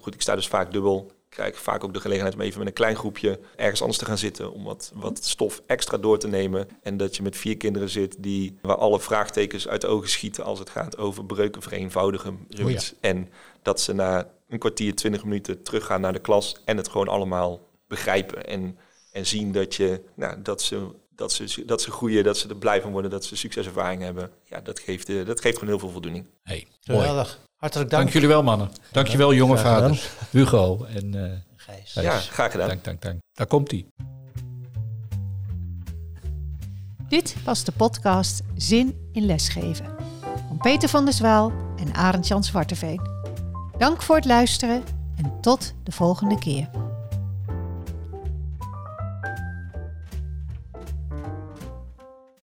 goed, 0.01 0.15
ik 0.15 0.23
sta 0.23 0.35
dus 0.35 0.49
vaak 0.49 0.73
dubbel. 0.73 1.07
Ik 1.11 1.43
krijg 1.43 1.59
vaak 1.59 1.85
ook 1.85 1.95
de 1.95 2.01
gelegenheid 2.01 2.35
om 2.35 2.41
even 2.41 2.59
met 2.59 2.69
een 2.69 2.75
klein 2.75 2.97
groepje 2.97 3.41
ergens 3.57 3.81
anders 3.81 3.99
te 3.99 4.05
gaan 4.05 4.19
zitten. 4.19 4.53
Om 4.53 4.65
wat, 4.65 4.91
wat 4.95 5.25
stof 5.25 5.63
extra 5.67 5.97
door 5.97 6.19
te 6.19 6.29
nemen. 6.29 6.69
En 6.83 6.97
dat 6.97 7.17
je 7.17 7.23
met 7.23 7.37
vier 7.37 7.57
kinderen 7.57 7.91
zit 7.91 8.17
die, 8.19 8.59
waar 8.63 8.77
alle 8.77 9.01
vraagtekens 9.01 9.69
uit 9.69 9.81
de 9.81 9.87
ogen 9.87 10.09
schieten 10.09 10.45
als 10.45 10.59
het 10.59 10.71
gaat 10.71 10.99
over 10.99 11.25
breuken 11.25 11.63
vereenvoudigen. 11.63 12.47
Zoiets. 12.49 12.95
En 13.01 13.29
dat 13.63 13.81
ze 13.81 13.93
na 13.93 14.31
een 14.49 14.59
kwartier, 14.59 14.95
twintig 14.95 15.25
minuten 15.25 15.63
teruggaan 15.63 16.01
naar 16.01 16.13
de 16.13 16.19
klas 16.19 16.57
en 16.65 16.77
het 16.77 16.89
gewoon 16.89 17.09
allemaal 17.09 17.61
begrijpen. 17.89 18.47
En, 18.47 18.79
en 19.13 19.27
zien 19.27 19.53
dat, 19.53 19.75
je, 19.75 20.03
nou, 20.15 20.43
dat, 20.43 20.63
ze, 20.63 20.89
dat, 21.15 21.33
ze, 21.33 21.63
dat 21.67 21.83
ze 21.83 21.91
groeien, 21.91 22.25
dat 22.25 22.39
ze 22.39 22.49
er 22.49 22.57
blij 22.57 22.81
van 22.81 22.93
worden, 22.93 23.11
dat 23.11 23.25
ze 23.25 23.37
succeservaring 23.37 24.03
hebben. 24.03 24.31
Ja, 24.45 24.61
dat 24.61 24.79
geeft, 24.79 25.09
eh, 25.09 25.27
dat 25.27 25.41
geeft 25.41 25.55
gewoon 25.55 25.71
heel 25.71 25.79
veel 25.79 25.91
voldoening. 25.91 26.27
Hey. 26.43 26.67
Geweldig. 26.81 27.41
Hartelijk 27.57 27.91
dank. 27.91 28.03
Dank 28.03 28.15
jullie 28.15 28.29
wel, 28.29 28.43
mannen. 28.43 28.71
Dankjewel, 28.93 29.35
jonge 29.35 29.57
Graag 29.57 29.75
gedaan. 29.75 29.97
vaders. 29.97 30.31
Hugo 30.31 30.85
en 30.85 31.15
eh 31.15 31.39
Gijs. 31.67 31.93
Ja, 31.95 32.19
graag 32.19 32.51
gedaan. 32.51 32.69
Dank, 32.69 32.85
dank, 32.85 33.03
dank. 33.03 33.21
Daar 33.33 33.47
komt 33.47 33.71
hij. 33.71 33.87
Dit 37.09 37.37
was 37.45 37.65
de 37.65 37.73
podcast 37.73 38.43
Zin 38.55 39.09
in 39.13 39.27
Lesgeven 39.27 39.87
van 40.49 40.59
Peter 40.59 40.89
van 40.89 41.05
der 41.05 41.15
Zwaal 41.15 41.53
en 41.77 41.95
Arend 41.95 42.27
Jan 42.27 42.45
Zwarteveen. 42.45 43.16
Dank 43.79 44.03
voor 44.03 44.17
het 44.17 44.25
luisteren 44.25 44.85
en 45.17 45.41
tot 45.41 45.75
de 45.83 45.93
volgende 45.93 46.39
keer. 46.39 46.86